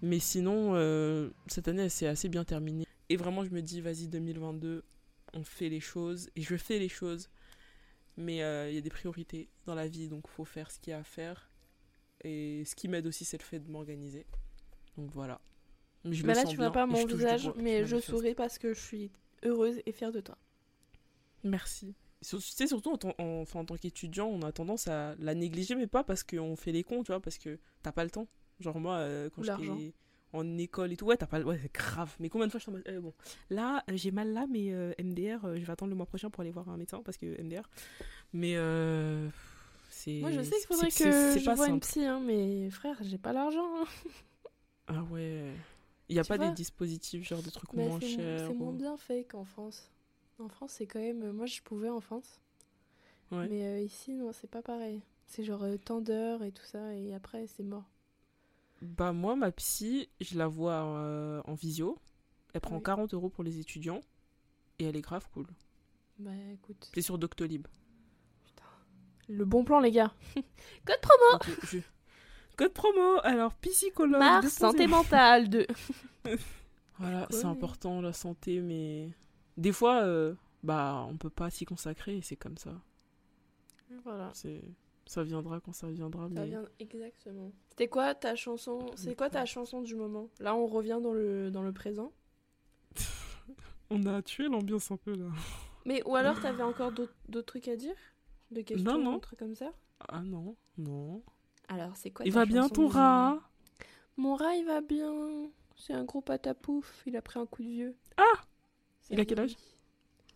[0.01, 2.85] Mais sinon, euh, cette année, elle s'est assez bien terminée.
[3.09, 4.83] Et vraiment, je me dis, vas-y, 2022,
[5.33, 6.29] on fait les choses.
[6.35, 7.29] Et je fais les choses.
[8.15, 10.93] Mais il y a des priorités dans la vie, donc faut faire ce qu'il y
[10.93, 11.52] a à faire.
[12.23, 14.25] Et ce qui m'aide aussi, c'est le fait de m'organiser.
[14.97, 15.39] Donc voilà.
[16.05, 18.73] Mais je me là, tu vois pas mon visage, bois, mais je souris parce que
[18.73, 19.11] je suis
[19.43, 20.37] heureuse et fière de toi.
[21.43, 21.93] Merci.
[22.25, 25.87] Tu sais, surtout en, enfin, en tant qu'étudiant, on a tendance à la négliger, mais
[25.87, 28.27] pas parce qu'on fait les cons, tu vois, parce que t'as pas le temps.
[28.59, 29.93] Genre moi, euh, quand j'étais
[30.31, 31.45] en école et tout, ouais, t'as pas le...
[31.45, 32.15] Ouais, c'est grave.
[32.19, 33.13] Mais combien de fois je suis en mode, euh, bon,
[33.49, 36.29] là, euh, j'ai mal là, mais euh, MDR, euh, je vais attendre le mois prochain
[36.29, 37.69] pour aller voir un médecin, parce que MDR.
[38.33, 38.55] Mais.
[40.07, 43.33] Moi, je sais qu'il faudrait que je vois une psy, hein, mais frère, j'ai pas
[43.33, 43.67] l'argent.
[43.81, 43.85] hein.
[44.87, 45.53] Ah ouais...
[46.09, 48.73] Il y a Tu pas des dispositifs, genre de trucs Mais moins chers c'est moins
[48.73, 49.89] bien fait qu'en France.
[50.37, 51.31] En France, c'est quand même.
[51.31, 52.41] Moi, je pouvais en France.
[53.31, 53.47] Ouais.
[53.47, 55.01] Mais euh, ici, non, c'est pas pareil.
[55.27, 57.89] C'est genre euh, tant d'heures et tout ça, et après, c'est mort.
[58.81, 61.97] Bah moi, ma psy, je la vois euh, en visio.
[62.53, 62.83] Elle prend Oui.
[62.83, 64.01] 40 euros pour les étudiants.
[64.79, 65.47] Et elle est grave cool.
[66.19, 66.91] Bah écoute.
[66.93, 67.65] C'est sur Doctolib.
[69.29, 70.13] Le bon plan, les gars.
[70.85, 71.79] Code promo je-
[72.57, 74.19] Code promo Alors, psychologue.
[74.19, 74.49] Mars, 2.0.
[74.49, 75.67] santé mentale 2.
[76.99, 79.09] Voilà, c'est important la santé, mais
[79.57, 82.79] des fois, euh, bah, on peut pas s'y consacrer et c'est comme ça.
[84.03, 84.29] Voilà.
[84.33, 84.61] C'est,
[85.05, 86.27] ça viendra quand ça viendra.
[86.29, 86.45] Ça mais...
[86.47, 87.51] vient exactement.
[87.69, 90.29] C'était quoi ta chanson C'est quoi ta chanson du moment?
[90.39, 92.11] Là, on revient dans le dans le présent.
[93.89, 95.25] On a tué l'ambiance un peu là.
[95.85, 97.95] Mais ou alors t'avais encore d'autres d'autres trucs à dire?
[98.51, 99.21] De questions, Non, non.
[99.37, 99.71] comme ça
[100.09, 101.21] Ah non, non.
[101.67, 103.39] Alors, c'est quoi Il ta va bien ton rat
[104.17, 105.49] Mon rat, il va bien.
[105.75, 107.03] C'est un gros patapouf.
[107.05, 107.95] Il a pris un coup de vieux.
[108.17, 108.23] Ah
[109.01, 109.55] C'est Il a quel âge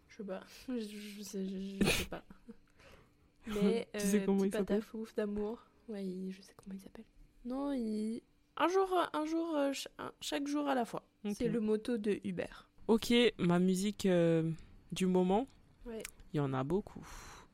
[0.09, 0.41] Je sais pas.
[0.67, 2.23] Je, je sais, je, je sais pas.
[3.47, 5.59] Mais Tu sais euh, comment petit il s'appelle patapouf d'amour.
[5.87, 7.05] Ouais, il- je sais comment il s'appelle.
[7.45, 8.21] Non, il
[8.57, 11.03] un jour, un jour, euh, ch- un- chaque jour à la fois.
[11.33, 12.67] C'est le motto de Hubert.
[12.87, 14.49] Ok, ma musique euh,
[14.91, 15.47] du moment,
[15.85, 16.01] Ouais.
[16.33, 17.05] il y en a beaucoup.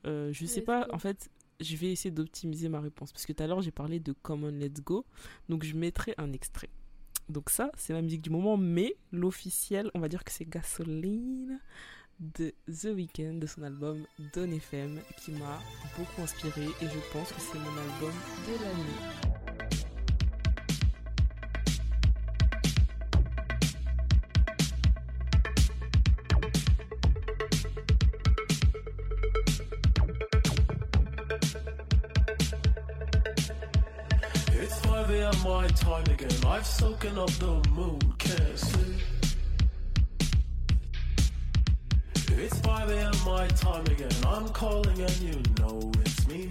[0.06, 0.94] Euh, je sais Let's pas, go.
[0.94, 1.30] en fait,
[1.60, 4.48] je vais essayer d'optimiser ma réponse parce que tout à l'heure j'ai parlé de Common
[4.50, 5.04] Let's Go,
[5.48, 6.70] donc je mettrai un extrait.
[7.28, 11.58] Donc ça, c'est ma musique du moment, mais l'officiel, on va dire que c'est Gasoline
[12.20, 15.60] de The Weeknd, de son album Don FM, qui m'a
[15.96, 18.12] beaucoup inspiré et je pense que c'est mon album
[18.46, 19.33] de l'année.
[35.76, 36.30] Time again.
[36.46, 39.00] I've soaking up the moon, can't sleep.
[42.36, 43.12] It's 5 a.m.
[43.24, 44.10] my time again.
[44.26, 46.50] I'm calling and you know it's me.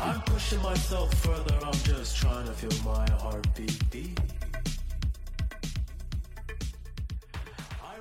[0.00, 1.54] I'm pushing myself further.
[1.62, 4.20] I'm just trying to feel my heartbeat beat.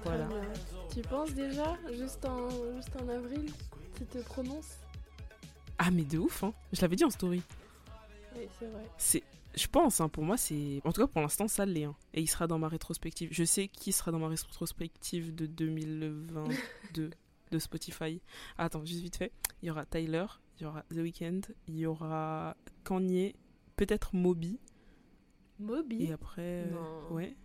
[0.03, 0.28] Voilà.
[0.93, 3.51] Tu penses déjà, juste en, juste en avril,
[3.97, 4.78] tu te prononces
[5.78, 6.53] Ah mais de ouf, hein.
[6.73, 7.41] Je l'avais dit en story.
[8.36, 8.84] Oui, c'est vrai.
[8.97, 9.23] C'est,
[9.55, 10.82] je pense, hein, pour moi, c'est.
[10.86, 11.84] En tout cas, pour l'instant, ça l'est.
[11.86, 11.95] hein.
[12.13, 13.30] Et il sera dans ma rétrospective.
[13.32, 17.09] Je sais qui sera dans ma rétrospective de 2022
[17.51, 18.21] de Spotify.
[18.57, 19.32] Ah, attends, juste vite fait.
[19.61, 20.26] Il y aura Tyler,
[20.59, 23.36] il y aura The Weeknd, il y aura Kanye,
[23.76, 24.59] peut-être Moby.
[25.59, 26.03] Moby?
[26.03, 26.41] Et après.
[26.65, 27.15] euh, Non.
[27.15, 27.36] ouais.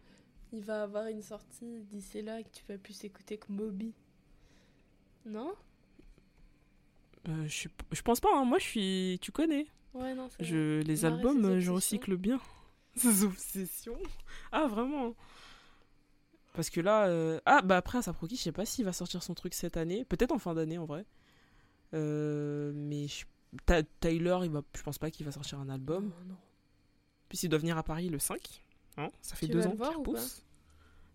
[0.53, 3.95] Il va avoir une sortie d'ici là que tu vas plus écouter que Moby.
[5.27, 5.53] Non?
[7.29, 8.45] Euh, je, pense pas, hein.
[8.45, 9.19] moi je suis.
[9.21, 9.67] Tu connais.
[9.95, 12.41] Ouais, non, c'est Je, les albums, euh, je recycle bien.
[12.97, 13.99] Ses obsessions
[14.53, 15.15] Ah, vraiment
[16.55, 17.07] Parce que là.
[17.07, 20.05] euh, Ah, bah après, Asaproki, je sais pas s'il va sortir son truc cette année.
[20.05, 21.05] Peut-être en fin d'année, en vrai.
[21.95, 23.25] Euh, mais je-
[23.67, 24.63] Ta- Tyler, il va...
[24.77, 26.05] je pense pas qu'il va sortir un album.
[26.05, 26.37] Non, non.
[27.29, 28.63] Puis il doit venir à Paris le 5.
[28.97, 30.45] Hein ça fait Tu deux ans qu'il repousse.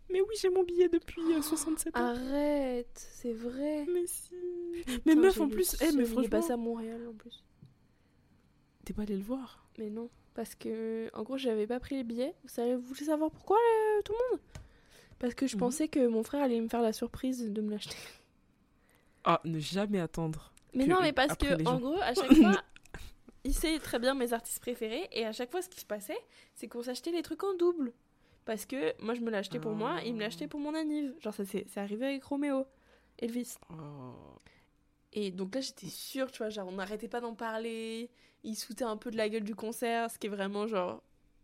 [0.10, 2.00] Mais oui, j'ai mon billet depuis euh, 67 ans.
[2.00, 3.86] Arrête, c'est vrai.
[3.92, 4.32] Mais si.
[4.86, 6.30] Putain, Mais meuf, en plus, eh, mais Il est franchement.
[6.30, 7.44] passé à Montréal en plus.
[8.86, 12.04] T'es pas allé le voir Mais non, parce que en gros, j'avais pas pris les
[12.04, 12.36] billets.
[12.44, 14.40] Vous savez, vous voulez savoir pourquoi euh, tout le monde?
[15.18, 15.60] Parce que je Mhm.
[15.60, 17.96] pensais que mon frère allait me faire la surprise de me l'acheter.
[19.28, 20.54] Ah, ne jamais attendre.
[20.76, 22.62] Mais non, mais parce que en gros, à chaque fois,
[23.44, 26.18] il sait très bien mes artistes préférés et à chaque fois, ce qui se passait,
[26.54, 27.92] c'est qu'on s'achetait les trucs en double.
[28.46, 31.14] Parce que moi, je me l'achetais pour moi, et il me l'achetait pour mon anniv.
[31.20, 32.66] Genre, ça c'est arrivé avec Roméo,
[33.18, 33.56] Elvis.
[33.72, 34.40] Oh.
[35.14, 38.10] Et donc là, j'étais sûre, tu vois, genre, on n'arrêtait pas d'en parler.
[38.44, 41.02] Il se foutait un peu de la gueule du concert, ce qui est vraiment, genre,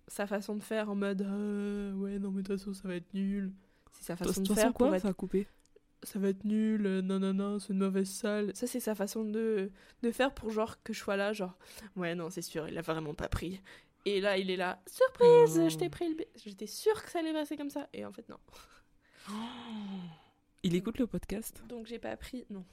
[0.07, 2.95] sa façon de faire en mode Ah, ouais, non, mais de toute façon, ça va
[2.95, 3.51] être nul.
[3.93, 5.47] C'est sa façon de faire quoi pour être Ça a coupé?
[6.03, 8.51] ça va être nul, euh, non, non, non, c'est une mauvaise salle.
[8.55, 9.69] Ça, c'est sa façon de,
[10.01, 11.57] de faire pour genre que je sois là, genre,
[11.95, 13.61] ouais, non, c'est sûr, il a vraiment pas pris.
[14.05, 15.69] Et là, il est là, surprise, Non.
[15.69, 16.25] je t'ai pris le.
[16.35, 17.87] J'étais sûre que ça allait passer comme ça.
[17.93, 18.37] Et en fait, non.
[20.63, 22.65] Il écoute le podcast Donc, j'ai pas pris, non.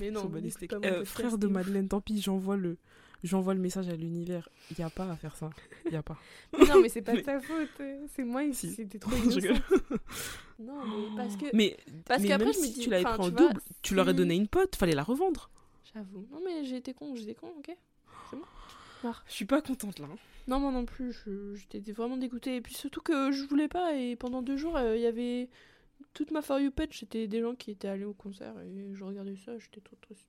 [0.00, 1.46] Mais non, pas mon Euh, podcast, frère de.
[1.48, 2.78] Madeleine, tant pis, j'envoie le,
[3.24, 4.48] j'envoie le message à l'univers.
[4.70, 5.50] Il y a pas à faire ça.
[5.86, 6.16] Il y a pas.
[6.56, 7.80] Mais non, mais c'est pas de Mais- ta faute.
[8.14, 8.72] C'est moi, Si.
[8.74, 9.38] c'était trop innocent.
[10.60, 11.46] Non, mais parce que.
[11.52, 11.76] Mais,
[12.06, 12.80] parce qu'après, je me si dis.
[12.82, 15.50] tu l'avais pris en vois, double, tu si- donné à une pote, fallait la revendre.
[15.92, 16.26] J'avoue.
[16.30, 17.76] Non, mais été con, j'étais con, ok
[18.30, 18.42] C'est bon
[19.26, 20.06] Je suis pas contente là.
[20.10, 20.16] hein.
[20.46, 21.14] Non, moi non plus,
[21.54, 22.56] j'étais vraiment dégoûtée.
[22.56, 25.48] Et puis surtout que je voulais pas, et pendant deux jours, euh, il y avait.
[26.12, 29.04] Toute ma For You page, c'était des gens qui étaient allés au concert, et je
[29.04, 30.28] regardais ça, j'étais trop triste.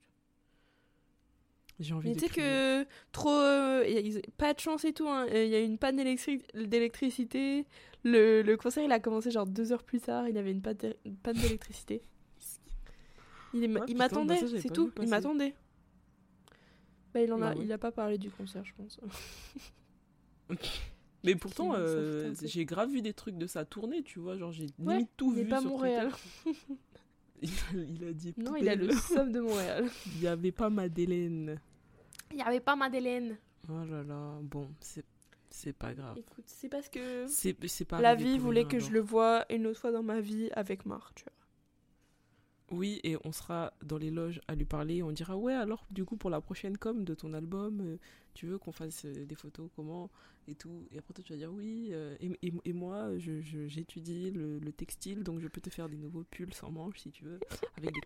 [1.80, 3.30] J'ai envie Mais de tu sais que trop.
[3.30, 5.26] euh, y a- pas de chance et tout, hein.
[5.27, 7.65] Il y a une panne électri- d'électricité.
[8.03, 10.77] Le, le concert, il a commencé genre deux heures plus tard, il avait une panne
[11.35, 12.02] d'électricité.
[13.53, 15.56] Il, m'attendait, bah j'avais c'est tout, il m'attendait.
[17.16, 19.00] Bah, il en a, Bah il a pas parlé du concert, je pense.
[21.24, 24.38] Mais pourtant, euh, j'ai grave vu des trucs de ça tourner, tu vois.
[24.38, 25.48] Genre, j'ai Ouais, tout il vu.
[25.48, 26.12] pas à sur Montréal.
[27.42, 28.34] Il, a, il a dit.
[28.38, 29.90] Non, il a le somme de Montréal.
[30.06, 31.60] Il y avait pas Madeleine.
[32.32, 33.38] Il y avait pas Madeleine.
[33.70, 35.06] Oh là là, bon, c'est
[35.50, 36.18] c'est pas grave.
[36.18, 39.68] Écoute, c'est parce que C'est pas la vie voulait rien, que je le voie une
[39.68, 41.34] autre fois dans ma vie avec Marc, tu vois.
[42.72, 45.04] Oui, et on sera dans les loges à lui parler.
[45.04, 47.98] On dira ouais, alors du coup pour la prochaine com de ton album, euh,
[48.34, 50.10] tu veux qu'on fasse euh, des photos comment
[50.48, 50.88] et tout.
[50.92, 51.90] Et après toi tu vas dire oui.
[51.92, 52.32] euh, et,
[52.74, 56.54] moi je- je- j'étudie le, le textile, donc je peux te faire des nouveaux pulls
[56.56, 57.40] sans manches si tu veux,
[57.78, 58.02] avec des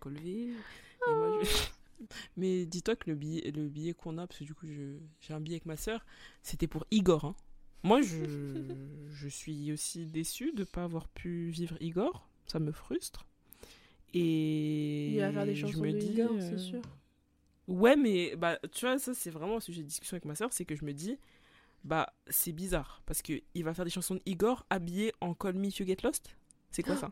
[1.42, 2.06] je-
[2.36, 5.40] Mais dis-toi que le billet, le billet qu'on a, parce que du coup j'ai un
[5.40, 6.04] billet avec ma soeur,
[6.42, 7.24] c'était pour Igor.
[7.24, 7.34] hein.
[7.82, 8.74] Moi je,
[9.10, 12.28] je suis aussi déçue de ne pas avoir pu vivre Igor.
[12.46, 13.26] Ça me frustre.
[14.14, 16.80] Et Il va faire des je chansons me de dis, Igor, euh, c'est sûr.
[17.68, 20.52] Ouais, mais bah, tu vois, ça c'est vraiment un sujet de discussion avec ma soeur,
[20.52, 21.16] c'est que je me dis,
[21.84, 25.54] bah c'est bizarre, parce que il va faire des chansons de Igor habillé en Call
[25.54, 26.36] Me If You Get Lost
[26.72, 27.10] C'est quoi ça?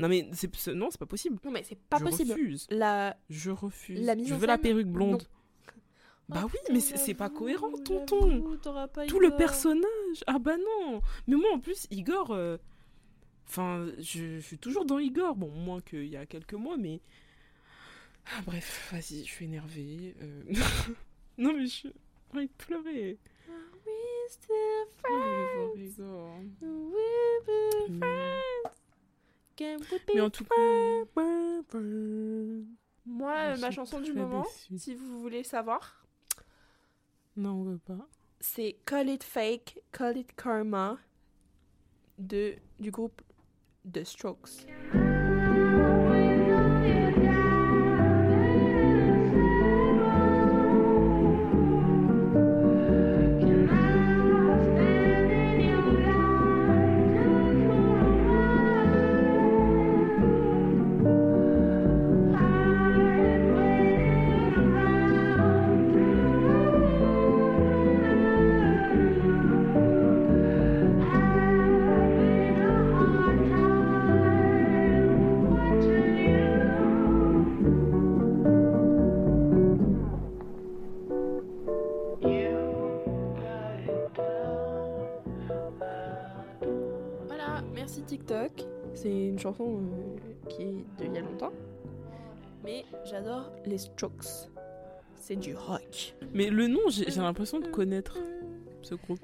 [0.00, 1.38] Non mais c'est c'est- non, c'est pas possible.
[1.44, 2.32] Non mais c'est pas Je possible.
[2.32, 2.66] refuse.
[2.68, 4.04] La Je refuse.
[4.04, 5.12] La je veux la perruque blonde.
[5.12, 5.18] non.
[6.28, 8.56] Bah Oh, oui, mais c'est pas cohérent, tonton.
[9.06, 10.24] Tout le personnage.
[10.26, 11.00] Ah bah non.
[11.28, 12.32] Mais moi en plus, Igor.
[12.32, 12.56] euh,
[13.46, 15.36] Enfin, je, je suis toujours dans Igor.
[15.36, 17.00] Bon, moins qu'il y a quelques mois, mais.
[18.26, 20.14] Ah, bref, vas-y, je suis énervée.
[20.22, 20.42] euh.
[21.38, 21.88] non, mais je.
[22.32, 23.18] J'ai envie de pleurer.
[23.48, 23.52] Oh,
[27.90, 28.00] Mais-
[30.20, 30.54] en tout cas.
[33.06, 34.78] Moi, Je euh, ma suis chanson du moment, déçue.
[34.78, 36.04] si vous voulez savoir,
[37.36, 38.08] Non, on veut pas.
[38.40, 40.98] c'est Call It Fake, Call It Karma
[42.18, 43.20] de, du groupe
[43.84, 44.64] The Strokes.
[87.72, 88.50] Merci TikTok.
[88.94, 91.52] C'est une chanson euh, qui est d'il y a longtemps.
[92.62, 94.48] Mais j'adore les Strokes.
[95.16, 96.14] C'est du rock.
[96.32, 98.18] Mais le nom, j'ai l'impression de connaître
[98.82, 99.20] ce groupe.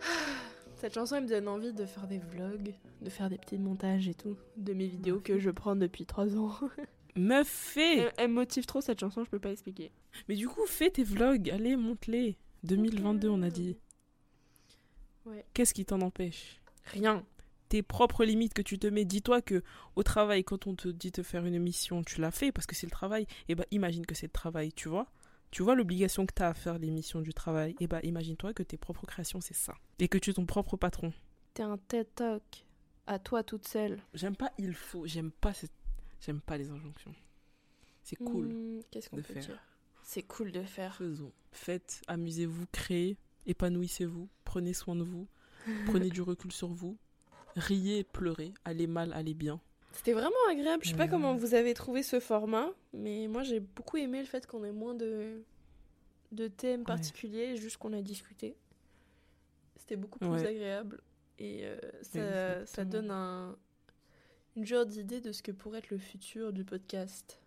[0.76, 2.72] Cette chanson, elle me donne envie de faire des vlogs,
[3.02, 6.36] de faire des petits montages et tout, de mes vidéos que je prends depuis 3
[6.36, 6.54] ans.
[7.16, 9.90] Meuf, fais Elle, motive trop cette chanson, je peux pas expliquer.
[10.28, 11.50] Mais du coup, fais tes vlogs.
[11.50, 12.36] Allez, monte-les.
[12.62, 13.76] 2022, on a dit.
[15.26, 15.44] Ouais.
[15.52, 16.60] Qu'est-ce qui t'en empêche?
[16.84, 17.24] Rien.
[17.68, 19.04] Tes propres limites que tu te mets.
[19.04, 19.62] Dis-toi que
[19.96, 22.74] au travail, quand on te dit de faire une émission, tu l'as fait parce que
[22.74, 23.26] c'est le travail.
[23.48, 25.06] Et bah, imagine que c'est le travail, tu vois.
[25.50, 27.74] Tu vois l'obligation que tu as à faire l'émission du travail.
[27.80, 29.74] Et bah, imagine-toi que tes propres créations, c'est ça.
[29.98, 31.12] Et que tu es ton propre patron.
[31.54, 32.66] T'es un TED Talk
[33.06, 33.98] à toi toute seule.
[34.14, 35.06] J'aime pas il faut.
[35.06, 35.72] J'aime pas cette...
[36.20, 37.14] J'aime pas les injonctions.
[38.02, 38.46] C'est cool.
[38.46, 39.42] Hmm, Qu'est-ce qu'on de peut faire.
[39.46, 39.58] dire?
[40.02, 40.96] C'est cool de faire.
[40.96, 41.32] Faisons.
[41.52, 45.28] Faites, amusez-vous, créez, épanouissez-vous, prenez soin de vous,
[45.86, 46.96] prenez du recul sur vous,
[47.56, 49.60] riez, pleurez, allez mal, allez bien.
[49.92, 50.84] C'était vraiment agréable.
[50.84, 51.08] Je sais pas Ouais.
[51.10, 54.72] comment vous avez trouvé ce format, mais moi j'ai beaucoup aimé le fait qu'on ait
[54.72, 55.42] moins de,
[56.32, 58.54] de thèmes particuliers, juste qu'on a discuté.
[59.76, 60.46] C'était beaucoup plus Ouais.
[60.46, 61.00] agréable
[61.38, 62.90] et euh, ça, ça Exactement.
[62.90, 63.56] donne un,
[64.56, 67.40] une genre d'idée de ce que pourrait être le futur du podcast.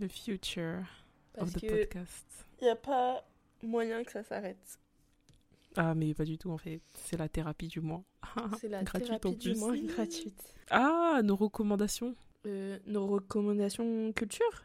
[0.00, 0.84] The future
[1.34, 2.26] Parce of the podcast.
[2.60, 3.26] il n'y a pas
[3.62, 4.78] moyen que ça s'arrête.
[5.76, 6.80] Ah, mais pas du tout en fait.
[6.94, 8.04] C'est la thérapie du mois.
[8.60, 9.58] C'est la Gratuite thérapie en du plus.
[9.58, 10.54] mois gratuite.
[10.70, 12.14] Ah, nos recommandations.
[12.46, 14.64] Euh, nos recommandations culture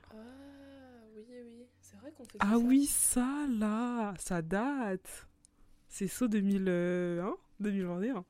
[2.04, 5.28] vrai qu'on fait Ah oui, ça là, ça date.
[5.88, 8.26] C'est saut 2001, 2021.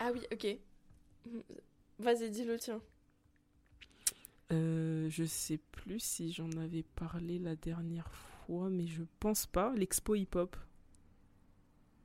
[0.00, 0.46] Ah oui, ok.
[1.98, 2.80] Vas-y, dis le tien.
[4.52, 9.72] Euh, je sais plus si j'en avais parlé la dernière fois, mais je pense pas.
[9.74, 10.56] L'expo hip-hop.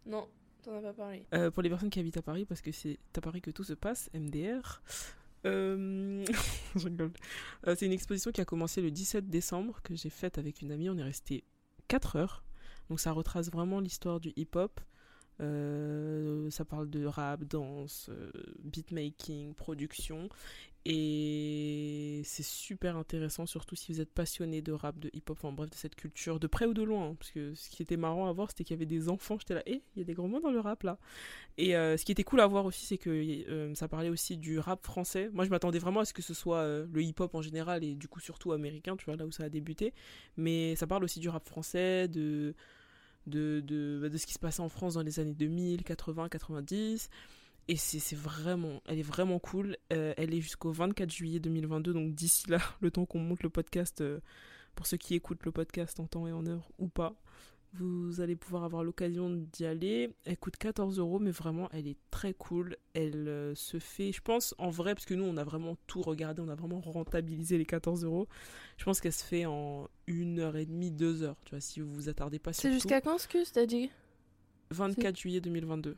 [0.06, 0.28] Non,
[0.64, 1.26] t'en as pas parlé.
[1.34, 3.64] Euh, pour les personnes qui habitent à Paris, parce que c'est à Paris que tout
[3.64, 4.82] se passe, MDR.
[5.46, 6.26] Euh.
[7.66, 10.72] Euh, c'est une exposition qui a commencé le 17 décembre, que j'ai faite avec une
[10.72, 10.90] amie.
[10.90, 11.44] On est resté
[11.88, 12.44] 4 heures.
[12.90, 14.82] Donc ça retrace vraiment l'histoire du hip-hop.
[15.42, 18.32] Euh, ça parle de rap, danse, euh,
[18.64, 20.30] beatmaking, production.
[20.86, 25.70] Et c'est super intéressant, surtout si vous êtes passionné de rap, de hip-hop, enfin bref,
[25.70, 27.10] de cette culture, de près ou de loin.
[27.10, 29.38] hein, parce que ce qui était marrant à voir, c'était qu'il y avait des enfants.
[29.40, 31.00] J'étais là, hé, il y a des grands mots dans le rap là.
[31.58, 34.60] Et euh, ce qui était cool à voir aussi, c'est que ça parlait aussi du
[34.60, 35.30] rap français.
[35.34, 38.08] Moi, je m'attendais vraiment à ce que ce soit le hip-hop en général et du
[38.10, 39.94] coup surtout américain, tu vois, là où ça a débuté.
[40.38, 42.56] Mais ça parle aussi du rap français, de
[43.28, 46.30] de, de, bah, de ce qui se passait en France dans les années 2000, 80,
[46.30, 47.10] 90.
[47.70, 49.78] Et c'est c'est vraiment, elle est vraiment cool.
[49.94, 53.50] Euh, elle est jusqu'au 24 juillet 2022, donc d'ici là, le temps qu'on monte le
[53.50, 54.20] podcast, euh,
[54.76, 57.16] pour ceux qui écoutent le podcast en temps et en heure ou pas,
[57.76, 60.14] vous allez pouvoir avoir l'occasion d'y aller.
[60.26, 62.78] Elle coûte 14 euros, mais vraiment, elle est très cool.
[62.94, 66.02] Elle euh, se fait, je pense, en vrai, parce que nous, on a vraiment tout
[66.02, 68.28] regardé, on a vraiment rentabilisé les 14 euros.
[68.78, 71.82] Je pense qu'elle se fait en une heure et demie, deux heures, tu vois, si
[71.82, 73.90] vous vous attardez pas sur C'est jusqu'à quand ce que t'as dit?
[74.70, 75.98] 24 juillet 2022.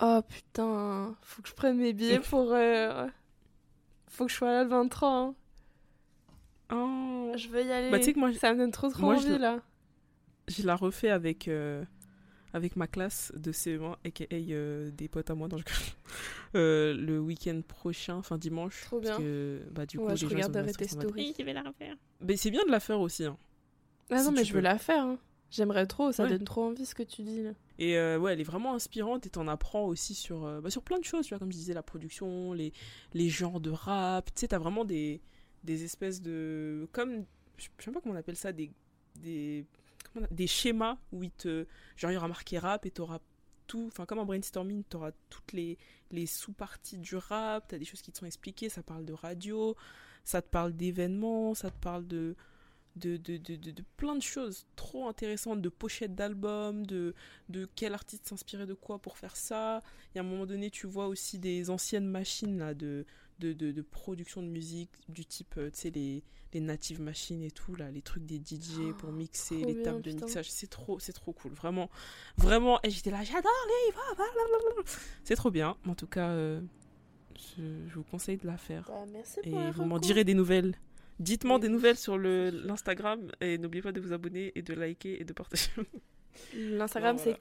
[0.00, 2.52] Oh putain, faut que je prenne mes billets pour.
[2.52, 3.06] euh,
[4.08, 5.08] Faut que je sois là le 23.
[5.10, 5.34] hein.
[6.72, 7.32] Oh.
[7.36, 7.90] Je veux y aller.
[7.90, 9.60] Bah, moi, Ça me donne trop trop moi, envie là.
[10.48, 11.84] Je la refais avec, euh,
[12.52, 15.62] avec ma classe de CE1, aka euh, des potes à moi, dans le,
[16.56, 18.82] euh, le week-end prochain, enfin dimanche.
[18.82, 19.18] Trop parce bien.
[19.18, 21.34] que, bah, du coup, Ouais, je regarderai tes stories.
[21.38, 21.96] Je vais la refaire.
[22.20, 23.24] Mais c'est bien de la faire aussi.
[23.24, 23.36] hein.
[24.10, 25.04] Ah Si non, mais je veux la faire.
[25.04, 25.18] hein.
[25.50, 26.30] J'aimerais trop, ça Ouais.
[26.30, 27.50] donne trop envie ce que tu dis là.
[27.78, 30.82] Et euh, ouais, elle est vraiment inspirante et t'en apprends aussi sur, euh, bah, sur
[30.82, 32.72] plein de choses, tu vois, comme je disais, la production, les,
[33.12, 34.26] les genres de rap.
[34.34, 35.20] Tu sais, t'as vraiment des,
[35.62, 36.88] des espèces de.
[36.92, 37.24] Comme.
[37.58, 38.70] Je je sais pas comment on appelle ça, des.
[39.20, 39.66] des
[40.16, 41.66] a- des schémas où il te.
[41.96, 43.20] Genre, il y aura marqué rap et t'auras
[43.66, 43.86] tout.
[43.88, 45.78] Enfin, comme en brainstorming, t'auras toutes les,
[46.10, 49.76] les sous-parties du rap, t'as des choses qui te sont expliquées, ça parle de radio,
[50.24, 52.36] ça te parle d'événements, ça te parle de.
[52.94, 57.14] De, de, de, de, plein de choses trop intéressantes, de pochettes d'albums, de,
[57.48, 59.80] de quel artiste s'inspirait de quoi pour faire ça.
[60.14, 63.06] Et à un moment donné, tu vois aussi des anciennes machines là, de,
[63.42, 66.22] de, de, de production de musique, du type, euh, tu sais, les,
[66.54, 70.02] les native machines et tout, là, les trucs des DJ pour mixer, les bien, tables
[70.02, 70.50] de mixage.
[70.50, 71.52] C'est trop, c'est trop cool.
[71.52, 71.90] Vraiment,
[72.36, 72.78] vraiment.
[72.84, 74.82] Et j'étais là, j'adore les blablabla.
[75.24, 75.76] C'est trop bien.
[75.86, 76.60] En tout cas, euh,
[77.56, 78.84] je, je vous conseille de la faire.
[78.88, 80.74] Bah, merci et pour vous m'en direz des nouvelles.
[81.18, 85.24] Dites-moi des nouvelles sur l'Instagram et n'oubliez pas de vous abonner et de liker et
[85.24, 85.70] de partager.
[86.54, 87.30] L'Instagram Voilà.
[87.32, 87.38] c'est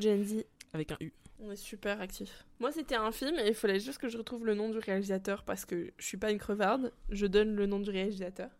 [0.00, 0.44] Gen Z.
[0.72, 1.12] Avec un U.
[1.40, 2.46] On est super actifs.
[2.60, 5.42] Moi, c'était un film et il fallait juste que je retrouve le nom du réalisateur
[5.44, 6.92] parce que je suis pas une crevarde.
[7.10, 8.50] Je donne le nom du réalisateur.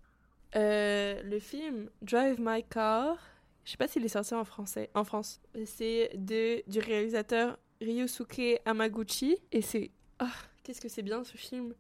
[0.57, 3.17] Euh, le film Drive My Car,
[3.65, 5.41] je sais pas s'il est sorti en français, en France.
[5.65, 10.33] C'est de du réalisateur Ryosuke Hamaguchi et c'est ah
[10.63, 11.75] qu'est-ce que c'est bien ce film.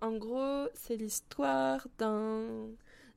[0.00, 2.68] En gros, c'est l'histoire d'un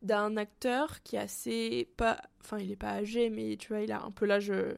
[0.02, 3.92] d'un acteur qui est assez pas enfin il est pas âgé mais tu vois il
[3.92, 4.76] a un peu l'âge euh,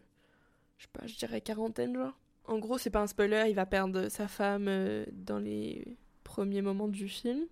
[0.77, 2.19] je sais pas je dirais quarantaine genre.
[2.45, 6.61] En gros c'est pas un spoiler il va perdre sa femme euh, dans les premiers
[6.61, 7.45] moments du film.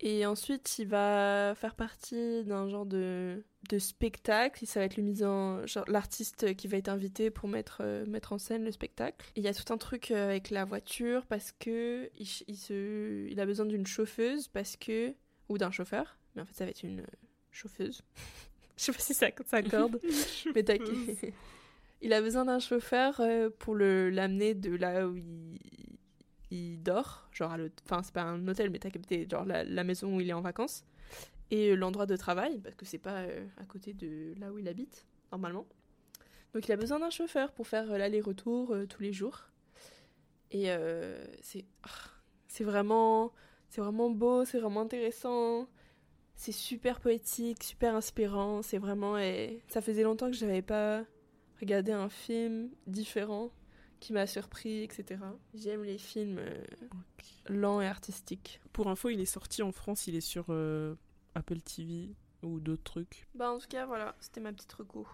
[0.00, 4.64] Et ensuite il va faire partie d'un genre de de spectacle.
[4.66, 8.06] Ça va être le mise en genre l'artiste qui va être invité pour mettre euh,
[8.06, 9.26] mettre en scène le spectacle.
[9.34, 13.28] Et il y a tout un truc euh, avec la voiture parce que il, se
[13.28, 15.14] il a besoin d'une chauffeuse parce que
[15.48, 16.16] ou d'un chauffeur.
[16.34, 17.04] Mais en fait ça va être une
[17.50, 18.02] chauffeuse.
[18.76, 19.98] Je sais pas si ça s'accorde
[20.54, 21.34] mais t'inquiète
[22.00, 25.16] il a besoin d'un chauffeur euh, pour le l'amener de là où
[26.50, 29.84] il, dort genre à l'hôte- enfin c'est pas un hôtel mais t'as capté genre la,
[29.84, 30.84] maison où il est en vacances.
[31.50, 34.58] Et euh, l'endroit de travail parce que c'est pas euh, à côté de là où
[34.58, 35.66] il habite normalement.
[36.54, 39.48] Donc il a besoin d'un chauffeur pour faire l'aller-retour tous les jours.
[40.50, 40.68] Et
[41.42, 42.10] c'est ah,
[42.46, 43.32] c'est vraiment
[43.68, 45.68] c'est vraiment beau c'est vraiment intéressant.
[46.36, 48.62] C'est super poétique super inspirant.
[48.62, 49.16] C'est vraiment
[49.68, 51.04] ça faisait longtemps que j'avais pas
[51.60, 53.50] regardé un film différent
[54.00, 55.20] qui m'a surpris etc
[55.54, 56.64] j'aime les films euh,
[57.48, 58.60] lents et artistiques.
[58.72, 60.94] Pour info, il est sorti en France, il est sur euh,
[61.34, 63.26] Apple TV ou d'autres trucs.
[63.34, 65.00] bah en tout cas voilà c'était ma petite reco.
[65.02, 65.08] Moi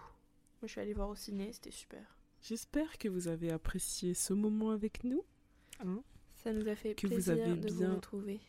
[0.64, 2.16] je suis allée voir au ciné c'était super.
[2.42, 5.22] J'espère que vous avez apprécié ce moment avec nous.
[5.80, 6.02] Hein
[6.36, 8.40] ça nous a fait Que vous plaisir avez de bien- vous retrouver.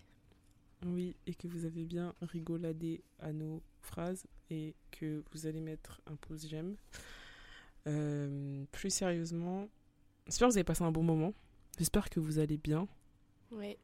[0.86, 6.02] Oui, et que vous avez bien rigoladé à nos phrase et que vous allez mettre
[6.08, 6.76] un pouce j'aime.
[7.88, 9.68] Euh, plus sérieusement,
[10.26, 11.34] j'espère que vous avez passé un bon moment.
[11.78, 12.88] J'espère que vous allez bien
[13.52, 13.78] Ouais.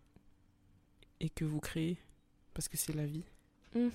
[1.20, 1.98] et que vous créez
[2.54, 3.24] parce que c'est la vie.
[3.76, 3.92] Mhm.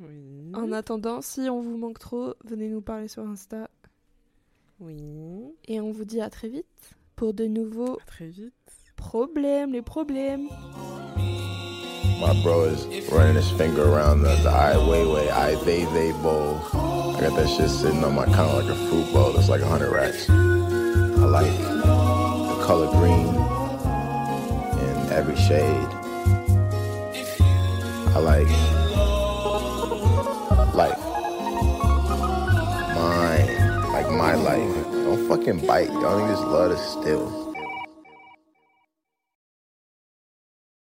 [0.00, 0.52] Oui.
[0.54, 3.68] En attendant, si on vous manque trop, venez nous parler sur Insta.
[4.80, 4.96] Oui.
[5.66, 8.52] Et on vous dit à très vite pour de nouveaux très vite.
[8.96, 10.48] problèmes, les problèmes.
[11.16, 16.56] My bro is running his finger around the, the I Weiwei, I they they bowl.
[17.24, 19.34] Got that shit sitting on my counter like a fruit bowl.
[19.38, 20.28] It's like a hundred racks.
[20.28, 23.28] I like the color green
[24.84, 25.88] in every shade.
[28.12, 28.46] I like
[30.74, 30.98] life.
[32.94, 34.84] Mine, like my life.
[34.92, 35.88] Don't fucking bite.
[35.88, 37.53] Y'all niggas love to steal.